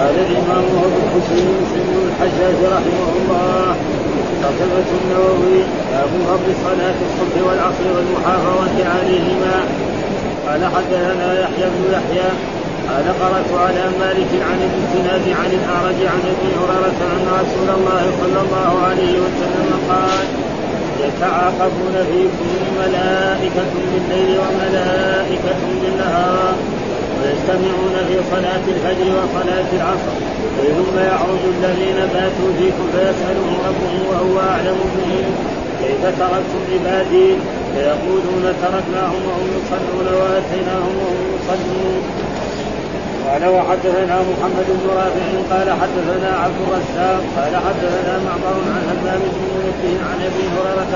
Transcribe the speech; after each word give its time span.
قال 0.00 0.16
الإمام 0.26 0.64
أبو 0.84 0.98
الحسين 1.04 1.46
مسلم 1.62 1.98
الحجاج 2.08 2.58
رحمه 2.76 3.08
الله 3.20 3.76
كتبة 4.42 4.88
النووي 5.00 5.60
باب 5.92 6.12
فضل 6.28 6.48
صلاة 6.64 6.98
الصبح 7.06 7.36
والعصر 7.46 7.86
والمحافظة 7.96 8.76
عليهما. 8.94 9.56
قال 10.46 10.62
حدثنا 10.74 11.28
يحيى 11.42 11.66
بن 11.74 11.84
يحيى 11.92 12.28
قال 12.88 13.06
قرأت 13.22 13.50
على 13.64 13.84
مالك 14.00 14.32
عن 14.48 14.58
ابن 14.66 14.78
الزناد 14.84 15.24
عن 15.40 15.50
الأعرج 15.60 16.00
عن 16.12 16.22
ابن 16.32 16.46
هريرة 16.60 17.00
أن 17.16 17.26
رسول 17.42 17.68
الله 17.78 18.02
صلى 18.20 18.40
الله 18.44 18.72
عليه 18.88 19.14
وسلم 19.24 19.70
قال 19.90 20.26
يتعاقبون 21.04 21.96
فيكم 22.10 22.50
ملائكة 22.80 23.72
بالليل 23.92 24.38
وملائكة 24.38 25.60
بالنهار 25.82 26.54
ويجتمعون 27.30 27.96
في 28.08 28.16
صلاة 28.30 28.64
الفجر 28.74 29.06
وصلاة 29.18 29.70
العصر 29.78 30.14
ثم 30.78 30.98
يعرج 30.98 31.42
الذين 31.54 31.98
باتوا 32.14 32.50
فيكم 32.58 32.86
فيسألهم 32.94 33.54
ربهم 33.68 34.02
وهو 34.10 34.48
أعلم 34.50 34.78
بهم. 34.96 35.34
كيف 35.80 36.02
تركتم 36.18 36.62
عبادي؟ 36.72 37.28
فيقولون 37.74 38.44
تركناهم 38.62 39.22
وهم 39.28 39.48
يصلون 39.58 40.06
وآتيناهم 40.20 40.94
وهم 41.02 41.20
يصلون. 41.36 42.02
قال 43.26 43.48
وحدثنا 43.48 44.16
محمد 44.30 44.68
بن 44.68 44.86
رافع 45.00 45.28
قال 45.50 45.68
حدثنا 45.80 46.30
عبد 46.44 46.58
الرزاق 46.66 47.22
قال 47.36 47.54
حدثنا 47.66 48.14
معمر 48.26 48.56
عن 48.74 48.82
همام 48.90 49.20
بن 49.34 49.42
منبه 49.54 49.94
عن 50.08 50.18
أبي 50.28 50.44
هريرة 50.54 50.92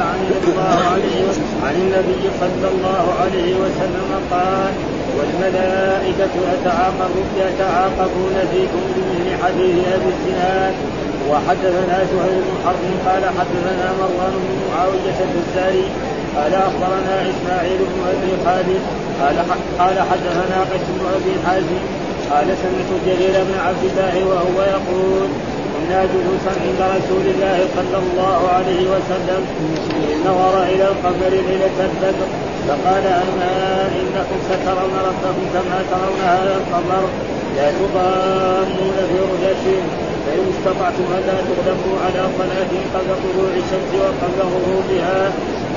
عن 1.65 1.75
النبي 1.83 2.23
صلى 2.41 2.69
الله 2.75 3.05
عليه 3.21 3.55
وسلم 3.55 4.09
قال 4.31 4.94
والملائكة 5.19 6.35
يتعاقبون 7.37 8.37
فيكم 8.53 8.83
بمثل 8.95 9.43
حديث 9.43 9.75
أبي 9.95 10.11
الزناد. 10.15 10.75
وحدثنا 11.31 11.99
زهير 12.13 12.43
بن 12.47 12.57
حرب 12.65 12.85
قال 13.07 13.25
حدثنا 13.39 13.87
مروان 14.01 14.35
بن 14.45 14.57
معاوية 14.71 15.19
الفزاري 15.27 15.87
قال 16.37 16.55
أخبرنا 16.55 17.15
إسماعيل 17.31 17.79
بن 17.79 18.01
أبي 18.13 18.33
خالد 18.45 18.83
قال 19.21 19.37
قال 19.79 19.97
حدثنا 20.11 20.59
قيس 20.73 20.87
بن 20.97 21.07
أبي 21.17 21.35
حازم 21.47 21.83
قال 22.31 22.47
سمعت 22.63 22.91
جرير 23.07 23.45
بن 23.49 23.55
عبد 23.67 23.85
الله 23.91 24.15
وهو 24.31 24.59
يقول 24.63 25.24
كنا 25.85 26.05
جلوسا 26.15 26.53
عند 26.65 26.81
رسول 26.97 27.25
الله 27.35 27.59
صلى 27.77 27.99
الله 28.05 28.41
عليه 28.57 28.85
وسلم 28.95 29.43
نظر 30.27 30.55
إلى 30.73 30.85
القمر 30.93 31.33
ليلة 31.49 31.79
البدر. 31.89 32.29
فقال 32.69 33.05
أما 33.25 33.53
انكم 34.01 34.39
سترون 34.49 34.95
ربكم 35.09 35.45
كما 35.55 35.79
ترون 35.91 36.21
هذا 36.25 36.55
القمر 36.61 37.05
لا 37.57 37.69
تضامون 37.79 38.97
في 39.09 39.17
رؤيته 39.31 39.81
فإن 40.25 40.45
استطعتم 40.55 41.07
ألا 41.19 41.37
تغلبوا 41.49 41.97
على 42.05 42.23
صلاه 42.39 42.73
قبل 42.95 43.11
طلوع 43.25 43.51
الشمس 43.63 43.91
وقبل 44.01 44.41
غروبها. 44.55 45.33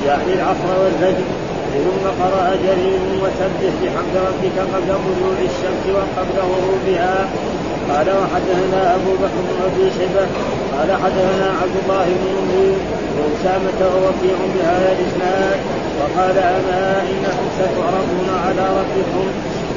يعني 0.06 0.32
العصر 0.38 0.70
والفجر. 0.82 1.28
ثم 1.84 2.04
قرأ 2.22 2.46
جرير 2.64 3.02
وسبح 3.22 3.72
بحمد 3.82 4.14
ربك 4.28 4.56
قبل 4.74 4.90
طلوع 5.06 5.36
الشمس 5.50 5.84
وقبل 5.96 6.38
غروبها. 6.52 7.14
قال 7.92 8.08
وحدثنا 8.20 8.94
أبو 8.94 9.12
بكر 9.22 9.40
بن 9.48 9.58
أبي 9.68 9.90
شيبة 9.98 10.26
قال 10.76 10.90
حدثنا 11.02 11.48
عبد 11.62 11.76
الله 11.82 12.04
بن 12.20 12.26
منذر 12.36 12.76
وأسامة 13.18 13.80
ووكيع 13.94 14.38
بهذا 14.54 14.88
الإسناد 14.96 15.58
وقال 15.98 16.38
أما 16.38 17.02
إنكم 17.10 17.46
ستعرضون 17.58 18.28
على 18.44 18.64
ربكم 18.78 19.26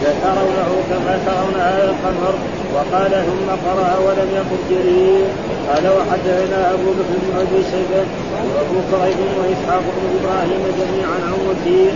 لترونه 0.02 0.72
كما 0.90 1.14
ترون 1.26 1.56
هذا 1.62 1.84
القمر 1.84 2.34
وقال 2.74 3.12
ثم 3.12 3.48
قرأ 3.66 3.98
ولم 4.06 4.30
يقل 4.40 4.62
جرير. 4.70 5.26
قال 5.70 5.86
وحدثنا 5.98 6.74
أبو 6.74 6.90
بكر 6.98 7.16
بن 7.24 7.32
أبي 7.42 7.60
شيبة 7.72 8.04
وأبو 8.52 8.78
كريب 8.92 9.32
وإسحاق 9.40 9.84
بن 9.96 10.04
إبراهيم 10.18 10.64
جميعا 10.80 11.18
عن 11.26 11.34
وكيل 11.50 11.94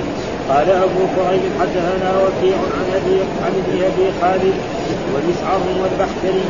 قال 0.49 0.69
أبو 0.69 1.03
كريب 1.15 1.51
حدثنا 1.59 2.11
وكيع 2.23 2.57
عن 2.77 2.85
أبي 2.99 3.17
عن 3.45 3.53
ابن 3.61 3.83
أبي 3.89 4.05
خالد 4.21 4.55
ومسعر 5.13 5.61
والبحتري 5.81 6.45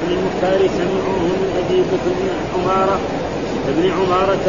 بن 0.00 0.12
المختار 0.16 0.68
سمعوه 0.78 1.18
من 1.18 1.50
أبي 1.60 1.80
بكر 1.80 2.10
بن 2.20 2.28
عمارة 2.54 2.98
ابن 3.68 3.90
عمارة 3.90 4.46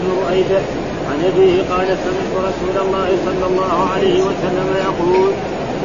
بن 0.00 0.08
رؤيدة 0.22 0.60
عن 1.10 1.18
أبيه 1.30 1.62
قال 1.70 1.86
سمعت 2.04 2.32
رسول 2.48 2.86
الله 2.86 3.08
صلى 3.26 3.46
الله 3.50 3.88
عليه 3.94 4.22
وسلم 4.22 4.68
يقول 4.84 5.30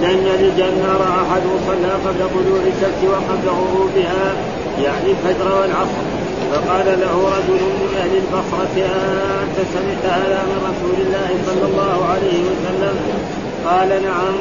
لن 0.02 0.18
يلج 0.28 0.60
النار 0.62 1.02
أحد 1.22 1.42
صلى 1.68 1.92
قبل 2.06 2.20
طلوع 2.36 2.60
الشمس 2.60 3.02
وقبل 3.04 3.50
غروبها 3.50 4.36
يعني 4.84 5.12
الفجر 5.12 5.62
والعصر. 5.62 6.11
فقال 6.52 6.88
له 7.04 7.16
رجل 7.36 7.62
من 7.80 7.90
أهل 8.02 8.14
البصرة 8.24 8.76
أنت 9.44 9.58
سمعت 9.74 10.06
هذا 10.20 10.40
من 10.50 10.60
رسول 10.70 10.98
الله 11.06 11.30
صلى 11.48 11.66
الله 11.72 11.98
عليه 12.12 12.40
وسلم؟ 12.50 12.96
قال 13.66 13.90
نعم. 13.90 14.36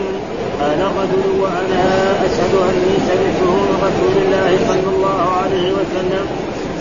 قال 0.61 0.81
الرجل 0.89 1.41
وأنا 1.43 1.85
أشهد 2.27 2.55
أني 2.71 2.95
سمعته 3.09 3.51
من 3.69 3.77
رسول 3.87 4.15
الله 4.25 4.51
صلى 4.69 4.89
الله 4.95 5.21
عليه 5.43 5.69
وسلم. 5.79 6.27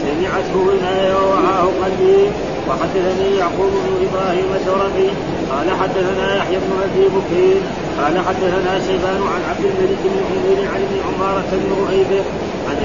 سمعته 0.06 0.54
بما 0.54 0.98
ووعاه 1.18 1.68
قلبي 1.84 2.22
وحدثني 2.68 3.38
يعقوب 3.38 3.72
بن 3.86 3.94
إبراهيم 4.08 4.50
الدرقي 4.60 5.10
قال 5.52 5.68
حدثنا 5.82 6.36
يحيى 6.38 6.58
بن 6.58 6.72
أبي 6.88 7.06
بكير. 7.16 7.62
قال 8.02 8.20
حدثنا 8.28 8.72
شيبان 8.88 9.22
عن 9.34 9.42
عبد 9.50 9.66
الملك 9.72 10.02
بن 10.04 10.16
عمير 10.30 10.60
عن 10.74 10.82
ابن 10.88 10.98
عمارة 11.08 11.50
بن 11.52 11.70
رؤيبه 11.82 12.24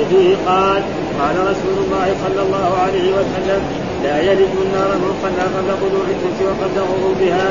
ابيه 0.05 0.37
قال 0.47 0.83
قال 1.21 1.37
رسول 1.51 1.77
الله 1.85 2.07
صلى 2.25 2.43
الله 2.47 2.79
عليه 2.85 3.09
وسلم 3.19 3.63
لا 4.05 4.21
يلد 4.21 4.53
النار 4.65 4.91
من 5.03 5.13
صلى 5.23 5.45
قبل 5.55 5.71
طلوع 5.83 6.07
الشمس 6.15 6.39
وقبل 6.49 6.79
غروبها 6.91 7.49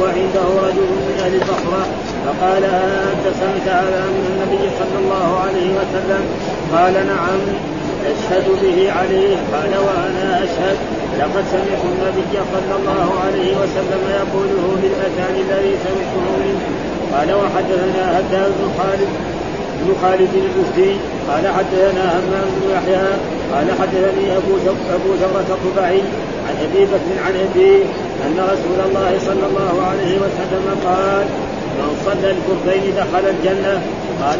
وعنده 0.00 0.46
رجل 0.66 0.88
من 1.06 1.16
أهل 1.24 1.34
البصره 1.34 1.84
فقال 2.26 2.64
أنت 3.12 3.24
سمعت 3.40 3.66
هذا 3.80 4.00
من 4.14 4.24
النبي 4.32 4.64
صلى 4.80 4.96
الله 5.02 5.28
عليه 5.44 5.68
وسلم؟ 5.78 6.22
قال 6.74 6.94
نعم 7.12 7.40
أشهد 8.12 8.46
به 8.62 8.92
عليه. 8.92 9.36
قال 9.52 9.72
وأنا 9.86 10.44
أشهد. 10.44 10.76
لقد 11.18 11.44
سمعت 11.54 11.82
النبي 11.92 12.34
صلى 12.54 12.74
الله 12.80 13.08
عليه 13.24 13.50
وسلم 13.60 14.02
يقوله 14.20 14.66
بالاذان 14.82 15.34
الذي 15.44 15.72
سمعته 15.84 16.26
منه. 16.44 16.60
قال 17.14 17.28
وحدثنا 17.34 18.18
هداد 18.18 18.52
بن 18.58 18.68
خالد. 18.78 19.10
بن 19.80 19.94
خالد 20.02 20.32
الجزدي 20.34 20.92
قال 21.28 21.44
حدثنا 21.56 22.04
همام 22.18 22.46
بن 22.56 22.70
يحيى 22.74 23.08
قال 23.52 23.66
حدثني 23.80 24.36
أبو 24.36 24.52
أبو 24.96 25.10
ثورة 25.20 25.48
الطبعي 25.56 26.00
عن 26.46 26.54
أبي 26.66 26.84
بكر 26.84 27.16
عن 27.26 27.34
أبي 27.46 27.74
أن 28.26 28.36
رسول 28.52 28.78
الله 28.88 29.18
صلى 29.26 29.44
الله 29.50 29.74
عليه 29.90 30.14
وسلم 30.24 30.66
قال 30.84 31.26
من 31.78 31.90
صلى 32.06 32.30
الكفين 32.30 32.94
دخل 32.96 33.24
الجنه 33.34 33.82
قال 34.22 34.38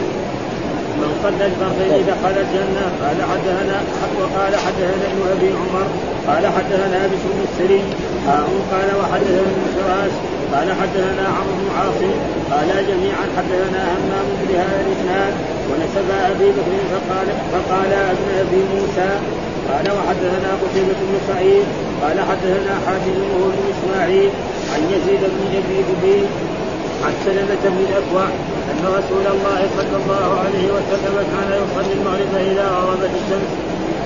من 1.01 1.11
صلى 1.23 1.47
الفرضين 1.47 2.07
دخل 2.07 2.35
الجنة 2.45 2.85
قال 3.03 3.19
حدثنا 3.31 3.77
وقال 4.21 4.57
حدثنا 4.57 5.05
ابن 5.13 5.23
أبي 5.37 5.49
عمر 5.49 5.87
قال 6.29 6.47
حدثنا 6.47 7.07
بشر 7.07 7.35
السري 7.49 7.83
قال 8.73 8.89
وحدثنا 9.01 9.41
ابن 9.41 10.40
قال 10.55 10.69
حدثنا 10.81 11.25
عمرو 11.37 11.55
بن 11.61 11.69
عاصم 11.79 12.13
قال 12.53 12.69
جميعا 12.91 13.25
حدثنا 13.37 13.83
همام 13.95 14.27
بهذا 14.49 14.79
الإسناد 14.87 15.35
ونسب 15.69 16.09
أبي 16.31 16.49
بكر 16.57 16.75
فقال 16.93 17.29
فقال 17.53 17.93
أبن 18.13 18.29
أبي 18.43 18.61
موسى 18.75 19.11
قال 19.71 19.87
وحدثنا 19.97 20.51
قتيبة 20.63 20.99
بن 21.09 21.15
سعيد 21.29 21.65
قال 22.03 22.21
حدثنا 22.21 22.73
حاتم 22.87 23.17
بن 23.57 23.63
إسماعيل 23.75 24.31
عن 24.75 24.83
يزيد 24.95 25.21
بن 25.21 25.43
يزيد 25.57 26.27
عن 27.05 27.13
سلمة 27.25 27.63
بن 27.65 27.85
الأكوع 27.89 28.29
أن 28.71 28.83
رسول 28.99 29.27
الله 29.35 29.61
صلى 29.77 29.97
الله 30.03 30.29
عليه 30.45 30.67
وسلم 30.77 31.17
كان 31.35 31.51
يصلي 31.63 31.93
المغرب 31.93 32.35
إذا 32.53 32.69
غربت 32.69 33.11
الشمس 33.21 33.51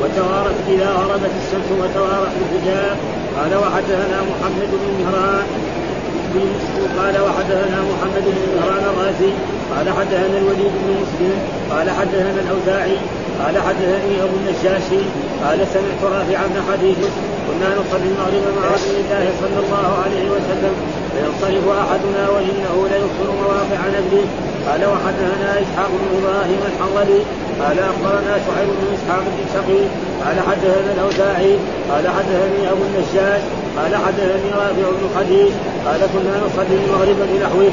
وتوارت 0.00 0.58
إذا 0.68 0.90
غربت 0.90 1.30
الشمس 1.42 1.68
وتوارت 1.80 2.32
الحجاب 2.42 2.96
قال 3.38 3.54
وحدثنا 3.62 4.18
محمد 4.30 4.70
بن 4.82 5.04
مهران 5.04 5.46
مسلم 6.36 6.84
قال 6.98 7.14
وحدثنا 7.26 7.78
محمد 7.90 8.24
بن 8.36 8.42
مهران 8.56 8.84
الرازي 8.92 9.32
قال 9.74 9.86
حدثنا 9.98 10.38
الوليد 10.38 10.72
بن 10.82 10.90
مسلم 11.02 11.32
قال 11.70 11.90
حدثنا 11.90 12.40
الأوزاعي 12.44 12.96
قال 13.42 13.58
حدثني 13.66 14.14
أبو 14.24 14.36
النجاشي 14.40 15.02
قال 15.44 15.58
سمعت 15.74 16.02
رافع 16.14 16.38
بن 16.46 16.56
حديث 16.72 16.98
كنا 17.46 17.68
نصلي 17.80 18.08
المغرب 18.12 18.44
مع 18.58 18.64
رسول 18.74 18.96
الله 19.02 19.24
صلى 19.42 19.58
الله 19.64 19.88
عليه 20.04 20.24
وسلم 20.34 20.74
فينصرف 21.12 21.64
أحدنا 21.82 22.22
وإنه 22.34 22.74
ليبصر 22.92 23.28
مواقع 23.42 23.80
نبله 23.96 24.26
قال 24.68 24.82
وحدثنا 24.92 25.50
إسحاق 25.62 25.90
بن 26.00 26.08
إبراهيم 26.18 26.60
الحنظلي 26.70 27.20
قال 27.60 27.78
أخبرنا 27.78 28.38
شعيب 28.46 28.68
بن 28.68 28.94
إسحاق 28.94 29.20
بن 29.20 29.44
شقيق 29.54 29.88
قال 30.24 30.40
حدثنا 30.48 30.92
الأوزاعي 30.92 31.56
قال 31.90 32.08
حدثني 32.08 32.70
أبو 32.70 32.82
النجاش 32.82 33.42
قال 33.76 33.96
حدثني 33.96 34.50
رافع 34.52 34.90
بن 34.90 35.08
حديث 35.16 35.52
قال 35.86 36.00
كنا 36.00 36.40
نصلي 36.46 36.76
المغرب 36.84 37.16
بنحوه. 37.32 37.70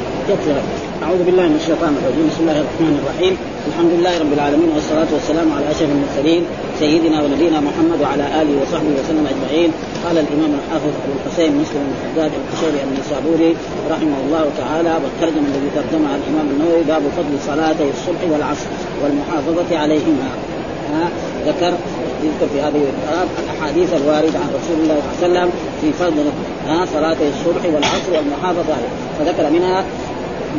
أعوذ 1.02 1.22
بالله 1.26 1.46
من 1.52 1.58
الشيطان 1.62 1.92
الرجيم. 1.98 2.26
بسم 2.30 2.40
الله 2.44 2.58
الرحمن 2.62 2.94
الرحيم. 3.02 3.34
الحمد 3.70 3.90
لله 3.96 4.14
رب 4.22 4.32
العالمين 4.38 4.70
والصلاة 4.74 5.10
والسلام 5.16 5.48
على 5.56 5.66
أشرف 5.74 5.90
المرسلين 5.96 6.42
سيدنا 6.78 7.18
ونبينا 7.22 7.58
محمد 7.68 7.98
وعلى 8.02 8.24
آله 8.40 8.54
وصحبه 8.62 8.92
وسلم 9.00 9.24
أجمعين. 9.32 9.70
قال 10.04 10.16
الإمام 10.24 10.50
الحافظ 10.58 10.92
أبو 11.04 11.12
الحسين 11.18 11.50
مسلم 11.62 11.82
بن 11.86 11.92
الحجاج 11.98 12.30
القشيري 12.40 12.78
النسابوري 12.86 13.50
رحمه 13.92 14.18
الله 14.24 14.44
تعالى 14.62 14.92
والترجمة 15.02 15.48
الذي 15.52 15.70
ترجمها 15.78 16.14
الإمام 16.20 16.46
النووي 16.52 16.82
باب 16.92 17.02
فضل 17.18 17.34
صلاتي 17.50 17.86
الصبح 17.96 18.22
والعصر 18.32 18.68
والمحافظة 19.02 19.70
عليهما. 19.82 20.28
ذكر 21.46 21.72
يذكر 22.26 22.46
في 22.52 22.58
هذه 22.66 22.82
الباب 22.92 23.28
الأحاديث 23.44 23.90
الواردة 24.00 24.38
عن 24.44 24.50
رسول 24.58 24.76
الله 24.82 24.98
صلى 25.02 25.26
الله 25.26 25.40
عليه 25.40 25.48
وسلم 25.48 25.48
في 25.80 25.88
فضل 26.02 26.26
صلاتي 26.94 27.26
الصبح 27.34 27.64
والعصر 27.74 28.10
والمحافظة 28.16 28.72
عليه 28.78 28.92
فذكر 29.18 29.50
منها 29.50 29.84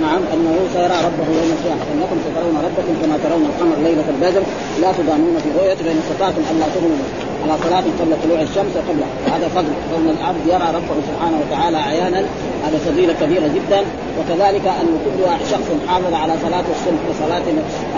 نعم 0.02 0.22
أنه 0.34 0.56
سيرى 0.74 0.98
ربه 1.08 1.28
يوم 1.40 1.50
القيامة. 1.58 1.82
انكم 1.94 2.18
سترون 2.26 2.56
ربكم 2.66 2.94
كما 3.02 3.18
ترون 3.24 3.46
القمر 3.46 3.76
ليلة 3.84 4.06
البدر. 4.10 4.44
لا 4.82 4.92
تضامون 4.92 5.36
في 5.44 5.50
رؤيته 5.60 5.84
فإن 5.84 5.98
استطعتم 5.98 6.42
أن 6.52 6.60
لا 6.60 6.68
تغنوا. 6.76 7.33
على 7.44 7.54
صلاة 7.64 7.86
قبل 8.00 8.14
طلوع 8.24 8.42
الشمس 8.42 8.74
وقبل 8.76 9.04
هذا 9.34 9.48
فضل. 9.48 9.74
كون 9.92 10.16
العبد 10.20 10.48
يرى 10.48 10.68
ربه 10.78 10.96
سبحانه 11.10 11.38
وتعالى 11.44 11.78
عيانا 11.78 12.20
هذا 12.66 12.78
فضيلة 12.78 13.14
كبيرة 13.22 13.48
جدا. 13.48 13.82
وكذلك 14.20 14.66
أن 14.82 14.88
كل 15.06 15.24
شخص 15.52 15.68
حافظ 15.88 16.14
على 16.14 16.34
صلاة 16.44 16.64
الصبح 16.76 17.02
وصلاة 17.10 17.44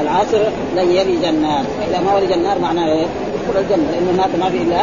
العصر 0.01 0.41
لن 0.75 0.91
يلج 0.91 1.25
النار. 1.25 1.63
إذا 1.89 1.99
ما 1.99 2.15
ولج 2.15 2.31
النار 2.31 2.59
معناه 2.59 2.85
إيه؟ 2.85 3.05
يدخل 3.35 3.59
الجنة. 3.59 3.91
لأن 3.91 4.07
النار 4.11 4.29
ما 4.39 4.49
في 4.49 4.57
إلا 4.57 4.81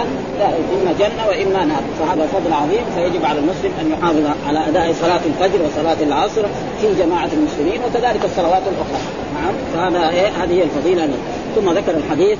إما 0.75 0.93
جنة 0.99 1.23
وإما 1.29 1.65
نار. 1.65 1.83
فهذا 1.99 2.27
فضل 2.27 2.53
عظيم. 2.53 2.85
فيجب 2.95 3.25
على 3.25 3.39
المسلم 3.39 3.73
أن 3.81 3.93
يحافظ 3.93 4.37
على 4.49 4.69
أداء 4.69 4.95
صلاة 5.01 5.21
الفجر 5.27 5.59
وصلاة 5.67 6.03
العصر 6.03 6.43
في 6.81 6.87
جماعة 7.03 7.29
المسلمين 7.33 7.81
وكذلك 7.87 8.25
الصلوات 8.25 8.63
الأخرى. 8.73 9.03
نعم. 9.35 9.55
فهذا 9.75 10.11
إيه؟ 10.11 10.29
هذه 10.29 10.53
هي 10.53 10.63
الفضيلة 10.63 11.09
ثم 11.57 11.71
ذكر 11.71 11.95
الحديث 11.97 12.39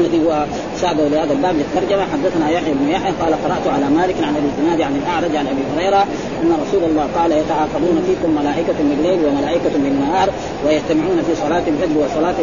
الذي 0.00 0.26
هو 0.26 0.44
سابه 0.76 1.08
لهذا 1.08 1.32
الباب 1.32 1.54
للترجمه 1.58 2.04
حدثنا 2.12 2.50
يحيى 2.50 2.74
بن 2.74 2.88
يحيى 2.88 3.12
قال 3.20 3.34
قرأت 3.44 3.66
على 3.74 3.86
مالك 3.98 4.16
عن 4.22 4.36
أبي 4.36 4.46
الزناد 4.52 4.80
عن 4.80 4.96
الأعرج 4.96 5.36
عن 5.36 5.46
أبي 5.46 5.62
هريرة 5.74 6.02
أن 6.42 6.50
رسول 6.62 6.82
الله 6.90 7.06
قال 7.18 7.32
يتعاقبون 7.32 7.96
فيكم 8.06 8.30
ملائكة 8.40 8.78
بالليل 8.88 9.18
وملائكة 9.26 9.74
بالنهار 9.84 10.28
ويجتمعون 10.66 11.22
في 11.26 11.34
صلاة 11.34 11.62
الفجر 11.68 11.98
وصلاة 11.98 12.34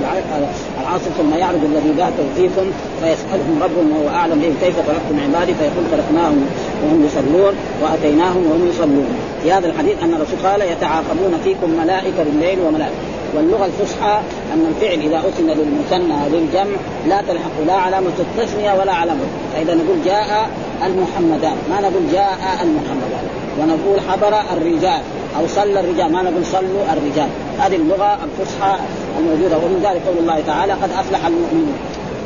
العصر 0.81 1.09
ثم 1.17 1.33
يعرض 1.33 1.63
الذي 1.63 1.91
باتوا 1.97 2.29
فيكم 2.35 2.65
فيسألهم 3.01 3.55
ربهم 3.63 3.91
وهو 3.91 4.09
أعلم 4.09 4.39
بهم 4.39 4.55
كيف 4.61 4.75
تركتم 4.75 5.15
عبادي؟ 5.23 5.53
فيقول 5.53 5.85
تركناهم 5.91 6.45
وهم 6.83 7.05
يصلون 7.05 7.53
وأتيناهم 7.81 8.45
وهم 8.49 8.69
يصلون. 8.69 9.09
في 9.43 9.51
هذا 9.51 9.67
الحديث 9.67 10.03
أن 10.03 10.13
الرسول 10.13 10.39
قال 10.43 10.61
يتعاقبون 10.61 11.33
فيكم 11.43 11.69
ملائكة 11.83 12.23
بالليل 12.23 12.59
وملائكة 12.59 12.95
واللغة 13.35 13.65
الفصحى 13.65 14.19
أن 14.53 14.65
الفعل 14.75 14.99
إذا 14.99 15.19
اسن 15.29 15.47
للمثنى 15.47 16.29
للجمع 16.29 16.77
لا 17.07 17.21
تلحق 17.21 17.61
لا 17.67 17.73
علامة 17.73 18.11
التثنية 18.19 18.73
ولا 18.73 18.93
علامة 18.93 19.23
فإذا 19.53 19.73
نقول 19.73 19.97
جاء 20.05 20.49
المحمدان 20.85 21.55
ما 21.69 21.81
نقول 21.81 22.11
جاء 22.11 22.59
المحمدان 22.63 23.25
ونقول 23.59 23.99
حضر 24.09 24.41
الرجال 24.57 25.01
أو 25.39 25.47
صلى 25.47 25.79
الرجال 25.79 26.11
ما 26.11 26.21
نقول 26.21 26.45
صلوا 26.45 26.93
الرجال. 26.93 27.29
هذه 27.59 27.75
اللغة 27.75 28.17
الفصحى 28.23 28.75
الموجودة 29.19 29.57
ومن 29.57 29.79
ذلك 29.83 30.01
قول 30.07 30.17
الله 30.17 30.43
تعالى 30.47 30.73
قد 30.73 30.89
أفلح 30.91 31.25
المؤمنون. 31.25 31.77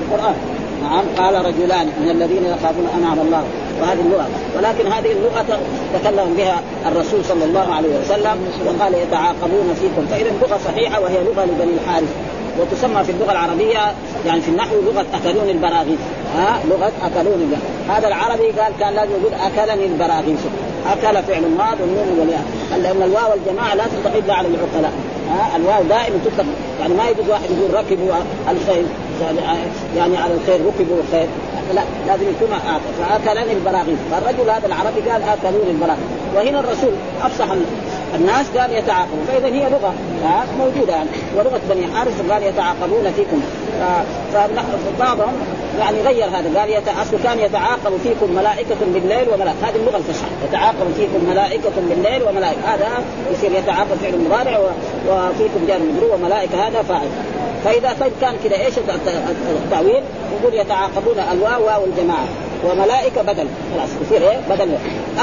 القرآن. 0.01 0.35
نعم 0.83 1.03
قال 1.17 1.45
رجلان 1.45 1.87
من 2.01 2.09
الذين 2.09 2.45
يخافون 2.45 2.87
انعم 2.97 3.19
الله 3.19 3.43
وهذه 3.81 3.99
اللغة. 3.99 4.27
ولكن 4.57 4.91
هذه 4.91 5.11
اللغة 5.11 5.59
تكلم 5.93 6.33
بها 6.37 6.61
الرسول 6.85 7.25
صلى 7.25 7.45
الله 7.45 7.73
عليه 7.73 7.99
وسلم 7.99 8.37
وقال 8.65 8.93
يتعاقبون 8.93 9.75
فيكم. 9.81 10.07
فإذا 10.11 10.29
اللغة 10.29 10.59
صحيحة 10.65 11.01
وهي 11.01 11.23
لغة 11.23 11.45
لبني 11.45 11.73
الحارث. 11.73 12.13
وتسمى 12.59 13.03
في 13.03 13.11
اللغة 13.11 13.31
العربية 13.31 13.93
يعني 14.25 14.41
في 14.41 14.49
النحو 14.49 14.75
لغة 14.75 15.05
اكلون 15.13 15.49
البراغيث. 15.49 15.99
ها؟ 16.35 16.59
لغة 16.69 16.91
اكلون 17.03 17.53
هذا 17.89 18.07
العربي 18.07 18.51
قال 18.51 18.73
كان 18.79 18.93
لازم 18.93 19.11
يقول 19.11 19.33
أكلني 19.33 19.85
البراغيث. 19.85 20.39
أكل 20.91 21.23
فعل 21.23 21.41
ماض 21.57 21.77
والنون 21.81 22.19
والياء. 22.19 22.45
لأن 22.81 23.01
الواو 23.03 23.31
والجماعة 23.31 23.75
لا 23.75 23.83
تطلق 23.83 24.15
الا 24.15 24.33
على 24.33 24.47
العقلاء. 24.47 24.93
ها؟ 25.31 25.55
الواو 25.55 25.83
دائما 25.83 26.19
تطلق 26.25 26.45
يعني 26.81 26.93
ما 26.93 27.09
يجوز 27.09 27.29
واحد 27.29 27.43
يقول 27.51 27.73
ركبوا 27.73 28.13
الخيل. 28.51 28.85
يعني 29.97 30.17
على 30.17 30.33
الخير 30.33 30.59
ركبوا 30.65 30.97
الخير 31.07 31.27
لا 31.75 31.81
لازم 32.07 32.29
يكون 32.29 32.53
آكل 32.53 32.91
فاكلني 32.99 33.53
البراغيث. 33.53 33.99
فالرجل 34.11 34.49
هذا 34.49 34.67
العربي 34.67 35.01
قال 35.09 35.21
اكلوني 35.23 35.71
البراغيث. 35.71 36.09
وهنا 36.35 36.59
الرسول 36.59 36.93
أفصح 37.21 37.47
الناس 38.15 38.45
قال 38.57 38.73
يتعاقبون. 38.73 39.25
فإذا 39.27 39.47
هي 39.47 39.69
لغة 39.69 39.93
موجودة 40.59 40.93
يعني. 40.93 41.09
ولغة 41.37 41.61
بني 41.69 41.87
حارث 41.95 42.31
قال 42.31 42.43
يتعاقبون 42.43 43.11
فيكم. 43.15 43.41
فبعضهم 44.33 45.33
يعني 45.79 46.01
غير 46.01 46.25
هذا. 46.25 46.59
قال 46.59 46.69
أصل 47.01 47.17
كان 47.23 47.39
يتعاقب 47.39 47.97
فيكم 48.03 48.35
ملائكة 48.35 48.77
بالليل 48.93 49.29
وملائكة. 49.33 49.69
هذه 49.69 49.75
اللغة 49.75 49.97
الفصحى. 49.97 50.27
يتعاقب 50.49 50.93
فيكم 50.97 51.29
ملائكة 51.29 51.71
بالليل 51.89 52.23
وملائكة. 52.23 52.61
هذا 52.65 52.87
يصير 53.31 53.51
يتعاقب 53.51 53.97
فعل 54.01 54.19
مضارع 54.25 54.59
وفيكم 55.09 55.67
جار 55.67 55.79
مجرور 55.79 56.15
وملائكة. 56.15 56.67
هذا 56.67 56.81
فاعل. 56.81 57.09
فإذا 57.65 57.95
طيب 57.99 58.11
كان 58.21 58.35
كذا 58.43 58.65
إيش 58.65 58.73
التأويل؟ 59.65 60.03
يقول 60.41 60.53
يتعاقبون 60.53 61.19
الواو 61.31 61.65
واو 61.65 61.85
الجماعة 61.85 62.27
وملائكة 62.65 63.21
بدل. 63.21 63.47
خلاص 63.75 63.89
يصير 64.01 64.29
إيه؟ 64.31 64.39
بدل. 64.49 64.69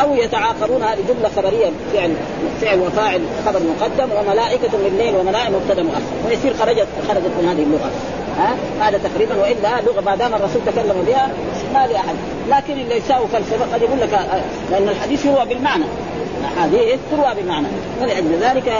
أو 0.02 0.14
يتعاقبون 0.14 0.82
هذه 0.82 0.98
جملة 1.08 1.30
خبرية 1.36 1.70
فعل 1.92 2.14
فعل 2.60 2.80
وفاعل 2.80 3.20
خبر 3.46 3.60
مقدم 3.60 4.08
وملائكة 4.16 4.70
الليل 4.86 5.16
وملائكه 5.16 5.50
مبتدأ 5.50 5.82
مؤخر. 5.82 6.00
ويصير 6.28 6.54
خرجت 6.54 6.86
خرجت 7.08 7.32
من 7.40 7.48
هذه 7.48 7.62
اللغة. 7.62 7.90
ها؟ 8.38 8.56
هذا 8.80 8.98
تقريبا 8.98 9.34
وإلا 9.36 9.80
لغة 9.86 10.00
ما 10.00 10.16
دام 10.16 10.34
الرسول 10.34 10.62
تكلم 10.66 11.04
بها 11.06 11.28
ما 11.74 11.86
لاحد 11.86 12.14
لكن 12.48 12.80
اللي 12.80 12.96
يساوي 12.96 13.26
فلسفة 13.32 13.74
قد 13.74 13.82
يقول 13.82 14.00
لك 14.00 14.20
لأن 14.70 14.88
الحديث 14.88 15.26
يروى 15.26 15.44
بالمعنى. 15.44 15.84
احاديث 16.44 16.98
تروى 17.10 17.34
بالمعنى 17.34 17.66
فلأجل 18.00 18.38
ذلك 18.40 18.72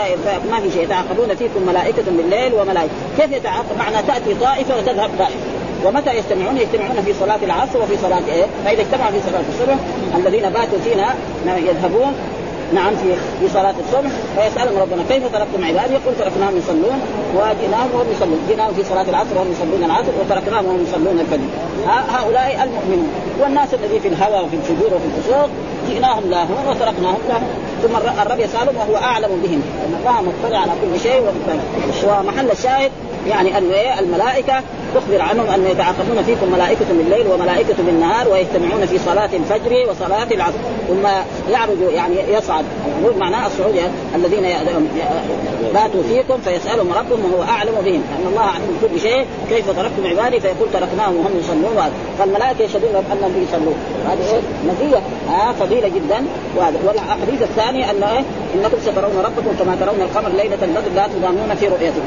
ما 0.51 0.59
في 0.59 0.71
شيء 0.71 0.83
يتعاقبون 0.83 1.35
فيكم 1.35 1.67
ملائكة 1.67 2.03
بالليل 2.17 2.53
وملائكة 2.53 2.91
كيف 3.17 3.31
يتعاقب 3.31 3.77
معنى 3.79 4.07
تأتي 4.07 4.33
طائفة 4.33 4.77
وتذهب 4.77 5.09
طائفة 5.19 5.39
ومتى 5.85 6.17
يجتمعون؟ 6.17 6.57
يجتمعون 6.57 7.01
في 7.05 7.13
صلاة 7.13 7.39
العصر 7.43 7.81
وفي 7.81 7.97
صلاة 7.97 8.21
إيه؟ 8.27 8.45
فإذا 8.65 8.81
اجتمعوا 8.81 9.11
في 9.11 9.19
صلاة 9.29 9.43
الصبح 9.49 9.75
الذين 10.15 10.49
باتوا 10.49 10.79
فينا 10.83 11.15
يذهبون 11.57 12.13
نعم 12.73 12.95
في 12.95 13.15
في 13.39 13.53
صلاة 13.53 13.75
الصبح 13.85 14.11
فيسألهم 14.35 14.77
ربنا 14.77 15.03
كيف 15.09 15.23
تركتم 15.23 15.65
عبادي؟ 15.65 15.93
يقول 15.93 16.15
تركناهم 16.19 16.57
يصلون 16.57 16.99
وجئناهم 17.35 17.89
وهم 17.93 18.11
يصلون، 18.11 18.39
جئناهم 18.49 18.73
في 18.73 18.83
صلاة 18.83 19.09
العصر 19.09 19.37
وهم 19.37 19.51
يصلون 19.51 19.83
العصر 19.83 20.11
وتركناهم 20.19 20.65
وهم 20.65 20.83
يصلون 20.83 21.19
الفجر. 21.19 21.47
هؤلاء 21.87 22.63
المؤمنون 22.63 23.09
والناس 23.39 23.73
الذين 23.73 23.99
في 23.99 24.07
الهوى 24.07 24.45
وفي 24.45 24.55
الفجور 24.55 24.93
وفي 24.93 25.05
الفسوق 25.17 25.49
جئناهم 25.89 26.29
لهم 26.29 26.67
وتركناهم 26.69 27.19
لهم 27.29 27.47
ثم 27.83 27.95
الرب 28.21 28.39
يسألهم 28.39 28.77
وهو 28.77 28.95
أعلم 28.95 29.29
بهم 29.43 29.61
ان 29.85 29.95
الله 29.99 30.21
مطلع 30.21 30.59
على 30.59 30.71
كل 30.81 30.99
شيء 30.99 31.21
ومحل 32.03 32.51
الشاهد 32.51 32.91
يعني 33.29 33.57
أن 33.57 33.71
الملائكة 33.99 34.61
تخبر 34.95 35.21
عنهم 35.21 35.49
أن 35.49 35.67
يتعاقبون 35.71 36.23
فيكم 36.25 36.51
ملائكة 36.51 36.85
بالليل 36.89 37.27
وملائكة 37.27 37.75
بالنهار 37.85 38.27
ويجتمعون 38.29 38.85
في 38.85 38.97
صلاة 38.97 39.29
الفجر 39.33 39.89
وصلاة 39.89 40.27
العصر. 40.31 40.57
ثم 40.87 41.07
يعرج 41.51 41.77
يعني 41.93 42.15
يصعد. 42.33 42.65
معناه 43.17 43.47
الصعود 43.47 43.75
الذين 44.15 44.43
باتوا 45.73 46.03
فيكم 46.09 46.37
فيسألهم 46.45 46.93
ربهم 46.93 47.33
وهو 47.33 47.43
أعلم 47.43 47.75
بهم. 47.85 48.03
لأن 48.11 48.27
الله 48.27 48.41
علم 48.41 48.77
كل 48.81 48.99
شيء. 48.99 49.25
كيف 49.49 49.65
تركتم 49.67 50.07
عبادي؟ 50.07 50.39
فيقول 50.39 50.67
تركناهم 50.73 51.15
وهم 51.17 51.39
يصلون. 51.39 51.91
فالملائكة 52.19 52.63
يشهدون 52.63 52.95
انهم 52.95 53.43
يصلون 53.43 53.75
هذه 54.09 54.41
مزيه 54.65 54.97
آه 55.29 55.51
فضيلة 55.51 55.87
جدا. 55.87 56.25
وهذا. 56.57 56.77
والاحاديث 56.87 57.41
الثانية 57.41 57.91
ان 57.91 58.03
إيه؟ 58.03 58.23
إنكم 58.55 58.77
سترون 58.81 59.23
ربكم 59.25 59.55
كما 59.59 59.75
ترون 59.75 60.01
القمر 60.01 60.29
ليلة 60.29 60.57
البدر 60.63 60.91
لا 60.95 61.07
تضامون 61.07 61.55
في 61.55 61.67
رؤيته 61.67 62.01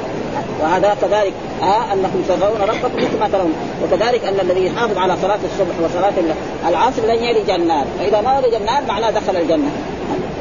وهذا 0.62 0.96
كذلك 1.00 1.32
آه 1.62 1.92
أنكم 1.92 2.22
ترون 2.28 2.60
ربكم 2.60 2.96
مثل 2.96 3.20
ما 3.20 3.28
ترون. 3.28 3.52
وكذلك 3.82 4.24
أن 4.24 4.40
الذي 4.40 4.66
يحافظ 4.66 4.98
على 4.98 5.16
صلاة 5.22 5.38
الصبح 5.44 5.74
وصلاة 5.84 6.12
العصر 6.68 7.02
لن 7.02 7.24
يلج 7.24 7.50
النار. 7.50 7.86
فإذا 7.98 8.20
ما 8.20 8.38
ولج 8.38 8.54
النار 8.54 8.82
معناه 8.88 9.10
دخل 9.10 9.36
الجنة. 9.36 9.70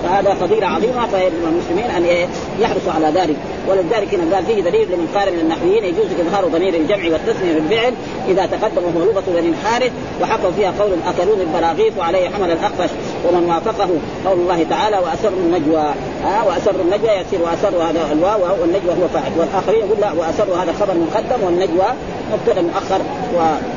فهذا 0.03 0.33
فضيلة 0.33 0.67
عظيمة 0.67 1.07
فيجب 1.07 1.33
المسلمين 1.43 1.91
أن 1.97 2.29
يحرصوا 2.59 2.91
على 2.91 3.19
ذلك. 3.19 3.35
ولذلك 3.67 4.13
هنا 4.13 4.35
قال 4.35 4.45
فيه 4.45 4.61
دليل 4.61 4.87
لمن 4.91 5.07
قال 5.15 5.33
من 5.33 5.39
النحويين 5.39 5.85
يجوز 5.85 6.07
إظهار 6.19 6.45
ضمير 6.47 6.73
الجمع 6.73 7.13
والتثنية 7.13 7.53
بالفعل 7.53 7.93
إذا 8.27 8.45
تقدم 8.45 8.81
وهو 8.85 9.05
لغة 9.05 9.23
بني 9.27 9.49
الحارث 9.49 9.91
وحكوا 10.21 10.51
فيها 10.51 10.73
قول 10.79 10.91
أكلون 11.07 11.41
البراغيث 11.41 11.97
وعليه 11.97 12.29
حمل 12.29 12.51
الأخفش 12.51 12.89
ومن 13.27 13.43
وافقه 13.49 13.89
قول 14.25 14.39
الله 14.39 14.65
تعالى 14.69 14.97
وأسر 14.97 15.29
النجوى. 15.29 15.85
ها 16.23 16.43
وأسر 16.47 16.75
النجوى 16.81 17.09
يصير 17.09 17.39
وأسر 17.41 17.83
هذا 17.89 18.11
الواو 18.11 18.61
والنجوى 18.61 18.91
هو 19.03 19.07
فاعل. 19.13 19.31
والآخرين 19.37 19.79
يقول 19.79 19.99
لا 20.01 20.11
وأسر 20.11 20.63
هذا 20.63 20.73
خبر 20.79 20.93
مقدم 20.93 21.43
والنجوى 21.43 21.87
مبتدأ 22.33 22.61
مؤخر. 22.61 23.01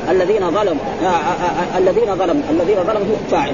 والذين 0.07 0.51
ظلموا 0.51 0.83
الذين 1.77 2.15
ظلموا 2.15 2.43
الذين 2.49 2.77
ظلموا 2.83 3.15
فاعل. 3.31 3.53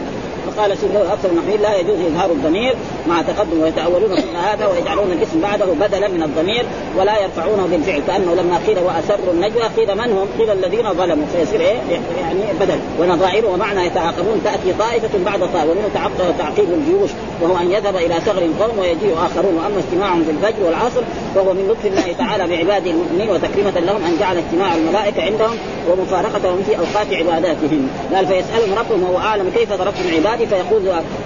فقال 0.50 0.70
له 0.70 1.14
أكثر 1.14 1.30
النحويين 1.30 1.62
لا 1.62 1.78
يجوز 1.78 2.00
إظهار 2.00 2.32
الضمير 2.32 2.76
مع 3.08 3.22
تقدم 3.22 3.62
ويتأولون 3.62 4.16
كل 4.16 4.36
هذا 4.52 4.68
ويجعلون 4.68 5.12
الاسم 5.12 5.42
بعده 5.42 5.66
بدلا 5.66 6.08
من 6.08 6.24
الضمير 6.24 6.66
ولا 6.98 7.20
يرفعونه 7.24 7.68
بالفعل 7.72 8.02
كأنه 8.08 8.34
لما 8.34 8.60
قيل 8.68 8.80
واسروا 8.80 9.34
النجوى 9.34 9.64
قيل 9.64 9.96
من 9.98 10.12
هم؟ 10.12 10.28
قيل 10.40 10.50
الذين 10.50 10.94
ظلموا 10.94 11.26
فيصير 11.34 11.62
إيه؟ 11.62 11.78
يعني 12.20 12.60
بدل 12.60 12.80
ونظائر 13.00 13.46
ومعنى 13.46 13.86
يتعاقبون 13.86 14.42
تأتي 14.44 14.74
طائفة 14.80 15.10
بعد 15.26 15.40
طائفة 15.40 15.72
ومنه 15.72 15.90
تعقيب 16.38 16.74
الجيوش 16.74 17.10
وهو 17.42 17.58
أن 17.58 17.72
يذهب 17.72 17.96
إلى 17.96 18.16
ثغر 18.26 18.42
قوم 18.60 18.80
ويجيء 18.80 19.16
آخرون 19.26 19.56
وأما 19.56 19.80
اجتماعهم 19.80 20.24
في 20.24 20.32
الفجر 20.32 20.64
والعصر 20.66 21.02
فهو 21.36 21.54
من 21.54 21.68
لطف 21.68 21.86
الله 21.86 22.14
تعالى 22.18 22.48
بعباده 22.48 22.92
المؤمنين 22.92 23.30
وتكريمة 23.30 23.80
لهم 23.80 24.04
أن 24.04 24.18
جعل 24.20 24.38
اجتماع 24.38 24.76
الملائكة 24.76 25.22
عندهم 25.22 25.58
ومفارقتهم 25.90 26.64
في 26.64 26.78
أوقات 26.78 27.14
عباداتهم 27.14 27.88
قال 28.16 28.28
فيسألهم 28.28 28.80
ربهم 28.80 29.04
وهو 29.04 29.18
أعلم 29.18 29.52
كيف 29.56 29.74
تركتم 29.74 30.10
عبادي 30.40 30.46
فيقول 30.46 30.82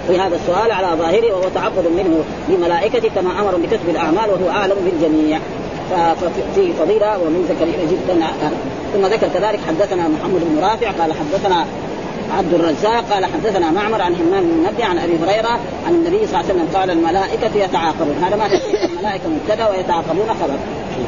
في 0.06 0.18
هذا 0.18 0.36
السؤال 0.36 0.72
على 0.72 0.96
ظاهره 0.98 1.32
وهو 1.32 1.48
تعبد 1.54 1.86
منه 1.96 2.24
لملائكته 2.48 3.08
كما 3.08 3.40
أمر 3.40 3.56
بكتب 3.56 3.88
الأعمال 3.88 4.30
وهو 4.30 4.50
أعلم 4.50 4.76
بالجميع. 4.84 5.38
ففي 5.90 6.72
فضيلة 6.72 7.18
ومن 7.18 7.46
ذكر 7.48 7.66
جدا. 7.90 8.26
ثم 8.94 9.06
ذكر 9.06 9.28
كذلك 9.28 9.60
حدثنا 9.68 10.08
محمد 10.08 10.40
بن 10.44 10.58
رافع 10.62 10.90
قال 10.90 11.12
حدثنا 11.12 11.66
عبد 12.38 12.54
الرزاق 12.54 13.04
قال 13.12 13.24
حدثنا 13.24 13.70
معمر 13.70 14.02
عن 14.02 14.14
همام 14.14 14.42
بن 14.42 14.54
منبه 14.58 14.84
عن 14.84 14.98
أبي 14.98 15.12
هريرة 15.24 15.58
عن 15.86 15.94
النبي 15.94 16.26
صلى 16.26 16.40
الله 16.40 16.50
عليه 16.50 16.54
وسلم 16.54 16.68
قال 16.74 16.90
الملائكة 16.90 17.56
يتعاقبون. 17.56 18.16
هذا 18.24 18.36
ما 18.36 18.46
الملائكة 18.92 19.28
مبتدأ 19.28 19.68
ويتعاقبون 19.68 20.28
خبر. 20.28 20.58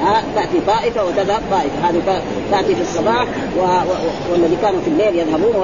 ها 0.02 0.23
تأتي 0.35 0.61
طائفة 0.66 1.05
وتذهب 1.05 1.43
طائفة. 1.50 1.88
هذه 1.88 2.23
تأتي 2.50 2.75
في 2.75 2.83
الصباح 2.83 3.26
و... 3.59 3.61
و... 3.61 4.33
والذي 4.33 4.57
كانوا 4.62 4.81
في 4.81 4.90
الليل 4.90 5.16
يذهبون 5.16 5.55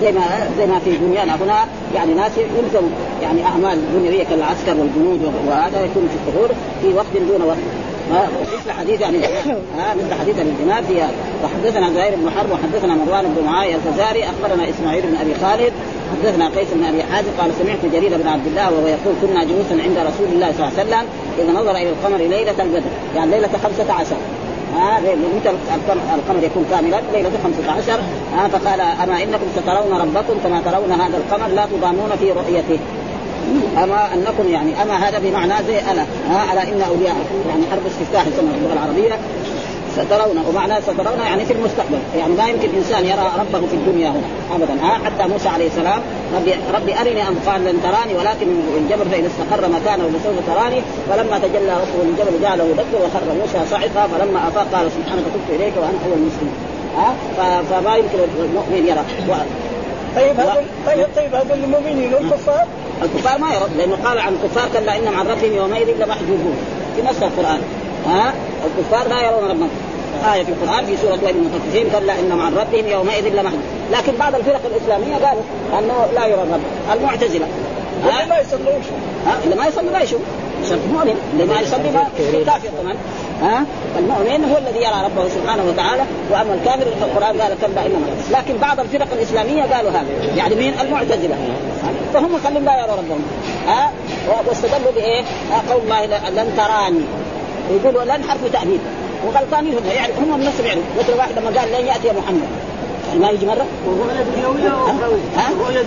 زي 0.00 0.12
ما 0.12 0.20
زي 0.58 0.66
ما 0.66 0.78
في 0.78 0.96
دنيانا 0.96 1.34
هنا 1.34 1.66
يعني 1.94 2.14
ناس 2.14 2.32
يلزم 2.38 2.86
يعني 3.22 3.44
أعمال 3.44 3.78
دنيويه 3.94 4.24
كالعسكر 4.24 4.76
والجنود 4.78 5.32
وهذا 5.48 5.84
يكون 5.84 6.08
في 6.08 6.28
الظهور 6.28 6.48
في 6.82 6.94
وقت 6.94 7.28
دون 7.28 7.42
وقت. 7.42 7.93
مثل 8.10 8.70
حديث 8.78 9.02
عن 9.02 9.14
ها 9.78 9.94
مثل 9.94 10.14
حديث 10.20 10.38
عن 10.38 10.46
الجمال 10.46 10.84
في 10.84 11.08
وحدثنا 11.44 11.90
زهير 11.94 12.14
بن 12.16 12.30
حرب 12.30 12.50
وحدثنا 12.50 12.94
مروان 12.94 13.34
بن 13.36 13.44
معاوية 13.44 13.74
الفزاري 13.74 14.24
أخبرنا 14.24 14.70
إسماعيل 14.70 15.02
بن 15.02 15.16
أبي 15.16 15.34
خالد 15.42 15.72
حدثنا 16.12 16.48
قيس 16.48 16.68
بن 16.74 16.84
أبي 16.84 17.02
حازم 17.02 17.28
قال 17.40 17.50
سمعت 17.58 17.78
جرير 17.92 18.18
بن 18.18 18.28
عبد 18.28 18.46
الله 18.46 18.70
وهو 18.70 18.86
يقول 18.86 19.14
كنا 19.22 19.44
جلوسا 19.44 19.82
عند 19.84 19.98
رسول 19.98 20.28
الله 20.32 20.52
صلى 20.52 20.68
الله 20.68 20.78
عليه 20.78 20.88
وسلم 20.88 21.04
إذا 21.38 21.60
نظر 21.60 21.70
إلى 21.70 21.90
القمر 21.90 22.16
ليلة 22.16 22.62
البدر 22.62 22.90
يعني 23.16 23.30
ليلة 23.30 23.48
خمسة 23.62 23.92
عشر. 23.92 24.16
ها 24.76 25.00
متى 25.00 25.50
القمر 26.14 26.44
يكون 26.44 26.64
كاملا؟ 26.70 27.00
ليلة 27.12 27.30
خمسة 27.44 27.72
عشر. 27.72 28.00
ها 28.36 28.48
فقال 28.48 28.80
أما 28.80 29.22
إنكم 29.22 29.46
سترون 29.56 30.00
ربكم 30.00 30.34
كما 30.44 30.60
ترون 30.64 30.92
هذا 30.92 31.16
القمر 31.16 31.48
لا 31.48 31.66
تضامون 31.66 32.10
في 32.20 32.32
رؤيته. 32.32 32.78
أما 33.82 34.14
أنكم 34.14 34.48
يعني 34.48 34.82
أما 34.82 34.96
هذا 35.08 35.18
بمعنى 35.18 35.54
زي 35.66 35.78
أنا. 35.78 36.06
ها 36.30 36.38
على 36.50 36.62
إن 36.62 36.82
أولياء 36.82 37.16
يعني 37.48 37.62
حرب 37.70 37.86
استفتاح 37.86 38.26
يسمى 38.26 38.54
اللغة 38.54 38.72
العربية 38.72 39.18
سترون 39.96 40.44
ومعنى 40.48 40.74
سترون 40.82 41.18
يعني 41.26 41.44
في 41.44 41.52
المستقبل. 41.52 41.98
يعني 42.18 42.34
ما 42.34 42.48
يمكن 42.48 42.68
إنسان 42.76 43.04
يرى 43.06 43.32
ربه 43.38 43.66
في 43.66 43.74
الدنيا 43.74 44.08
هنا 44.10 44.28
ابدا. 44.54 44.74
ها 44.82 44.98
حتى 45.04 45.28
موسى 45.32 45.48
عليه 45.48 45.66
السلام 45.66 46.00
ربي, 46.36 46.54
ربي 46.74 47.00
أرني 47.00 47.28
أم 47.28 47.36
قال 47.46 47.64
لن 47.64 47.82
تراني 47.82 48.14
ولكن 48.14 48.46
الجبل 48.76 49.10
فإذا 49.10 49.26
استقر 49.26 49.68
مكانه 49.68 50.04
لسوف 50.08 50.36
تراني. 50.46 50.80
فلما 51.10 51.38
تجلى 51.38 51.72
ربه 51.82 52.04
للجبل 52.04 52.42
جعله 52.42 52.64
دكا 52.64 53.04
وخر 53.04 53.34
موسى 53.40 53.70
صعقا 53.70 54.06
فلما 54.06 54.48
أفاق 54.48 54.66
قال 54.74 54.90
سبحانك 54.90 55.24
تبت 55.34 55.60
إليك 55.60 55.72
وأنا 55.76 55.98
أول 56.06 56.18
المسلمين. 56.18 56.54
ها 56.96 57.14
فما 57.70 57.96
يمكن 57.96 58.18
المؤمن 58.38 58.86
يرى. 58.86 59.04
طيب 60.16 60.40
هذا 60.40 60.64
طيب 60.86 61.06
طيب 61.16 61.34
هذا 61.34 61.54
المؤمنين 61.54 62.14
والكفار. 62.14 62.66
الكفار 63.02 63.38
ما 63.38 63.54
يرد 63.54 63.76
لأنه 63.78 63.96
قال 64.04 64.18
عن 64.18 64.32
الكفار 64.34 64.68
كلا 64.72 64.96
إنهم 64.96 65.18
عن 65.18 65.26
ربهم 65.26 65.52
يومئذ 65.56 66.04
لمحجوبون. 66.04 66.56
في 66.96 67.02
نص 67.02 67.22
القرآن. 67.22 67.60
ها؟ 68.06 68.34
الكفار 68.66 69.08
لا 69.08 69.26
يرون 69.26 69.50
ربهم. 69.50 69.70
آية 70.32 70.44
في 70.44 70.50
القرآن 70.50 70.86
في 70.86 70.96
سورة 70.96 71.18
ويل 71.24 71.36
المطففين 71.36 71.90
كلا 71.90 72.20
إنهم 72.20 72.40
عن 72.40 72.54
ربهم 72.54 72.86
يومئذ 72.86 73.28
لمحجوبون. 73.28 73.64
لكن 73.92 74.12
بعض 74.18 74.34
الفرق 74.34 74.60
الإسلامية 74.64 75.26
قالوا 75.26 75.42
أنه 75.78 76.06
لا 76.14 76.26
يرى 76.26 76.42
الرب 76.42 76.60
المعتزلة. 76.92 77.46
اللي 78.04 78.26
ما 78.28 78.38
يصلون 78.38 78.82
ها؟ 79.26 79.34
اللي 79.44 79.56
ما 79.56 79.66
يصلي 79.66 79.90
ما 79.90 80.00
يشوف 80.00 80.20
مؤمن 80.72 81.16
ما 81.48 81.60
يصلي 81.60 81.90
ما 81.90 82.04
كافر 82.46 82.96
ها؟ 83.42 83.64
المؤمن 83.98 84.44
هو 84.50 84.58
الذي 84.58 84.78
يرى 84.78 85.04
ربه 85.04 85.28
سبحانه 85.28 85.64
وتعالى 85.68 86.02
وأما 86.30 86.54
الكافر 86.54 86.86
القرآن 87.02 87.40
قال 87.40 87.56
كلا 87.60 87.86
انما 87.86 88.06
لكن 88.30 88.56
بعض 88.56 88.80
الفرق 88.80 89.12
الإسلامية 89.12 89.62
قالوا 89.62 89.90
هذا 89.90 90.34
يعني 90.36 90.54
مين 90.54 90.74
المعتزلة. 90.80 91.36
فهم 92.14 92.38
خلهم 92.44 92.64
لا 92.64 92.78
يروا 92.78 92.96
ربهم. 92.96 93.22
ها؟ 93.66 93.90
واستدلوا 94.48 94.92
بإيه؟ 94.94 95.22
قول 95.70 95.82
الله 95.82 96.04
لن 96.06 96.52
تراني. 96.56 97.04
يقولوا 97.70 98.04
لن 98.04 98.24
حرف 98.28 98.52
تأبيد 98.52 98.80
وغلطانين 99.26 99.72
هم 99.72 99.84
يعني 99.96 100.12
هم 100.18 100.34
الناس 100.34 100.60
يعرفوا 100.60 100.82
مثل 100.98 101.18
واحد 101.18 101.38
لما 101.38 101.60
قال 101.60 101.68
لن 101.72 101.86
يأتي 101.86 102.08
محمد. 102.08 102.48
ما 103.20 103.30
يجي 103.30 103.46
مرة؟ 103.46 103.66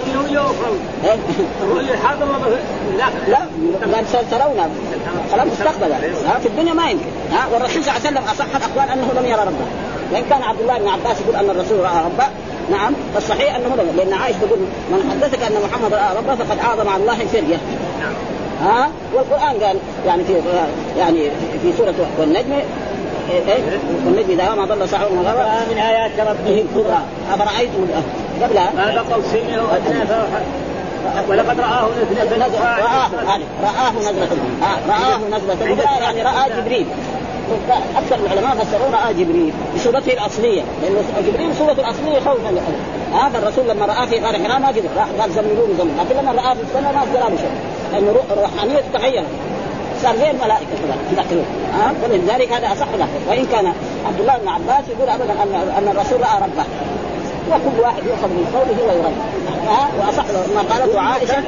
لا. 2.98 3.06
لا 3.28 3.40
قال 3.96 4.08
سترون 4.08 4.60
خلاص 5.32 5.48
مستقبلا 5.48 5.96
ها 6.26 6.40
في 6.40 6.48
الدنيا 6.48 6.74
ما 6.74 6.90
يمكن. 6.90 7.06
ها 7.32 7.48
والرسول 7.54 7.84
صلى 7.84 7.98
الله 7.98 8.08
عليه 8.08 8.10
وسلم 8.10 8.24
أصح 8.24 8.56
الأقوال 8.56 8.90
أنه 8.90 9.14
لم 9.20 9.26
يرى 9.26 9.42
ربه. 9.42 9.68
وإن 10.14 10.24
كان 10.30 10.42
عبد 10.42 10.62
الله 10.62 10.78
بن 10.78 10.88
عباس 10.88 11.22
يقول 11.22 11.36
أن 11.36 11.50
الرسول 11.50 11.80
رأى 11.80 12.06
ربه 12.06 12.26
نعم 12.72 12.94
فالصحيح 13.14 13.56
أنه 13.56 13.76
لم 13.76 13.94
لأن 13.98 14.14
عائشة 14.14 14.38
تقول 14.38 14.60
من 14.92 15.12
حدثك 15.12 15.44
أن 15.44 15.54
محمد 15.64 15.94
رأى 15.94 16.18
ربه 16.18 16.36
فقد 16.36 16.60
اعظم 16.60 16.90
على 16.90 17.02
الله 17.02 17.18
فريه 17.18 17.58
نعم. 18.00 18.14
ها 18.62 18.90
والقرآن 19.14 19.64
قال 19.64 19.78
يعني 20.06 20.24
في 20.24 20.34
يعني 20.98 21.30
في 21.62 21.74
سورة 21.78 21.94
والنجم 22.20 22.54
إيه 23.32 23.80
والنجم 24.06 24.30
إذا 24.30 24.56
ما 24.56 24.66
ضل 24.66 24.90
صاحبه 24.90 25.12
وغوى 25.12 25.46
من 25.72 25.78
آيات 25.78 26.12
ربه 26.20 26.66
الكبرى 26.66 27.00
أفرأيتم 27.34 27.88
قبلها. 28.42 28.72
ما 28.76 29.04
بقوا 29.10 29.24
سنه 29.24 29.64
ولقد 31.30 31.60
رآه 31.60 31.88
نزلة 32.12 32.48
رآه 32.60 33.10
رآه 33.64 33.92
نزلة 34.00 34.28
رآه 34.90 35.18
نزلة 35.18 35.84
يعني 36.02 36.22
رأى 36.22 36.62
جبريل. 36.62 36.86
أكثر 37.98 38.16
العلماء 38.26 38.56
فسروا 38.56 38.92
راى 38.92 39.14
جبريل 39.14 39.54
بصورته 39.76 40.14
الأصلية. 40.14 40.62
لأنه 40.82 41.02
جبريل 41.28 41.56
صورته 41.56 41.80
الأصلية 41.80 42.20
خوفا 42.20 42.50
هذا 43.14 43.38
الرسول 43.38 43.70
لما 43.70 43.86
رآه 43.86 44.06
في 44.06 44.20
غار 44.20 44.34
حراء 44.34 44.60
ما 44.60 44.68
قدر 44.68 44.82
راح 44.98 45.08
قال 45.20 45.32
زملوني 45.32 45.74
زمل 45.78 45.92
لكن 46.00 46.16
لما 46.22 46.32
رآه 46.32 46.54
في 46.54 46.62
السماء 46.62 46.94
ما 46.94 47.02
قدر 47.02 47.30
له 47.30 47.38
شيء. 47.38 47.52
لأنه 47.94 48.16
روحانية 48.38 48.84
تغيرت 48.94 49.26
صار 50.04 50.16
زي 50.16 50.32
الملائكه 50.32 50.66
كذا 51.12 51.26
ها؟ 51.74 51.94
ولذلك 52.04 52.52
هذا 52.52 52.68
أصح 52.74 52.88
له. 53.00 53.08
وإن 53.30 53.46
كان 53.46 53.66
عبد 54.08 54.20
الله 54.20 54.38
بن 54.38 54.48
عباس 54.48 54.84
يقول 54.90 55.10
أبدا 55.10 55.34
ان 55.44 55.72
أن 55.78 55.88
الرسول 55.88 56.22
رأى 56.22 56.38
ربه. 56.42 56.64
وكل 57.52 57.80
واحد 57.80 58.04
يؤخذ 58.06 58.28
من 58.28 58.46
قوله 58.54 58.94
ويرد. 58.94 59.14
ها؟ 59.68 59.88
وأصح 60.00 60.24
ما 60.56 60.62
قالته 60.62 61.00
عائشة. 61.00 61.44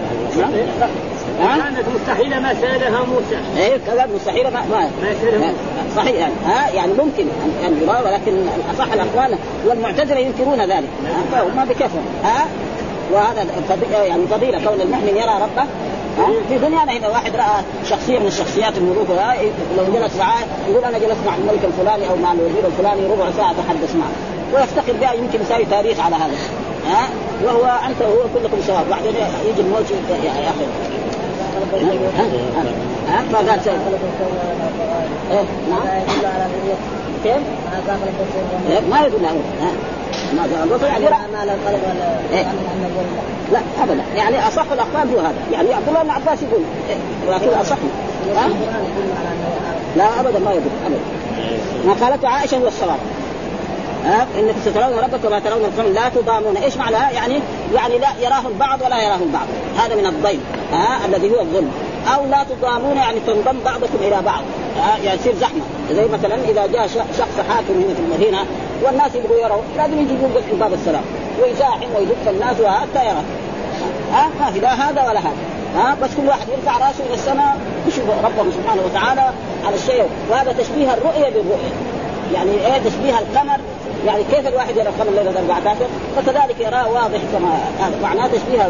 كانت 1.39 1.85
مستحيلة 1.95 2.39
ما 2.39 2.53
سألها 2.53 3.03
موسى. 3.03 3.39
إيه 3.57 3.77
كذا 3.87 4.07
مستحيلة 4.15 4.49
ما 4.49 4.61
ما, 4.71 4.89
ما 5.39 5.53
صحيح. 5.95 6.15
يعني 6.15 6.33
ها؟ 6.45 6.69
يعني 6.69 6.93
ممكن 6.93 7.25
ان 7.65 7.81
يرى 7.81 8.01
ولكن 8.05 8.45
أصح 8.73 8.93
الأقوال 8.93 9.37
والمعتزله 9.67 10.19
ينكرون 10.19 10.61
ذلك. 10.61 10.89
ما 11.55 11.65
بكفر. 11.69 11.99
ها؟ 12.23 12.45
وهذا 13.11 13.45
يعني 13.91 14.27
فضيلة 14.27 14.59
كون 14.65 14.81
المؤمن 14.81 15.13
يرى 15.15 15.39
ربه. 15.41 15.67
في 16.49 16.57
دنيانا 16.57 16.91
إذا 16.91 17.07
واحد 17.07 17.35
رأى 17.35 17.63
شخصية 17.89 18.19
من 18.19 18.27
الشخصيات 18.27 18.77
الملوك 18.77 19.07
لو 19.77 19.83
جلس 19.93 20.15
معاه 20.15 20.43
يقول 20.69 20.83
أنا 20.83 20.97
جلست 20.97 21.25
مع 21.25 21.35
الملك 21.35 21.65
الفلاني 21.65 22.09
أو 22.09 22.15
مع 22.15 22.31
الوزير 22.33 22.65
الفلاني 22.65 23.01
ربع 23.05 23.31
ساعة 23.37 23.51
اتحدث 23.51 23.95
معه. 23.95 24.11
ويفتخر 24.53 24.93
بها 25.01 25.13
يمكن 25.13 25.41
يساوي 25.41 25.65
تاريخ 25.65 25.99
على 25.99 26.15
هذا. 26.15 26.33
ها؟ 26.87 27.09
وهو 27.43 27.65
أنت 27.87 28.01
وهو 28.01 28.23
كلكم 28.33 28.57
سواء 28.67 28.85
بعدين 28.89 29.15
يجي 29.49 29.61
الموت 29.61 29.91
يا 30.23 30.31
أخي. 30.31 30.65
ها؟ 33.07 33.23
ما 33.31 33.37
قال 33.37 33.63
شيء. 33.63 33.79
إيه 35.31 35.43
نعم. 35.69 35.81
كيف؟ 37.23 37.41
ما 38.89 39.05
يدل 39.05 39.25
على 39.25 39.39
ما 40.35 40.63
الرسل 40.63 40.85
يعني 40.85 41.07
إيه؟ 42.33 42.45
لا 43.51 43.59
ابدا. 43.83 44.03
يعني 44.15 44.47
أصح 44.47 44.65
الاقوال 44.71 45.13
هو 45.13 45.19
هذا. 45.19 45.37
يعني 45.51 45.73
عبد 45.73 45.87
الله 45.87 46.03
بن 46.03 46.09
عباس 46.09 46.43
يقول 46.43 46.61
إيه؟ 46.89 47.35
لكن 47.35 47.59
أصح. 47.59 47.77
لا 49.97 50.19
ابدا 50.19 50.39
ما 50.39 50.53
يدل 50.53 50.69
ابدا. 50.85 50.99
ما 51.85 51.93
قالته 51.93 52.27
عائشة 52.27 52.57
هو 52.57 52.67
الصواب. 52.67 52.99
ها؟ 54.05 54.27
إنك 54.39 54.55
سترون 54.65 54.99
ربك 54.99 55.25
وما 55.25 55.39
ترون 55.39 55.65
القوم. 55.65 55.93
لا 55.93 56.09
تضامون. 56.09 56.57
إيش 56.57 56.77
معناها؟ 56.77 57.11
يعني 57.11 57.39
يعني 57.75 57.97
لا 57.97 58.07
يراه 58.21 58.47
البعض 58.47 58.81
ولا 58.81 59.03
يراه 59.03 59.19
البعض 59.23 59.47
هذا 59.77 59.95
من 59.95 60.05
الضيم 60.05 60.43
ها؟ 60.73 61.05
الذي 61.05 61.31
هو 61.31 61.39
الظلم. 61.41 61.71
أو 62.15 62.25
لا 62.25 62.43
تضامون 62.43 62.97
يعني 62.97 63.19
تنضم 63.27 63.59
بعضكم 63.65 63.97
إلى 64.01 64.21
بعض. 64.25 64.41
يعني 65.03 65.19
يصير 65.19 65.35
زحمة. 65.35 65.61
زي 65.91 66.05
مثلا 66.05 66.35
إذا 66.35 66.67
جاء 66.67 66.87
شخص 66.87 67.39
حاكم 67.49 67.73
هنا 67.73 67.93
في 67.93 67.99
المدينة 67.99 68.45
والناس 68.83 69.15
يبغوا 69.15 69.39
يروا. 69.39 69.61
لازم 69.77 69.99
يجي 69.99 70.13
يوقف 70.13 70.45
في 70.49 70.55
باب 70.55 70.73
السلام. 70.73 71.03
ويزاحم 71.41 71.87
ويدق 71.95 72.29
الناس 72.29 72.55
حتى 72.55 73.05
يرى 73.05 73.23
ها؟ 74.13 74.29
ما 74.39 74.51
في 74.51 74.59
لا 74.59 74.73
هذا 74.73 75.01
ولا 75.09 75.19
هذا. 75.19 75.33
ها؟ 75.75 75.97
بس 76.01 76.09
كل 76.17 76.27
واحد 76.27 76.47
يرفع 76.49 76.87
راسه 76.87 77.05
إلى 77.05 77.13
السماء 77.13 77.57
يشوف 77.87 78.05
ربه 78.09 78.51
سبحانه 78.51 78.81
وتعالى 78.85 79.33
على 79.65 79.75
الشيء. 79.75 80.05
وهذا 80.29 80.51
تشبيه 80.51 80.93
الرؤية 80.93 81.29
بالرؤية. 81.29 81.73
يعني 82.33 82.51
إيه 82.51 82.81
تشبيه 82.85 83.19
القمر؟ 83.19 83.59
يعني 84.05 84.23
كيف 84.23 84.47
الواحد 84.47 84.77
يرى 84.77 84.89
القمر 84.89 85.11
ليلة 85.11 85.39
14 85.39 85.75
فكذلك 86.15 86.59
يراه 86.59 86.89
واضح 86.89 87.19
كما 87.33 87.59
هذا 87.79 87.99
معناه 88.03 88.27
تشبيه 88.27 88.69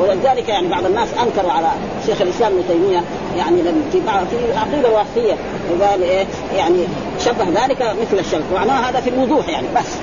ولذلك 0.00 0.48
يعني 0.48 0.68
بعض 0.68 0.86
الناس 0.86 1.08
أنكروا 1.22 1.52
على 1.52 1.68
شيخ 2.06 2.20
الإسلام 2.20 2.52
ابن 2.52 2.68
تيمية 2.68 3.02
يعني 3.36 3.62
في 3.92 4.00
بعض 4.00 4.26
في 4.26 4.52
العقيده 4.52 4.88
الوصفيه 4.88 5.34
وقال 5.70 6.02
إيه 6.02 6.26
يعني 6.56 6.84
شبه 7.24 7.64
ذلك 7.64 7.82
مثل 7.82 8.18
الشمس 8.18 8.44
معناه 8.54 8.90
هذا 8.90 9.00
في 9.00 9.10
الوضوح 9.10 9.48
يعني 9.48 9.66
بس. 9.76 9.96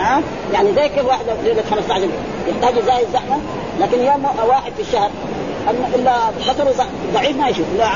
ها؟ 0.00 0.22
يعني 0.52 0.74
زي 0.74 0.88
كيف 0.88 1.04
واحد 1.04 1.24
ليله 1.44 1.62
15 1.70 2.08
يحتاج 2.48 2.74
زي 2.74 3.06
الزحمه 3.06 3.38
لكن 3.80 4.00
يوم 4.00 4.26
واحد 4.48 4.72
في 4.76 4.82
الشهر 4.82 5.10
إلا 5.94 6.12
بصره 6.40 6.86
ضعيف 7.14 7.36
ما 7.36 7.48
يشوف 7.48 7.66
الا 7.74 7.86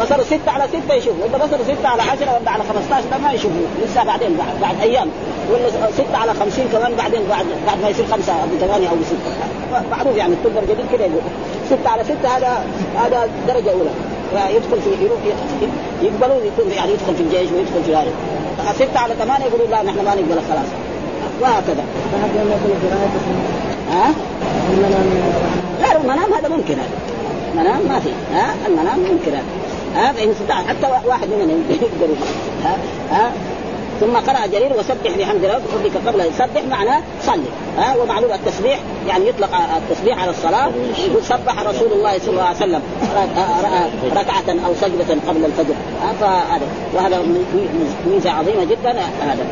بصره 0.00 0.22
ستة 0.22 0.50
على 0.50 0.64
ستة 0.68 0.94
يشوف 0.94 1.14
ولا 1.22 1.44
بصره 1.44 1.62
ستة 1.62 1.88
على 1.88 2.02
10 2.02 2.38
ولا 2.40 2.50
على 2.50 2.62
15 2.64 3.04
ده 3.10 3.18
ما 3.18 3.32
يشوف 3.32 3.52
لسه 3.84 4.04
بعدين 4.04 4.36
بعد, 4.36 4.60
بعد 4.60 4.80
أيام. 4.80 5.08
ولا 5.52 5.90
ستة 5.92 6.16
على 6.16 6.34
50 6.34 6.68
كمان 6.72 6.94
بعدين 6.94 7.20
بعد 7.30 7.46
بعد 7.66 7.82
ما 7.82 7.88
يصير 7.88 8.04
خمسة 8.12 8.32
أو 8.32 8.48
ثمانية 8.60 8.88
أو 8.88 8.96
ستة. 9.06 9.32
معروف 9.90 10.16
يعني 10.16 10.32
الطب 10.32 10.58
الجديد 10.62 10.86
كده 10.92 11.04
يقول 11.04 11.20
ستة 11.66 11.88
على 11.90 12.04
ستة 12.04 12.28
هذا 12.36 12.64
هذا 12.96 13.28
درجة 13.48 13.70
أولى. 13.72 13.90
يدخل 14.56 14.80
في 14.82 15.04
يروح 15.04 15.18
يقبلوا 16.02 16.40
يكون 16.44 16.72
يعني 16.76 16.92
يدخل 16.92 17.14
في 17.14 17.22
الجيش 17.22 17.52
ويدخل 17.52 17.84
في 17.86 17.96
هذا. 17.96 18.12
ستة 18.74 18.98
على 19.00 19.14
ثمانية 19.14 19.46
يقولوا 19.46 19.66
لا 19.66 19.82
نحن 19.82 19.96
ما 20.04 20.14
نقبل 20.14 20.40
خلاص. 20.50 20.68
وهكذا. 21.40 21.84
ها؟ 23.92 24.12
لا 25.80 25.96
المنام 25.96 26.32
هذا 26.34 26.48
ممكن 26.48 26.74
هذا. 26.74 26.98
منام 27.56 27.80
ما 27.88 28.00
في. 28.00 28.10
ها؟ 28.34 28.54
المنام 28.66 28.98
ممكن 28.98 29.30
هذا. 29.32 29.44
ها 29.94 30.12
فإن 30.12 30.30
استطاع 30.30 30.56
حتى 30.56 30.86
واحد 31.06 31.28
مننا 31.28 31.52
يقدر 31.70 32.14
ها؟ 32.64 32.76
ها؟ 33.10 33.32
ثم 34.00 34.16
قرأ 34.16 34.46
جرير 34.46 34.72
وسبح 34.78 35.16
بحمد 35.18 35.44
ربك 35.44 36.06
قبل 36.06 36.20
يسبح 36.20 36.62
معناه 36.70 37.02
صلي. 37.22 37.42
ها؟ 37.78 37.96
ومعلوم 37.96 38.32
التسبيح 38.32 38.78
يعني 39.08 39.28
يطلق 39.28 39.50
التسبيح 39.76 40.22
على 40.22 40.30
الصلاة 40.30 40.70
يقول 41.06 41.24
سبح 41.24 41.62
رسول 41.62 41.92
الله 41.92 42.18
صلى 42.18 42.30
الله 42.30 42.42
عليه 42.42 42.56
وسلم. 42.56 42.82
ركعة 44.16 44.66
أو 44.66 44.74
سجدة 44.80 45.16
قبل 45.28 45.44
الفجر. 45.44 45.74
فهذا 46.20 46.66
وهذا 46.94 47.22
ميزة 48.06 48.30
عظيمة 48.30 48.64
جدا 48.64 48.90
هذا. 49.22 49.46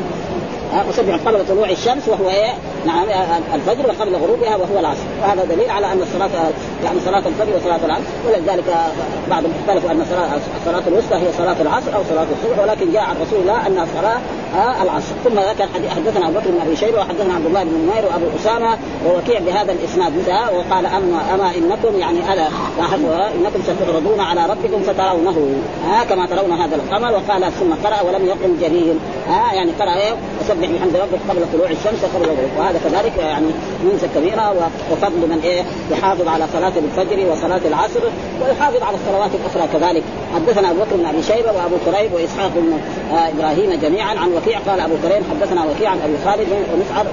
وسبح 0.88 1.14
قبل 1.26 1.46
طلوع 1.48 1.70
الشمس 1.70 2.08
وهو 2.08 2.30
إيه؟ 2.30 2.52
نعم 2.86 3.06
الفجر 3.54 3.86
وقبل 3.86 4.16
غروبها 4.16 4.56
وهو 4.56 4.78
العصر. 4.78 5.02
وهذا 5.22 5.44
دليل 5.44 5.70
على 5.70 5.92
أن 5.92 6.02
الصلاه 6.02 6.30
يعني 6.84 7.00
صلاة 7.04 7.22
الفجر 7.26 7.56
وصلاة 7.56 7.80
العصر. 7.84 8.02
ولذلك 8.26 8.64
بعضهم 9.30 9.52
اختلفوا 9.60 9.90
أن 9.90 10.00
الصلاه 10.60 10.82
الوسطى 10.88 11.14
هي 11.14 11.32
صلاة 11.38 11.56
العصر 11.60 11.96
أو 11.96 12.02
صلاة 12.10 12.26
الصبح 12.32 12.62
ولكن 12.62 12.92
جاء 12.92 13.02
عن 13.02 13.16
رسول 13.22 13.40
الله 13.40 13.66
انها 13.66 13.86
صلاة 14.00 14.18
العصر. 14.82 15.12
ثم 15.24 15.38
ذكر 15.38 15.68
حدثنا 15.96 16.28
أبو 16.28 16.38
بكر 16.38 16.50
بن 16.50 16.60
أبي 16.66 16.76
شيبة 16.76 16.98
وحدثنا 16.98 17.34
عبد 17.34 17.46
الله 17.46 17.64
بن 17.64 17.70
نمير 17.70 18.04
وأبو 18.04 18.26
أسامة 18.40 18.78
ووكيع 19.06 19.40
بهذا 19.40 19.72
الإسناد. 19.72 20.12
وقال 20.28 20.86
اما 20.86 21.34
أما 21.34 21.50
إنكم 21.56 21.98
يعني 21.98 22.32
الا 22.32 22.46
إنكم 23.34 23.60
ستعرضون 23.62 24.20
على 24.20 24.46
ربكم 24.46 24.82
فترونه. 24.82 25.62
ها 25.88 26.04
كما 26.04 26.26
ترون 26.26 26.52
هذا 26.52 26.76
القمر. 26.76 27.12
وقال 27.12 27.52
ثم 27.52 27.72
قرأ 27.84 28.02
ولم 28.02 28.26
يقم 28.26 28.56
جرير. 28.60 28.94
ها 29.28 29.54
يعني 29.54 29.70
قرا 29.80 29.94
إيه 29.94 30.12
وسبح 30.40 30.68
بحمد 30.70 30.96
ربك 30.96 31.20
قبل 31.28 31.42
طلوع 31.52 31.70
الشمس 31.70 32.04
وقبل 32.04 32.24
الغروب. 32.24 32.50
وهذا 32.58 32.80
كذلك 32.84 33.12
يعني 33.18 33.46
ميزه 33.84 34.08
كبيرة 34.14 34.70
وفضل 34.92 35.28
من 35.28 35.40
إيه 35.44 35.62
يحافظ 35.90 36.28
على 36.28 36.44
صلاة 36.52 36.72
الفجر 36.76 37.30
وصلاة 37.32 37.60
العصر 37.68 38.00
ويحافظ 38.42 38.82
على 38.82 38.96
الصلوات 38.96 39.30
الأخرى 39.34 39.78
كذلك. 39.78 40.02
حدثنا 40.34 40.70
أبو 40.70 40.80
بكر 40.80 40.96
بن 40.96 41.06
أبي 41.06 41.22
شيبة 41.22 41.52
وأبو 41.52 41.76
كريب 41.86 42.12
وإسحاق 42.12 42.50
بن 42.56 42.78
آه، 43.12 43.28
إبراهيم 43.28 43.80
جميعا 43.80 44.14
عن 44.18 44.32
وكيع 44.32 44.58
قال 44.58 44.80
أبو 44.80 44.94
كريم 45.02 45.22
حدثنا 45.30 45.64
وكيع 45.64 45.90
عن 45.90 45.98
أبي 46.04 46.14
خالد 46.24 46.48
ومسعر 46.72 47.06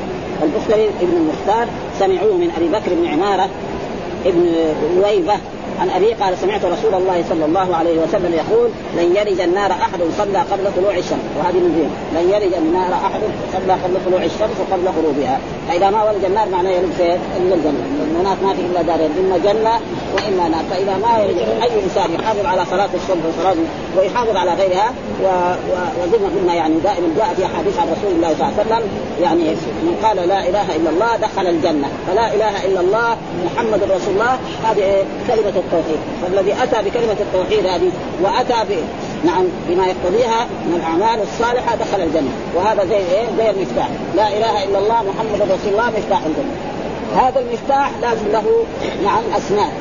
البخاري 0.44 0.90
ابن 1.02 1.18
المختار 1.18 1.68
سمعوه 2.00 2.38
من 2.38 2.52
أبي 2.58 2.68
بكر 2.68 2.94
بن 2.94 3.08
عمارة 3.08 3.50
ابن 4.26 4.56
رويبه 4.98 5.34
عن 5.82 5.90
ابي 5.90 6.14
قال 6.14 6.38
سمعت 6.38 6.66
رسول 6.66 6.94
الله 6.94 7.24
صلى 7.30 7.46
الله 7.46 7.76
عليه 7.76 8.00
وسلم 8.00 8.34
يقول 8.34 8.70
لن 8.98 9.16
يلج 9.16 9.42
النار 9.42 9.72
أحد 9.72 10.00
صلى 10.18 10.38
قبل 10.38 10.66
طلوع 10.78 10.98
الشمس. 10.98 11.26
وهذه 11.38 11.56
من 11.56 11.92
لن 12.16 12.34
يلج 12.34 12.54
النار 12.54 12.94
أحد 12.94 13.22
صلى 13.54 13.74
قبل 13.74 13.96
طلوع 14.06 14.24
الشمس 14.24 14.56
وقبل 14.60 14.88
غروبها. 14.98 15.40
فإذا 15.68 15.90
ما 15.90 16.04
ولج 16.04 16.26
النار 16.26 16.50
معناه 16.50 16.70
يلج؟ 16.70 17.02
إلا 17.38 17.56
الجنة. 17.56 17.86
هناك 18.20 18.38
ما 18.44 18.54
في 18.54 18.62
إلا 18.62 18.82
دارين 18.82 19.12
إما 19.20 19.38
جنة 19.38 19.80
وإما 20.16 20.48
نار. 20.50 20.64
فإذا 20.72 20.98
ما 20.98 21.24
يلج 21.24 21.40
أي 21.40 21.84
إنسان 21.84 22.14
يحافظ 22.14 22.46
على 22.46 22.66
صلاة 22.66 22.90
الصبح 22.96 23.26
وصلاه 23.30 23.56
ويحافظ 23.98 24.36
على 24.36 24.54
غيرها 24.54 24.94
وزي 26.02 26.18
ما 26.18 26.30
قلنا 26.40 26.54
يعني 26.54 26.74
دائما 26.84 27.08
جاء 27.18 27.34
في 27.38 27.46
أحاديث 27.46 27.80
عن 27.80 27.88
رسول 27.98 28.12
الله 28.16 28.34
صلى 28.38 28.48
الله 28.48 28.54
عليه 28.60 28.66
وسلم 28.66 28.84
يعني 29.22 29.44
من 29.84 29.96
قال 30.04 30.18
لا 30.28 30.50
إله 30.50 30.76
إلا 30.76 30.90
الله 30.90 31.16
دخل 31.16 31.48
الجنة. 31.48 31.88
فلا 32.08 32.34
إله 32.34 32.66
إلا 32.66 32.80
الله 32.80 33.18
محمد 33.46 33.84
رسول 33.84 34.14
الله. 34.14 34.38
هذه 34.64 35.06
كلمة 35.28 35.64
التوحيد. 35.66 36.00
فالذي 36.22 36.54
أتى 36.64 36.90
بكلمة 36.90 37.18
التوحيد 37.20 37.66
هذه 37.66 37.92
وأتى 38.24 38.60
ب 38.70 38.72
نعم 39.26 39.46
بما 39.68 39.86
يقتضيها 39.88 40.46
من 40.66 40.76
الأعمال 40.76 41.20
الصالحة 41.28 41.76
دخل 41.76 42.02
الجنة. 42.02 42.32
وهذا 42.56 42.86
زي 42.86 42.96
إيه؟ 42.96 43.26
زي 43.38 43.50
المفتاح. 43.50 43.90
لا 44.16 44.28
إله 44.28 44.64
إلا 44.64 44.80
الله 44.80 45.04
محمد 45.04 45.42
رسول 45.42 45.72
الله 45.72 45.88
مفتاح 45.98 46.20
الجنة. 46.26 46.56
هذا 47.16 47.40
المفتاح 47.40 47.92
لازم 48.02 48.28
له 48.32 48.66
نعم 49.04 49.24
أسنان. 49.38 49.72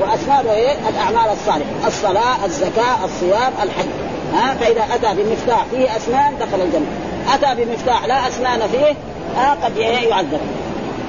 واسناد 0.00 0.46
إيه؟ 0.46 0.74
الأعمال 0.88 1.32
الصالحة. 1.32 1.70
الصلاة 1.86 2.44
الزكاة 2.44 3.04
الصيام 3.04 3.52
الحج. 3.62 3.92
ها؟ 4.34 4.54
فإذا 4.54 4.84
أتى 4.94 5.22
بمفتاح 5.22 5.64
فيه 5.70 5.96
أسنان 5.96 6.34
دخل 6.40 6.60
الجنة. 6.60 6.86
أتى 7.34 7.64
بمفتاح 7.64 8.04
لا 8.04 8.28
أسنان 8.28 8.60
فيه 8.68 8.94
آه 9.40 9.64
قد 9.64 9.76
يعذب. 9.76 10.40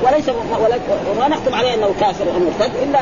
وليس 0.04 0.30
ولا 1.18 1.28
نحكم 1.28 1.56
عليه 1.56 1.74
أنه 1.74 1.90
كافر 2.00 2.26
أو 2.26 2.40
مرتد 2.40 2.72
إلا 2.84 3.00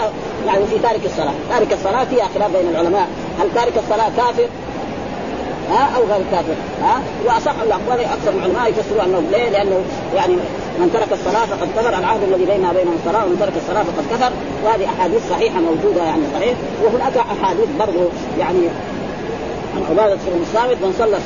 يعني 0.48 0.66
في 0.66 0.80
تارك 0.80 1.06
الصلاة، 1.06 1.34
تارك 1.50 1.74
الصلاة 1.74 2.04
فيها 2.04 2.28
خلاف 2.36 2.52
بين 2.52 2.70
العلماء، 2.70 3.08
هل 3.40 3.48
تارك 3.56 3.74
الصلاة 3.78 4.10
كافر؟ 4.18 4.48
ها؟ 5.72 5.96
أو 5.96 6.02
غير 6.04 6.26
كافر؟ 6.32 6.56
ها؟ 6.84 7.02
وأصح 7.26 7.56
الاقوال 7.62 8.00
أكثر 8.00 8.32
العلماء 8.38 8.70
يفسروا 8.70 9.04
أنه 9.04 9.24
ليه؟ 9.32 9.50
لأنه 9.50 9.82
يعني 10.16 10.34
من 10.80 10.90
ترك 10.94 11.12
الصلاة 11.20 11.46
فقد 11.46 11.68
كفر. 11.78 12.00
العهد 12.00 12.24
الذي 12.24 12.46
بيننا 12.46 12.70
وبينهم 12.72 12.96
الصلاه 13.00 13.26
ومن 13.26 13.38
ترك 13.40 13.54
الصلاة 13.62 13.84
فقد 13.84 14.06
كفر. 14.12 14.32
وهذه 14.64 14.86
أحاديث 14.86 15.30
صحيحة 15.30 15.60
موجودة 15.60 16.04
يعني 16.04 16.22
صحيح. 16.36 16.56
وهناك 16.84 17.18
أحاديث 17.18 17.70
برضه 17.80 18.10
يعني 18.40 18.64
عن 19.76 19.84
عبادة 19.90 20.16
بن 20.16 20.42
الصامت 20.42 20.78
من 20.84 20.96
صلى 21.00 21.18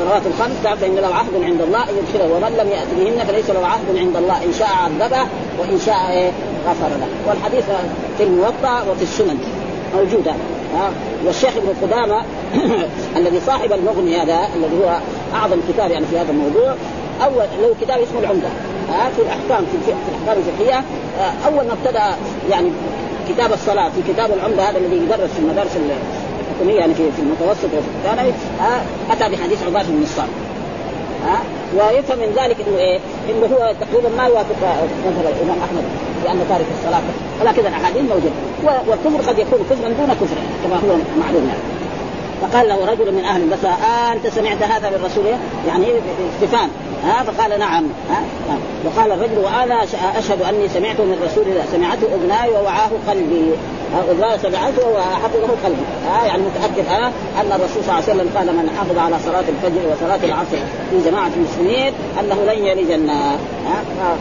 الصلوات 0.00 0.26
الخمس 0.26 0.62
تعرف 0.64 0.84
ان 0.84 0.94
له 0.94 1.14
عهد 1.14 1.44
عند 1.44 1.60
الله 1.60 1.82
ان 1.82 1.94
يدخله 1.98 2.32
ومن 2.32 2.56
لم 2.60 2.68
يأت 2.68 2.86
بهن 2.98 3.26
فليس 3.26 3.50
له 3.50 3.66
عهد 3.66 3.96
عند 3.96 4.16
الله 4.16 4.44
إن 4.44 4.52
شاء 4.58 4.68
عذبه 4.68 5.26
وإن 5.58 5.78
شاء 5.86 6.10
إيه 6.10 6.30
غفر 6.68 6.88
له. 6.88 7.08
والحديث 7.28 7.64
في 8.18 8.24
الموطأ 8.24 8.82
وفي 8.90 9.02
السنن 9.02 9.38
موجود 9.96 10.28
هذا 10.28 10.92
والشيخ 11.26 11.50
ابن 11.56 11.74
قدامة 11.82 12.22
الذي 13.18 13.40
صاحب 13.46 13.72
المغني 13.72 14.16
هذا 14.16 14.48
الذي 14.56 14.84
هو 14.84 14.98
أعظم 15.34 15.56
كتاب 15.68 15.90
يعني 15.90 16.06
في 16.06 16.18
هذا 16.18 16.30
الموضوع 16.30 16.74
أول 17.24 17.44
له 17.62 17.74
كتاب 17.80 18.00
اسمه 18.00 18.20
العمدة. 18.20 18.48
في 19.16 19.22
الأحكام 19.22 19.66
في, 19.66 19.92
الأحكام 19.92 20.38
الفقهية 20.38 20.84
آه، 21.20 21.46
أول 21.46 21.66
ما 21.66 21.72
ابتدأ 21.72 22.16
يعني 22.50 22.70
كتاب 23.28 23.52
الصلاة 23.52 23.88
في 23.88 24.12
كتاب 24.12 24.30
العمدة 24.32 24.62
هذا 24.70 24.78
الذي 24.78 24.96
يدرس 24.96 25.30
في 25.30 25.38
المدارس 25.38 25.76
الحكومية 26.60 26.80
يعني 26.80 26.94
في 26.94 27.12
في 27.16 27.22
المتوسط 27.22 27.64
وفي 27.64 27.88
الثانوي 27.98 28.32
أتى 29.10 29.36
بحديث 29.36 29.62
عباده 29.62 29.88
بن 29.88 30.02
الصامت 30.02 30.30
ها 31.26 31.40
ويفهم 31.74 32.18
من 32.18 32.32
ذلك 32.36 32.56
إنه 32.68 32.78
إيه؟ 32.78 32.98
إنه 33.30 33.46
هو 33.46 33.74
تقريبا 33.80 34.08
ما 34.16 34.24
يوافق 34.26 34.56
مذهب 35.06 35.34
الإمام 35.36 35.58
أحمد 35.64 35.84
لأنه 36.24 36.44
تارك 36.48 36.66
الصلاة. 36.78 37.02
ولكن 37.40 37.60
الأحاديث 37.60 38.02
موجودة. 38.02 38.32
والكفر 38.64 39.30
قد 39.30 39.38
يكون 39.38 39.58
كفرا 39.70 39.88
دون 39.88 40.14
كفر 40.20 40.36
كما 40.64 40.76
هو 40.76 40.96
معلوم 41.20 41.48
يعني. 41.48 41.80
فقال 42.42 42.68
له 42.68 42.90
رجل 42.92 43.14
من 43.14 43.24
أهل 43.24 43.42
البصره 43.42 43.70
آه 43.70 44.12
أنت 44.12 44.26
سمعت 44.26 44.62
هذا 44.62 44.90
من 44.90 45.04
رسول 45.04 45.24
يعني 45.68 45.86
استفهام 46.34 46.68
ها 47.04 47.22
فقال 47.22 47.58
نعم. 47.58 47.84
ها 48.10 48.22
وقال 48.84 49.12
الرجل 49.12 49.38
وأنا 49.38 49.82
أشهد 50.18 50.42
أني 50.42 50.68
سمعته 50.68 51.04
من 51.04 51.18
رسول 51.24 51.44
الله. 51.44 51.64
سمعته 51.72 52.06
اذناي 52.14 52.50
ووعاه 52.50 52.90
قلبي. 53.08 53.44
اذناي 54.10 54.38
سمعته 54.38 54.88
وحفظه 54.88 55.48
قلبي 55.64 55.82
ها 56.10 56.24
يعني 56.26 56.42
متأكد 56.42 56.88
ها 56.88 57.06
أن 57.40 57.52
الرسول 57.52 57.82
صلى 57.84 57.98
الله 57.98 58.04
عليه 58.08 58.12
وسلم 58.12 58.30
قال 58.36 58.46
من 58.46 58.70
حافظ 58.78 58.98
على 58.98 59.16
صلاة 59.26 59.44
الفجر 59.48 59.80
وصلاة 59.92 60.24
العصر 60.24 60.62
في 60.90 61.10
جماعة 61.10 61.30
المسلمين 61.36 61.92
أنه 62.20 62.52
لن 62.52 62.66
يلج 62.66 62.90
النار. 62.90 63.38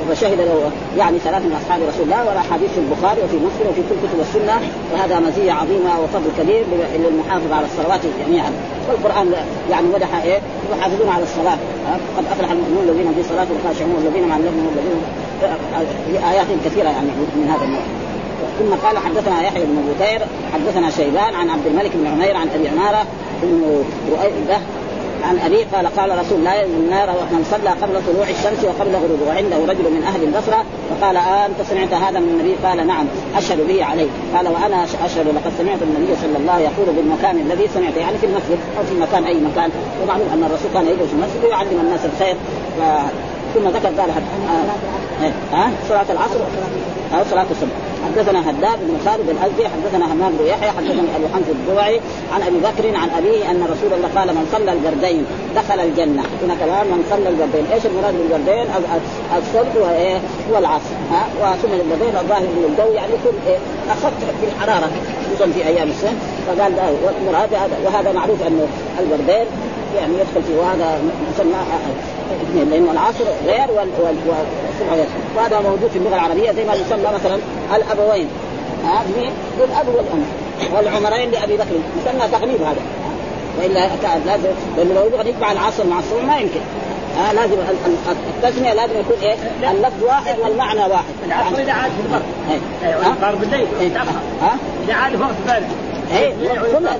فشهد 0.09 0.41
له 0.41 0.71
يعني 0.97 1.19
ثلاث 1.19 1.41
من 1.41 1.55
أصحاب 1.61 1.81
رسول 1.89 2.03
الله 2.03 2.21
ولا 2.29 2.39
حديث 2.39 2.69
في 2.71 2.79
البخاري 2.79 3.21
وفي 3.21 3.35
مسلم 3.35 3.67
وفي 3.69 3.81
كل 3.89 3.95
كتب 4.03 4.19
السنة 4.19 4.55
وهذا 4.93 5.19
مزية 5.19 5.51
عظيمة 5.51 5.99
وفضل 6.03 6.29
كبير 6.39 6.63
للمحافظه 7.03 7.55
على 7.55 7.65
الصلوات 7.65 7.99
جميعا. 8.25 8.51
والقرآن 8.89 9.33
يعني 9.71 9.87
مدح 9.87 10.23
إيه؟ 10.23 10.39
يحافظون 10.71 11.09
على 11.09 11.23
الصلاة. 11.23 11.57
قد 12.17 12.25
أفلح 12.31 12.51
المؤمنون 12.51 12.83
الذين 12.89 13.13
في 13.15 13.29
صلاتهم 13.29 13.57
خاشعون 13.67 13.91
والذين 13.95 14.27
مع 14.27 14.37
الذين 14.37 14.67
الذين 14.73 16.23
آيات 16.23 16.47
كثيرة 16.65 16.89
يعني 16.89 17.07
من 17.35 17.47
هذا 17.53 17.63
النوع. 17.65 18.08
ثم 18.59 18.87
قال 18.87 18.97
حدثنا 18.97 19.41
يحيى 19.41 19.65
بن 19.65 19.93
بكير 19.93 20.21
حدثنا 20.53 20.89
شيبان 20.89 21.35
عن 21.35 21.49
عبد 21.49 21.65
الملك 21.65 21.91
بن 21.93 22.07
عمير 22.07 22.37
عن 22.37 22.47
أبي 22.55 22.67
عمارة 22.67 23.05
بن 23.41 23.83
رؤيبة 24.11 24.57
عن 25.23 25.39
أبي 25.39 25.63
قال 25.63 25.87
قال 25.87 26.19
رسول 26.19 26.39
الله 26.39 26.63
النار 26.63 27.07
من 27.07 27.45
صلى 27.51 27.69
قبل 27.69 28.01
طلوع 28.07 28.27
الشمس 28.29 28.63
وقبل 28.63 28.95
غروبه 28.95 29.25
وعنده 29.27 29.57
رجل 29.73 29.91
من 29.91 30.03
أهل 30.03 30.23
البصرة 30.23 30.63
فقال 30.89 31.17
آه 31.17 31.45
أنت 31.45 31.61
سمعت 31.69 31.93
هذا 31.93 32.19
من 32.19 32.29
النبي؟ 32.29 32.55
قال 32.65 32.87
نعم 32.87 33.05
أشهد 33.35 33.67
به 33.67 33.85
عليه 33.85 34.07
قال 34.35 34.47
وأنا 34.47 34.83
أشهد 34.83 35.27
لقد 35.27 35.51
سمعت 35.57 35.81
النبي 35.81 36.15
صلى 36.21 36.37
الله 36.37 36.59
يقول 36.59 36.95
بالمكان 36.95 37.37
الذي 37.37 37.67
سمعت 37.73 37.97
يعني 37.97 38.17
في 38.17 38.25
المسجد 38.25 38.59
أو 38.77 38.83
في 38.83 38.95
مكان 38.99 39.23
أي 39.23 39.35
مكان. 39.35 39.69
ومعلوم 40.03 40.27
أن 40.33 40.43
الرسول 40.43 40.69
كان 40.73 40.85
يجلس 40.85 41.09
في 41.09 41.13
المسجد 41.13 41.45
ويعلم 41.45 41.79
الناس 41.83 41.99
الخير. 42.05 42.35
ف... 42.79 42.81
ثم 43.53 43.67
ذكر 43.67 44.01
قال 44.01 44.09
ها 44.09 44.21
آه 45.53 45.69
صلاة 45.89 46.05
العصر 46.09 46.39
أو 47.13 47.23
صلاة 47.31 47.45
الصبح. 47.51 47.88
حدثنا 48.05 48.49
هداب 48.49 48.79
بن 48.87 48.97
خالد 49.05 49.29
الأزدي 49.29 49.67
حدثنا 49.67 50.13
همام 50.13 50.31
بن 50.39 50.45
يحيى 50.45 50.71
حدثني 50.71 51.15
أبو 51.15 51.27
حمزة 51.33 51.51
الضبعي 51.51 51.99
عن 52.33 52.41
أبي 52.41 52.57
بكر 52.57 52.97
عن 52.97 53.09
أبيه 53.09 53.51
أن 53.51 53.63
رسول 53.63 53.93
الله 53.97 54.09
قال 54.15 54.27
من 54.27 54.45
صلى 54.51 54.71
البردين 54.71 55.25
دخل 55.55 55.79
الجنة. 55.79 56.23
هنا 56.43 56.55
كمان 56.55 56.87
من 56.87 57.03
صلى 57.09 57.29
البردين. 57.29 57.65
إيش 57.73 57.85
المراد 57.85 58.13
بالبردين؟ 58.17 58.65
الصبح 59.37 59.75
وايه 59.75 60.19
والعصر. 60.51 60.95
ها؟ 61.11 61.23
وثم 61.41 61.73
البردين 61.73 62.15
الظاهر 62.21 62.41
من 62.57 62.65
الجو 62.69 62.91
يعني 62.93 63.13
يكون 63.13 63.33
إيه؟ 63.47 63.57
أخف 63.89 64.13
في 64.41 64.45
الحرارة 64.49 64.89
خصوصا 65.25 65.51
في 65.51 65.67
أيام 65.67 65.89
السنة 65.89 66.17
فقال 66.47 66.73
وهذا 67.85 68.11
معروف 68.11 68.47
أنه 68.47 68.67
البردين 68.99 69.45
يعني 69.97 70.13
يدخل 70.13 70.43
فيه 70.47 70.57
وهذا 70.57 71.01
مسمى 71.33 71.55
اثنين 72.43 72.69
لأنه 72.69 72.91
العصر 72.91 73.23
غير 73.45 73.67
والصبح 73.71 74.93
غير 74.93 75.05
وهذا 75.37 75.59
موجود 75.59 75.89
في 75.93 75.97
اللغة 75.97 76.15
العربية 76.15 76.51
زي 76.51 76.65
ما 76.65 76.73
يسمى 76.73 77.13
مثلا 77.13 77.39
الأبوين. 77.75 78.27
ها 78.85 79.03
الاب 79.57 79.87
والأم. 79.87 80.23
والعمرين 80.73 81.31
لأبي 81.31 81.57
بكر. 81.57 81.75
يسمى 82.01 82.27
تغليب 82.31 82.61
هذا. 82.61 82.81
وإلا 83.59 83.89
لازم 84.25 84.49
لأنه 84.77 84.93
لو 84.93 85.05
يبغى 85.05 85.29
يجمع 85.29 85.51
العصر 85.51 85.85
مع 85.85 85.99
الصبح 85.99 86.23
ما 86.23 86.39
يمكن. 86.39 86.59
آه 87.19 87.33
لازم 87.33 87.55
التسمية 88.37 88.73
لازم 88.73 88.99
يكون 88.99 89.17
إيه؟ 89.21 89.35
اللفظ 89.71 90.03
واحد 90.03 90.39
والمعنى 90.39 90.79
واحد. 90.79 91.13
العصر 91.25 91.57
إذا 91.57 91.71
عاد 91.71 91.91
في 91.91 92.01
البر. 92.05 92.21
أيوه 92.83 93.15
صار 93.21 93.35
بالليل 93.35 93.67
ها؟ 94.41 94.55
إذا 94.85 94.93
عاد 94.93 95.15
في 95.15 95.21
وقت 95.21 95.35
ثاني. 95.47 95.65
إيه 96.11 96.33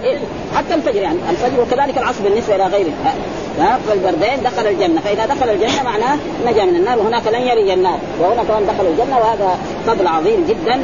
إيه؟ 0.04 0.17
حتى 0.56 0.74
الفجر 0.74 1.02
يعني 1.02 1.17
الفجر 1.30 1.62
وكذلك 1.62 1.98
العصر 1.98 2.24
بالنسبة 2.24 2.56
إلى 2.56 2.63
غيره. 2.63 2.91
فالبردين 3.88 4.43
دخل 4.43 4.67
الجنة. 4.67 5.02
فإذا 5.02 5.26
دخل 5.26 5.50
الجنة 5.50 5.84
معناه 5.84 6.17
نجا 6.45 6.65
من 6.65 6.76
النار 6.76 7.00
وهناك 7.00 7.28
لن 7.28 7.41
يري 7.41 7.74
النار. 7.74 8.00
وهنا 8.22 8.43
كمان 8.43 8.65
دخل 8.65 8.86
الجنة 8.88 9.17
وهذا 9.17 9.58
فضل 9.88 10.08
عظيم 10.08 10.45
جدا 10.50 10.82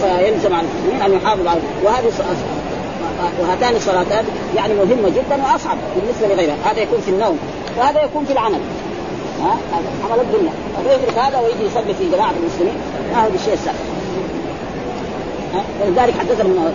فيلزم 0.00 0.54
على 0.54 0.66
المسلمين 0.66 1.02
أن 1.02 1.12
يحافظوا 1.12 1.50
على 1.50 1.60
وهذه 1.84 2.12
وهاتان 3.40 3.76
الصلاتان 3.76 4.24
يعني 4.56 4.74
مهمة 4.74 5.08
جدا 5.08 5.42
وأصعب 5.42 5.76
بالنسبة 5.96 6.34
لغيرها. 6.34 6.56
هذا 6.64 6.80
يكون 6.80 7.00
في 7.00 7.10
النوم 7.10 7.38
وهذا 7.78 8.02
يكون 8.02 8.24
في 8.24 8.32
العمل. 8.32 8.60
ها 9.42 9.56
عمل 10.04 10.20
الدنيا. 10.20 10.52
فيدرك 10.88 11.18
هذا 11.18 11.38
ويجي 11.38 11.64
يصلي 11.64 11.94
في 11.94 12.10
جماعة 12.16 12.32
المسلمين. 12.40 12.74
ما 13.14 13.24
هو 13.24 13.30
بالشيء 13.30 13.52
السهل 13.52 13.74
ولذلك 15.80 16.14
حدثنا 16.18 16.44
من 16.44 16.74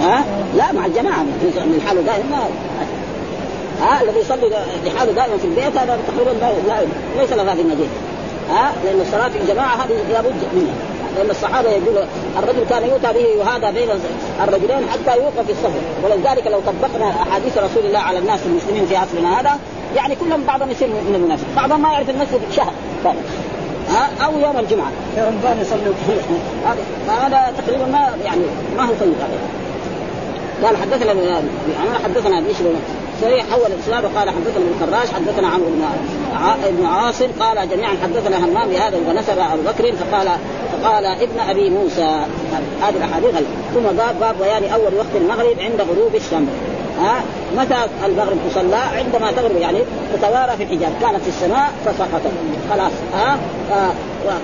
ها 0.00 0.24
لا 0.56 0.72
مع 0.72 0.86
الجماعة. 0.86 1.22
من 1.22 1.82
حاله 1.86 2.00
دائما 2.00 2.28
ما 2.30 2.48
ها 3.82 4.02
الذي 4.02 4.18
يصلي 4.18 4.48
لحاله 4.86 5.12
دائما 5.12 5.36
في 5.36 5.44
البيت 5.44 5.76
هذا 5.76 5.98
تقريبا 6.08 6.30
لا 6.68 6.80
ليس 7.18 7.32
له 7.32 7.52
هذه 7.52 7.60
النجية 7.60 7.86
ها 8.50 8.72
لأن 8.84 9.00
الصلاة 9.00 9.28
في 9.28 9.38
الجماعة 9.38 9.74
هذه 9.74 10.12
لابد 10.12 10.34
منها. 10.54 10.74
لأن 11.16 11.30
الصحابة 11.30 11.70
يقول 11.70 12.04
الرجل 12.38 12.64
كان 12.70 12.82
يؤتى 12.82 13.12
به 13.12 13.26
وهذا 13.40 13.70
بين 13.70 13.88
الرجلين 14.44 14.90
حتى 14.90 15.16
يوقف 15.16 15.46
في 15.46 15.52
الصف. 15.52 15.72
ولذلك 16.04 16.46
لو 16.46 16.60
طبقنا 16.60 17.10
أحاديث 17.10 17.58
رسول 17.58 17.86
الله 17.86 17.98
على 17.98 18.18
الناس 18.18 18.40
المسلمين 18.46 18.86
في 18.86 18.96
عصرنا 18.96 19.40
هذا 19.40 19.58
يعني 19.96 20.14
كلهم 20.14 20.44
بعضهم 20.44 20.70
يصير 20.70 20.88
من 20.88 21.14
المنافق 21.14 21.46
بعضهم 21.56 21.82
ما 21.82 21.92
يعرف 21.92 22.10
المسجد 22.10 22.40
شهر. 22.56 22.72
ها؟ 23.88 24.24
أو 24.24 24.38
يوم 24.38 24.58
الجمعة. 24.58 24.90
في 25.14 25.20
رمضان 25.20 25.60
يصلوا 25.60 25.94
هذا 27.08 27.52
تقريبا 27.58 27.86
ما 27.86 28.16
يعني 28.24 28.42
ما 28.76 28.82
هو 28.82 28.92
طيب 29.00 29.14
هذا. 29.20 29.38
قال 30.64 30.76
حدثنا 30.76 31.12
انا 31.12 31.98
حدثنا 32.04 32.40
بشر 32.40 32.64
صريح 33.20 33.44
حول 33.50 33.66
الاسناد 33.66 34.04
وقال 34.04 34.30
حدثنا 34.30 34.56
ابن 34.56 34.72
الخراش 34.80 35.08
حدثنا 35.12 35.48
عمرو 35.48 35.66
بن 35.66 35.84
ابن 36.64 36.86
عاصم 36.86 37.26
قال 37.40 37.68
جميعا 37.68 37.96
حدثنا 38.02 38.44
همام 38.44 38.68
بهذا 38.68 38.96
ونسب 39.08 39.38
أبو 39.38 39.62
بكر 39.62 39.92
فقال 39.96 40.28
فقال 40.72 41.04
ابن 41.06 41.40
أبي 41.40 41.70
موسى. 41.70 42.24
هذه 42.82 42.96
الأحاديث 42.96 43.34
ثم 43.74 43.82
باب 43.82 44.20
باب 44.20 44.34
بيان 44.38 44.72
أول 44.72 44.94
وقت 44.94 45.16
المغرب 45.16 45.56
عند 45.60 45.80
غروب 45.80 46.14
الشمس. 46.14 46.48
ها؟ 47.00 47.22
متى 47.56 47.76
المغرب 48.06 48.36
تصلى؟ 48.50 48.76
عندما 48.76 49.32
تغرب 49.32 49.56
يعني 49.56 49.78
تتوارى 50.14 50.56
في 50.56 50.62
الحجاب 50.62 50.92
كانت 51.00 51.22
في 51.22 51.28
السماء 51.28 51.70
فسقطت. 51.84 52.32
خلاص 52.70 52.92
ها؟ 53.14 53.38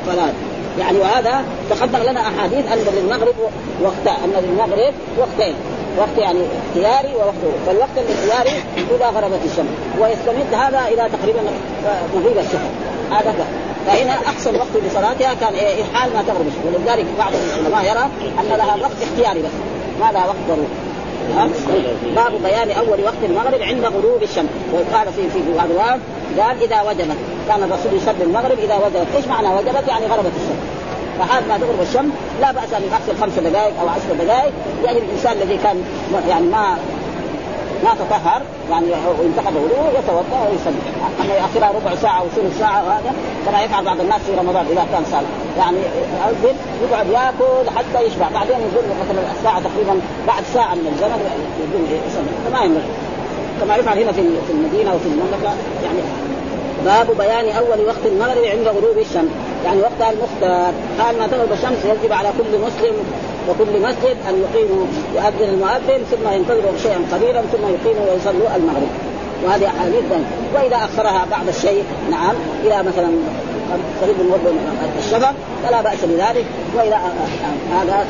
فلا 0.07 0.33
يعني 0.79 0.99
وهذا 0.99 1.45
تقدم 1.71 1.99
لنا 2.11 2.21
أحاديث 2.21 2.73
أن 2.73 2.79
للمغرب 2.97 3.35
وقت 3.83 4.07
أن 4.25 4.33
للمغرب 4.43 4.95
وقتين. 5.19 5.55
وقت 5.99 6.19
يعني 6.19 6.41
اختياري 6.41 7.15
ووقت. 7.15 7.35
فالوقت 7.67 7.97
الاختياري 7.97 8.63
إذا 8.97 9.07
غربت 9.07 9.41
الشمس. 9.45 9.69
ويستمد 10.01 10.55
هذا 10.55 10.81
إلى 10.89 11.09
تقريبا 11.19 11.41
مغيب 12.15 12.39
الشهر. 12.39 12.71
هذا 13.11 13.35
فهنا 13.87 14.13
احسن 14.13 14.57
وقت 14.57 14.85
لصلاتها 14.87 15.35
كان 15.35 15.55
إيه؟ 15.55 15.85
حال 15.95 16.11
ما 16.15 16.23
تغرب 16.23 16.47
ولذلك 16.67 17.07
بعض 17.19 17.33
العلماء 17.35 17.85
يرى 17.85 18.09
أن 18.41 18.59
لها 18.59 18.77
وقت 18.77 19.03
اختياري 19.03 19.41
بس. 19.41 19.51
ما 20.01 20.13
لها 20.13 20.27
وقت 20.27 20.37
ضروري. 20.49 20.88
باب 22.17 22.33
بيان 22.43 22.71
أول 22.71 23.05
وقت 23.05 23.23
المغرب 23.23 23.62
عند 23.62 23.85
غروب 23.85 24.23
الشمس. 24.23 24.49
وقال 24.73 25.07
في 25.12 25.31
في 25.31 25.41
بعض 25.57 25.69
قال 26.38 26.62
إذا 26.62 26.83
وجبت. 26.83 27.17
كان 27.49 27.62
الرسول 27.62 27.93
يصلي 27.97 28.25
المغرب 28.25 28.59
إذا 28.59 28.77
وجبت. 28.77 29.07
إيش 29.17 29.27
معنى 29.27 29.49
وجبت؟ 29.49 29.88
يعني 29.88 30.07
غربت 30.07 30.33
الشمس. 30.37 30.62
فحال 31.19 31.49
ما 31.49 31.59
تغرب 31.59 31.81
الشمس. 31.83 32.12
لا 32.41 32.53
بأس 32.53 32.73
أن 32.73 32.83
يغسل 32.83 33.21
خمس 33.21 33.38
دقائق 33.38 33.81
أو 33.81 33.88
عشر 33.88 34.25
دقائق. 34.25 34.53
يعني 34.85 34.99
الإنسان 34.99 35.33
الذي 35.33 35.57
كان 35.57 35.85
يعني 36.29 36.47
ما 36.47 36.79
ما 37.85 37.91
تطهر 37.95 38.43
يعني 38.71 38.87
وانتقد 39.19 39.57
وضوء 39.57 39.99
يتوضا 39.99 40.49
ويصلي 40.51 40.83
أما 41.21 41.35
ياخرها 41.35 41.73
ربع 41.79 41.95
ساعة 41.95 42.21
أو 42.21 42.27
ثلث 42.37 42.59
ساعة 42.59 42.87
وهذا 42.87 43.12
كما 43.47 43.62
يفعل 43.62 43.85
بعض 43.85 44.01
الناس 44.01 44.21
في 44.23 44.35
رمضان 44.35 44.67
إذا 44.67 44.87
كان 44.93 45.05
صالح 45.05 45.29
يعني 45.59 45.79
يقعد 46.83 47.07
يأكل 47.07 47.71
حتى 47.77 48.07
يشبع. 48.07 48.29
بعدين 48.35 48.57
يقول 48.57 48.85
مثلا 49.03 49.33
الساعة 49.38 49.61
تقريبا 49.61 50.01
بعد 50.27 50.43
ساعة 50.55 50.75
من 50.75 50.87
الزمن 50.93 51.21
يقول 51.61 52.01
يصلي 52.09 52.51
فما 52.51 52.64
ينبغي. 52.64 52.88
كما 53.61 53.77
يفعل 53.77 53.99
هنا 53.99 54.12
في 54.12 54.53
المدينة 54.53 54.95
وفي 54.95 55.07
المملكة 55.07 55.53
يعني 55.85 55.99
باب 56.85 57.07
بيان 57.19 57.57
أول 57.57 57.87
وقت 57.87 58.07
المغرب 58.07 58.45
عند 58.45 58.69
غروب 58.69 58.99
الشمس. 58.99 59.31
يعني 59.64 59.81
وقتها 59.81 60.11
المختار 60.11 60.73
قال 61.01 61.19
ما 61.19 61.27
تغرب 61.27 61.53
الشمس 61.53 61.85
يجب 61.85 62.12
على 62.12 62.29
كل 62.38 62.59
مسلم 62.59 62.95
وكل 63.49 63.83
مسجد 63.83 64.17
أن 64.29 64.45
يقيموا 64.45 64.87
يؤذن 65.14 65.49
المؤذن 65.55 66.05
ثم 66.11 66.33
ينتظروا 66.33 66.79
شيئا 66.83 67.01
قليلا 67.12 67.41
ثم 67.41 67.62
يقيموا 67.62 68.12
ويصلوا 68.12 68.57
المغرب. 68.57 68.88
وهذه 69.45 69.67
أحاديث. 69.67 70.05
وإذا 70.55 70.77
أخرها 70.77 71.27
بعض 71.31 71.49
الشيء 71.49 71.85
نعم 72.11 72.35
إلى 72.64 72.83
مثلا 72.83 73.09
من 73.69 74.99
الشفق 74.99 75.35
فلا 75.65 75.83
بأس 75.83 76.05
بذلك 76.05 76.45
واذا 76.77 76.99
هذا 77.73 78.07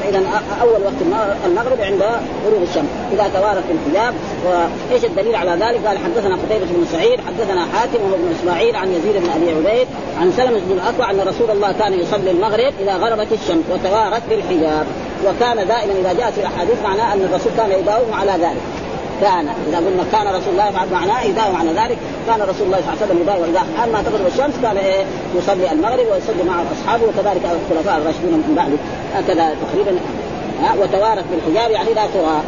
فإذا 0.00 0.22
أول 0.62 0.82
وقت 0.84 1.24
المغرب 1.46 1.80
عند 1.80 2.02
غروب 2.46 2.62
الشمس. 2.62 2.88
إذا 3.12 3.30
توارت 3.34 3.64
الحجاب 3.70 4.14
وإيش 4.46 5.04
الدليل 5.04 5.36
على 5.36 5.50
ذلك؟ 5.50 5.86
قال 5.86 5.98
حدثنا 5.98 6.34
قتيبة 6.34 6.66
بن 6.66 6.86
سعيد 6.92 7.20
حدثنا 7.20 7.66
حاتم 7.72 7.98
وابن 8.12 8.34
إسماعيل 8.40 8.76
عن 8.76 8.88
يزيد 8.88 9.16
بن 9.16 9.30
أبي 9.30 9.50
عبيد 9.50 9.88
عن 10.20 10.32
سلمة 10.36 10.58
بن 10.58 10.72
الأكوع 10.72 11.10
أن 11.10 11.20
رسول 11.20 11.50
الله 11.50 11.72
كان 11.72 11.92
يصلي 11.92 12.30
المغرب 12.30 12.72
إذا 12.80 12.96
غربت 12.96 13.32
الشمس 13.32 13.64
وتوارت 13.70 14.22
بالحجاب. 14.30 14.86
وكان 15.26 15.56
دائما 15.56 15.92
إذا 16.00 16.12
جاءت 16.12 16.38
الأحاديث 16.38 16.82
معناه 16.84 17.14
أن 17.14 17.20
الرسول 17.20 17.52
كان 17.56 17.70
يداوم 17.70 18.12
على 18.12 18.32
ذلك. 18.32 18.62
كان 19.20 19.48
إذا 19.68 19.76
قلنا 19.76 20.04
كان 20.12 20.26
رسول 20.26 20.52
الله 20.52 20.68
يفعل 20.68 20.88
معناه 20.92 21.22
يداوم 21.22 21.56
على 21.56 21.70
ذلك 21.70 21.98
كان 22.26 22.40
رسول 22.42 22.66
الله 22.66 22.78
صلى 22.80 22.92
الله 22.92 23.02
عليه 23.02 23.06
وسلم 23.06 23.20
يداوم 23.22 23.42
اذا 23.42 23.66
حال 23.78 23.92
ما 23.92 24.02
تغرب 24.02 24.26
الشمس 24.26 24.54
كان 24.62 24.76
إيه؟ 24.76 25.04
يصلي 25.38 25.72
المغرب 25.72 26.06
ويصلي 26.12 26.42
مع 26.46 26.62
أصحابه 26.72 27.04
وكذلك 27.04 27.42
الخلفاء 27.44 27.96
الراشدين 27.98 28.32
من 28.32 28.54
بعده. 28.56 28.78
هكذا 29.14 29.56
تقريبا. 29.64 30.00
ها 30.62 30.74
وتوارت 30.80 31.24
بالحجاب 31.30 31.70
يعني 31.70 31.94
لا 31.94 32.06
ترى. 32.14 32.42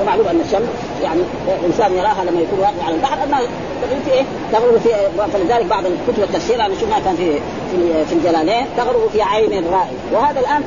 ومعلوم 0.00 0.26
أن 0.28 0.40
الشمس 0.40 0.68
يعني 1.02 1.20
الإنسان 1.60 1.92
يراها 1.92 2.24
لما 2.24 2.40
يكون 2.40 2.58
واقع 2.58 2.84
على 2.86 2.94
البحر 2.94 3.24
انها 3.24 3.40
تغرب 3.82 4.00
في 4.04 4.12
إيه؟ 4.12 4.22
تغرب 4.52 4.78
في 4.78 4.90
فلذلك 5.32 5.66
بعض 5.66 5.84
كتب 6.08 6.22
التفسير 6.22 6.66
أنا 6.66 6.74
شفناها 6.74 7.00
كان 7.00 7.16
في 7.16 7.32
في, 7.70 8.04
في 8.04 8.12
الجلالين 8.12 8.66
تغرب 8.76 9.08
في 9.12 9.22
عين 9.22 9.52
الرائي 9.52 9.96
وهذا 10.12 10.40
الآن 10.40 10.62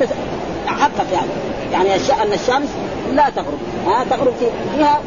تحقق 0.66 1.06
يعني. 1.14 1.30
يعني 1.72 1.96
أن 1.96 2.34
الشمس 2.34 2.70
لا 3.14 3.30
تغرب 3.30 3.60
ها 3.88 4.06
تغرب 4.10 4.34
في 4.40 4.46
جهه 4.80 5.00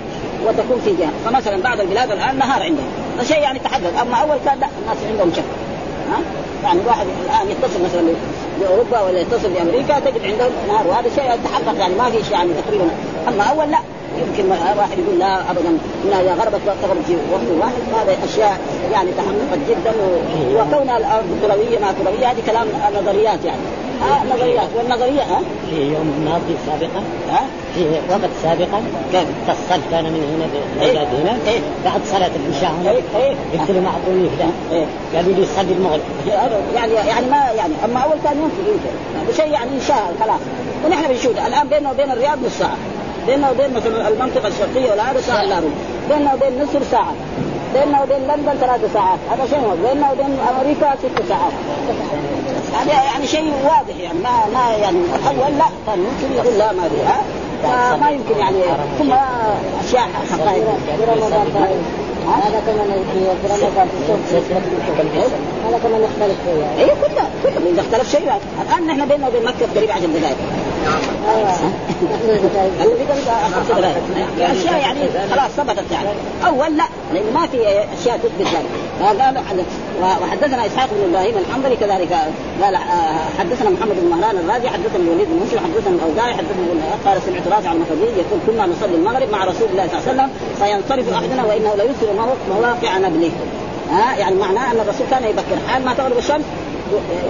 وتكون 0.47 0.81
في 0.85 0.91
جهه 0.91 1.13
فمثلا 1.25 1.63
بعض 1.63 1.81
البلاد 1.81 2.11
الآن 2.11 2.39
نهار 2.39 2.63
عندهم. 2.63 2.87
شيء 3.23 3.39
يعني 3.39 3.59
تحدد 3.59 3.95
أما 4.03 4.17
أول 4.17 4.37
كان 4.45 4.59
لا 4.59 4.67
الناس 4.83 4.97
عندهم 5.11 5.33
شك. 5.37 5.45
ها؟ 6.11 6.19
يعني 6.65 6.81
واحد 6.87 7.07
الآن 7.25 7.51
يتصل 7.51 7.85
مثلا 7.85 8.03
بأوروبا 8.61 9.01
ولا 9.01 9.21
يتصل 9.21 9.49
بأمريكا 9.49 10.01
تجد 10.01 10.25
عندهم 10.25 10.51
نهار. 10.69 10.87
وهذا 10.87 11.09
شيء 11.15 11.25
يتحقق 11.25 11.79
يعني 11.79 11.95
ما 11.95 12.11
في 12.11 12.25
شيء 12.25 12.33
يعني 12.33 12.51
تقريبا. 12.67 12.91
أما 13.29 13.45
أول 13.45 13.71
لا. 13.71 13.79
يمكن 14.23 14.51
واحد 14.79 14.99
يقول 14.99 15.19
لا 15.19 15.51
ابدا 15.51 15.71
من 16.05 16.13
اذا 16.21 16.35
غربت 16.35 16.61
تغرب 16.83 16.97
في 17.07 17.17
وقت 17.33 17.49
واحد. 17.61 17.83
هذا 18.01 18.17
أشياء 18.25 18.59
يعني 18.93 19.11
تحققت 19.11 19.61
جدا 19.71 19.91
و... 19.91 20.07
وكون 20.55 20.91
الأرض 20.97 21.29
كروية 21.43 21.79
ما 21.79 21.95
كروية 22.03 22.31
هذه 22.31 22.43
كلام 22.47 22.67
نظريات 23.03 23.45
يعني. 23.45 23.61
ها 24.03 24.23
نظريات. 24.35 24.69
والنظرية 24.77 25.23
ها؟ 25.23 25.41
في 25.71 25.77
يوم 25.83 26.25
ماضي 26.25 26.57
سابقا. 26.67 27.03
ها؟ 27.31 27.43
في 27.75 28.01
وقت 28.11 28.31
سابقا. 28.43 28.83
كيف؟ 29.13 29.29
اتصل 29.49 29.81
كان 29.91 30.05
من 30.05 30.23
هنا 30.35 30.47
إيه؟ 30.85 30.93
بلاد 30.93 31.07
هنا. 31.07 31.37
إيه؟ 31.49 31.61
بعد 31.85 32.01
صلاة 32.05 32.31
العشاء 32.37 32.73
هنا. 32.81 32.91
إيه. 32.91 33.03
إيه. 33.17 33.35
قلت 33.53 33.71
له 33.71 33.93
كذا 34.07 34.51
إيه؟ 34.73 34.87
قالوا 35.15 35.33
لي 35.33 35.47
صلي 35.57 35.73
المغرب. 35.73 36.01
يعني 36.75 36.93
يعني 36.93 37.27
ما 37.27 37.51
يعني 37.57 37.73
أما 37.85 38.01
أول 38.01 38.17
كان 38.25 38.37
يمكن 38.37 38.71
يمكن. 38.71 39.37
شيء 39.37 39.53
يعني 39.53 39.71
إنشاء 39.75 40.15
خلاص 40.21 40.41
ونحن 40.87 41.09
بنشوف 41.09 41.33
الآن 41.47 41.69
بيننا 41.69 41.91
وبين 41.91 42.11
الرياض 42.11 42.39
نص 42.47 42.59
ساعة. 42.59 42.77
بيننا 43.27 43.51
وبين 43.51 43.75
مثلا 43.75 44.09
المنطقة 44.09 44.49
الشرقية 44.49 44.93
ولا 44.93 45.11
هذا 45.11 45.21
ساعة 45.21 45.43
إلا 45.43 45.57
ربع. 45.59 45.69
بيننا 46.11 46.35
وبين 46.35 46.63
مصر 46.63 46.83
ساعة. 46.91 47.13
بيننا 47.75 48.03
وبين 48.03 48.19
لندن 48.19 48.55
ثلاث 48.61 48.93
ساعات. 48.93 49.19
هذا 49.31 49.47
شيء. 49.51 49.77
بيننا 49.89 50.13
وبين 50.13 50.39
أمريكا 50.51 50.95
ست 51.03 51.29
ساعات. 51.29 51.53
هذا 52.81 52.93
يعني 52.93 53.27
شيء 53.27 53.53
واضح 53.65 53.97
يعني. 54.01 54.19
ما 54.19 54.31
ما 54.55 54.77
يعني 54.83 54.99
أول 55.27 55.59
لا. 55.59 55.65
كان 55.87 55.99
ممكن 55.99 56.35
يقول 56.37 56.59
لا 56.59 56.73
ما 56.73 56.83
ها؟ 56.83 57.23
فما 57.63 58.11
يمكن 58.11 58.39
يعني. 58.39 58.63
ثم 58.99 59.13
أشياء 59.85 60.09
حقائق. 60.31 60.65
هذا 62.25 62.61
كمان 62.67 63.05
في 63.13 63.21
رمضان 63.21 63.87
في 65.13 65.19
هذا 65.67 65.79
كمان 65.83 66.03
يختلف 66.03 66.37
فيه 66.45 66.85
اي 66.85 66.87
كله 66.87 67.25
كله 67.43 67.71
إذا 67.73 67.81
اختلف 67.81 68.11
شيء 68.11 68.33
الآن 68.63 68.87
نحن 68.87 69.09
بيننا 69.09 69.29
وبين 69.29 69.45
مكة 69.45 69.67
قريب 69.77 69.91
10 69.91 70.07
دقائق. 70.07 70.37
أشياء 74.41 74.81
يعني 74.81 75.01
خلاص 75.31 75.51
ثبتت 75.51 75.93
يعني. 75.93 76.09
أول 76.47 76.77
لا 76.77 76.85
لأنه 77.13 77.31
ما 77.35 77.47
في 77.47 77.59
أشياء 78.01 78.19
تثبت 78.19 78.47
ذلك 78.47 78.67
قال 79.03 79.35
وحدثنا 80.23 80.67
إسحاق 80.67 80.89
بن 80.93 81.11
إبراهيم 81.11 81.35
الحنظلي 81.39 81.77
كذلك. 81.77 82.13
قال 82.63 82.77
حدثنا 83.39 83.71
محمد 83.71 83.97
بن 84.01 84.11
مهران 84.11 84.37
الرازي 84.37 84.69
حدثنا 84.69 84.97
الوليد 84.97 85.29
بن 85.29 85.47
مسلم 85.47 85.59
حدثنا 85.59 85.95
الأوزاعي 85.95 86.35
حدثنا 86.35 86.65
قال 87.07 87.23
سمعت 87.23 87.49
رافع 87.49 87.73
المخزي 87.73 88.03
يقول 88.03 88.41
كنا 88.47 88.67
نصلي 88.67 88.95
المغرب 88.95 89.31
مع 89.33 89.45
رسول 89.45 89.69
الله 89.73 89.89
صلى 89.89 89.99
الله 89.99 90.09
عليه 90.09 90.13
وسلم 90.13 90.31
فينصرف 90.59 91.13
أحدنا 91.15 91.45
وإنه 91.45 91.75
ليسر 91.75 92.13
مواقع 92.51 92.99
نبله. 92.99 93.31
ها 93.91 94.17
يعني 94.17 94.35
معناه 94.35 94.73
أن 94.73 94.81
الرسول 94.81 95.07
كان 95.11 95.25
يبكر. 95.25 95.57
حال 95.69 95.85
ما 95.85 95.95
تغرب 95.95 96.19
الشمس 96.19 96.45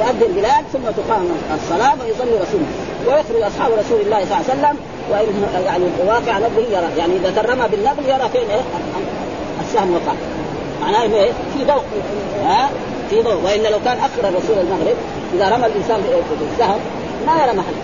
يؤذن 0.00 0.32
بلال 0.34 0.64
ثم 0.72 1.02
تقام 1.02 1.28
الصلاة 1.54 1.94
ويصلي 2.00 2.38
رسوله 2.44 2.66
ويخرج 3.06 3.42
أصحاب 3.42 3.72
رسول 3.72 4.00
الله 4.00 4.24
صلى 4.24 4.34
الله 4.36 4.44
عليه 4.48 4.54
وسلم 4.54 4.76
وان 5.10 5.64
يعني 5.64 5.84
واقع 6.06 6.38
نبله 6.38 6.78
يرى 6.78 6.98
يعني 6.98 7.16
إذا 7.16 7.42
ترمى 7.42 7.68
بالنبل 7.68 8.08
يرى 8.08 8.28
فين؟ 8.32 8.50
إيه؟ 8.50 8.60
السهم 9.60 9.94
وقع. 9.94 10.14
معناه 10.82 11.02
إيه؟ 11.02 11.32
في 11.54 11.64
ضوء. 11.64 11.82
ها؟ 12.44 12.70
في 13.10 13.22
ضوء. 13.22 13.40
وإلا 13.44 13.68
لو 13.68 13.78
كان 13.84 13.98
أخر 13.98 14.28
الرسول 14.28 14.58
المغرب 14.58 14.96
إذا 15.34 15.56
رمى 15.56 15.66
الإنسان 15.66 16.00
بالسهم 16.40 16.80
ما 17.26 17.42
يرى 17.42 17.56
محل. 17.56 17.74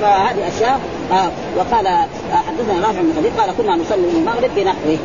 فهذه 0.00 0.48
أشياء 0.48 0.80
آه 1.12 1.30
وقال 1.56 1.86
آه 1.86 2.06
حدثنا 2.32 2.86
رافع 2.86 3.00
بن 3.00 3.12
خديج 3.16 3.32
قال 3.40 3.56
كنا 3.58 3.76
نصلي 3.76 4.18
المغرب 4.18 4.50
بنحوه. 4.56 4.98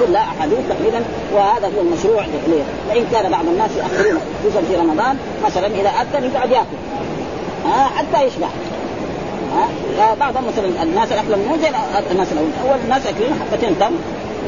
كلها 0.00 0.22
احاديث 0.22 0.58
تقريبا 0.68 1.04
وهذا 1.34 1.66
هو 1.66 1.80
المشروع 1.80 2.24
ليه 2.48 2.62
وإن 2.88 3.06
كان 3.12 3.30
بعض 3.30 3.44
الناس 3.46 3.70
ياخرون 3.76 4.20
خصوصا 4.40 4.60
في 4.68 4.76
رمضان 4.76 5.16
مثلا 5.44 5.66
إذا 5.66 5.88
أذن 5.88 6.30
يقعد 6.34 6.50
يأكل. 6.50 6.78
ها 7.64 7.84
حتى 7.84 8.26
يشبع. 8.26 8.48
ها 9.98 10.14
بعضهم 10.14 10.44
مثلا 10.48 10.82
الناس 10.82 11.12
الأكل 11.12 11.48
مو 11.48 11.56
زي 11.62 11.68
الناس 12.10 12.32
الأول 12.32 12.50
أول 12.64 12.78
الناس 12.84 13.06
اكلين 13.06 13.30
حبتين 13.40 13.78
تم 13.80 13.92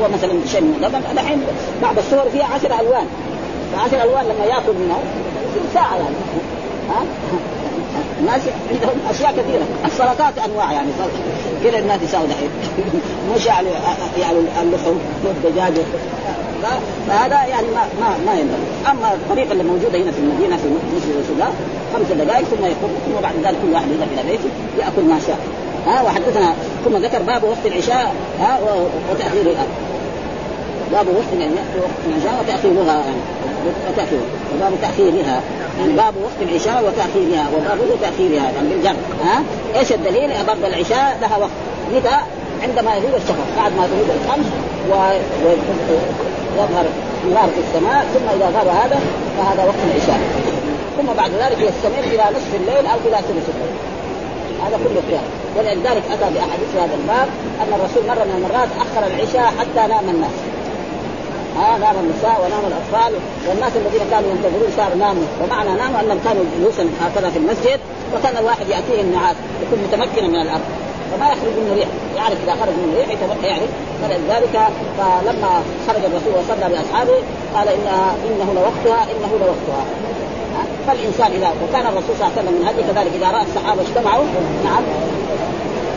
ومثلا 0.00 0.32
شيء 0.46 0.60
من 0.60 0.74
اللبن 0.76 1.00
الحين 1.12 1.42
بعض 1.82 1.98
الصور 1.98 2.30
فيها 2.32 2.44
عشر 2.44 2.80
ألوان. 2.80 3.06
فعشر 3.72 4.02
ألوان 4.04 4.24
لما 4.24 4.44
يأكل 4.44 4.72
منه 4.72 4.98
ساعة 5.74 5.96
يعني. 5.96 6.16
ها 6.90 7.02
الناس 8.22 8.40
عندهم 8.70 8.96
أشياء 9.10 9.32
كثيرة. 9.32 9.66
السلطات 9.84 10.38
أنواع 10.38 10.72
يعني. 10.72 10.88
كذا 11.64 11.78
الناس 11.78 12.02
يساووا 12.02 12.26
دحين. 12.26 12.50
مش 13.34 13.46
يعني 13.46 13.68
يعني 14.20 14.38
اللحوم 14.62 15.00
والدجاج 15.24 15.72
فهذا 17.08 17.44
يعني 17.44 17.66
ما 17.66 17.82
ما 18.00 18.08
ما 18.26 18.32
ينبغي 18.40 18.66
أما 18.90 19.14
الطريقة 19.14 19.52
اللي 19.52 19.64
موجودة 19.64 19.98
هنا 19.98 20.10
في 20.12 20.18
المدينة 20.18 20.56
في 20.56 20.68
مسجد 20.96 21.16
السوداء 21.20 21.52
خمس 21.94 22.06
دقائق 22.06 22.44
ثم 22.44 22.64
يقوم 22.64 22.90
ثم 23.06 23.22
بعد 23.22 23.34
ذلك 23.44 23.56
كل 23.62 23.72
واحد 23.72 23.86
يذهب 23.90 24.08
إلى 24.12 24.30
بيته 24.30 24.50
يأكل 24.78 25.02
ما 25.02 25.18
شاء. 25.26 25.38
ها 25.86 26.02
وحدثنا 26.02 26.54
ثم 26.84 26.96
ذكر 26.96 27.22
باب 27.22 27.44
وقت 27.44 27.66
العشاء 27.66 28.14
ها 28.40 28.58
وتاخيرها 29.10 29.66
باب 30.92 31.06
وقت 31.06 31.40
يعني 31.40 31.54
وقت 31.54 32.02
العشاء 32.08 32.44
وتأخيرها 32.44 32.94
يعني. 32.94 33.22
وتاخير 33.90 34.20
وباب 34.54 34.72
تأخيرها. 34.82 35.40
يعني 35.78 35.92
باب 35.92 36.14
وقت 36.24 36.38
العشاء 36.42 36.84
وتأخيرها. 36.84 37.44
وباب 37.54 37.78
تأخيرها. 38.00 38.50
يعني 38.50 38.68
بالجر 38.68 38.96
ها؟ 39.24 39.42
إيش 39.78 39.92
الدليل؟ 39.92 40.30
برضه 40.46 40.66
العشاء 40.66 41.18
لها 41.20 41.36
وقت. 41.38 41.50
متى؟ 41.94 42.16
عندما 42.62 42.94
يغيب 42.96 43.14
الشفق. 43.14 43.46
بعد 43.56 43.72
ما 43.72 43.86
تغيب 43.86 44.08
الشمس 44.20 44.46
ويظهر 44.90 46.86
نار 47.34 47.48
في 47.54 47.60
السماء 47.66 48.06
ثم 48.14 48.26
إذا 48.36 48.46
غاب 48.58 48.68
هذا 48.68 49.00
فهذا 49.38 49.64
وقت 49.64 49.82
العشاء. 49.90 50.20
ثم 50.96 51.08
بعد 51.16 51.30
ذلك 51.30 51.58
يستمر 51.58 52.04
إلى 52.04 52.24
نصف 52.36 52.54
الليل 52.54 52.86
أو 52.86 52.98
إلى 53.06 53.16
ثلث 53.16 53.48
الليل. 53.54 53.76
هذا 54.66 54.76
كله 54.76 55.02
خيار 55.08 55.26
ولذلك 55.56 56.02
أتى 56.12 56.34
بأحاديث 56.34 56.70
هذا 56.76 56.94
الباب 57.02 57.28
أن 57.60 57.72
الرسول 57.72 58.02
مرة 58.08 58.24
من 58.24 58.34
المرات 58.36 58.68
أخر 58.80 59.06
العشاء 59.06 59.52
حتى 59.58 59.88
نام 59.88 60.08
الناس. 60.08 60.36
ها 61.56 61.78
نام 61.78 61.96
النساء 62.04 62.36
ونام 62.42 62.64
الأطفال 62.70 63.12
والناس 63.48 63.72
الذين 63.76 64.04
كانوا 64.10 64.30
ينتظرون 64.30 64.70
صاروا 64.76 64.96
ناموا. 64.96 65.26
ومعنى 65.42 65.70
ناموا 65.82 66.00
أنهم 66.00 66.20
كانوا 66.24 66.44
جلوسا 66.58 66.84
هكذا 67.04 67.30
في 67.30 67.38
المسجد 67.38 67.80
وكان 68.14 68.36
الواحد 68.36 68.68
ياتيه 68.68 69.00
النعاس 69.00 69.36
يكون 69.62 69.78
متمكنا 69.84 70.28
من 70.28 70.40
الأرض. 70.46 70.66
فما 71.10 71.26
يخرج 71.32 71.52
منه 71.58 71.74
ريح. 71.74 71.88
يعرف 72.16 72.38
إذا 72.44 72.52
خرج 72.60 72.74
منه 72.82 72.94
ريح 72.98 73.08
يعرف 73.44 73.70
فلذلك 74.02 74.56
فلما 74.98 75.52
خرج 75.86 76.04
الرسول 76.04 76.32
وصلى 76.38 76.66
بأصحابه 76.72 77.18
قال 77.54 77.68
انها 77.68 78.14
إنه 78.26 78.48
لوقتها 78.54 79.02
إنه 79.12 79.30
لوقتها. 79.40 79.84
فالإنسان 80.86 81.30
إذا 81.32 81.52
وكان 81.62 81.86
الرسول 81.86 82.16
صلى 82.18 82.26
الله 82.26 82.32
عليه 82.36 82.42
وسلم 82.42 82.54
من 82.60 82.68
هدي 82.68 82.82
كذلك 82.82 83.12
إذا 83.14 83.30
رأى 83.30 83.42
الصحابة 83.42 83.82
اجتمعوا 83.82 84.24
نعم. 84.64 84.82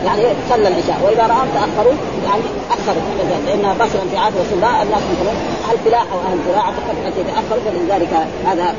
يعني 0.04 0.22
صلى 0.50 0.68
العشاء 0.68 0.98
وإذا 1.04 1.22
رآهم 1.22 1.48
تأخروا 1.54 1.94
يعني 2.24 2.42
أخروا. 2.70 3.02
لأن 3.46 3.74
بشرا 3.74 4.04
في 4.10 4.16
عهد 4.16 4.32
رسول 4.32 4.56
الله 4.56 4.82
الناس 4.82 5.02
مثلا 5.12 5.32
أهل 5.70 5.78
فلاحه 5.84 6.16
واهل 6.16 6.38
زراعه 6.48 6.72
فقد 6.72 7.12
يتاخروا 7.18 7.62
فلذلك 7.66 8.26
هذا 8.46 8.74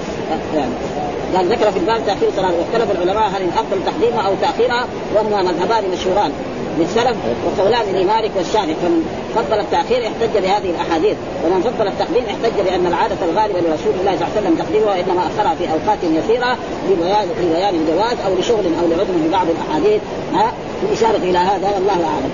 يعني. 0.55 0.71
قال 1.35 1.45
ذكر 1.45 1.71
في 1.71 1.79
الباب 1.79 2.05
تأخير 2.05 2.29
صلاة. 2.35 2.51
واختلف 2.59 2.91
العلماء 2.91 3.27
هل 3.27 3.41
الأفضل 3.41 3.77
تقديمها 3.85 4.27
أو 4.27 4.33
تأخيرها 4.41 4.85
وهما 5.15 5.41
مذهبان 5.41 5.83
مشهوران. 5.93 6.31
للسلف 6.79 7.17
وقولان 7.45 7.85
لمالك 7.95 8.31
والشافعي 8.37 8.75
فمن 8.81 9.01
فضل 9.35 9.59
التأخير 9.59 10.07
احتج 10.07 10.37
بهذه 10.43 10.69
الأحاديث 10.69 11.17
ومن 11.45 11.61
فضل 11.61 11.87
التقديم 11.87 12.23
احتج 12.25 12.61
بأن 12.65 12.87
العادة 12.87 13.15
الغالبة 13.29 13.59
لرسول 13.59 13.93
الله 13.99 14.15
صلى 14.15 14.25
الله 14.25 14.31
عليه 14.35 14.39
وسلم 14.41 14.55
تقديمها 14.55 14.99
إنما 14.99 15.21
أخرها 15.27 15.55
في 15.55 15.65
أوقات 15.71 15.99
يسيرة 16.03 16.57
لبيان 17.41 17.75
الجواز 17.75 18.17
أو 18.25 18.31
لشغل 18.39 18.65
أو 18.81 18.87
لعذر 18.89 19.13
في 19.23 19.29
بعض 19.31 19.47
الأحاديث. 19.55 20.01
ها؟ 20.33 20.51
الاشاره 20.83 21.17
إلى 21.17 21.37
هذا 21.37 21.67
والله 21.75 21.99
أعلم. 22.11 22.31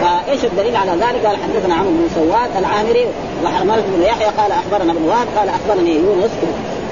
فإيش 0.00 0.44
الدليل 0.44 0.76
على 0.76 0.90
ذلك؟ 0.90 1.26
قال 1.26 1.36
حدثنا 1.36 1.74
عمرو 1.74 1.90
بن 1.90 2.08
سواد 2.14 2.50
العامري 2.58 3.06
وحرملة 3.44 3.84
بن 3.96 4.02
يحيى 4.02 4.26
قال 4.26 4.52
أخبرنا 4.52 4.92
ابن 4.92 5.04
وهب 5.08 5.26
قال 5.36 5.48
أخبرني 5.48 5.94
يونس 5.94 6.30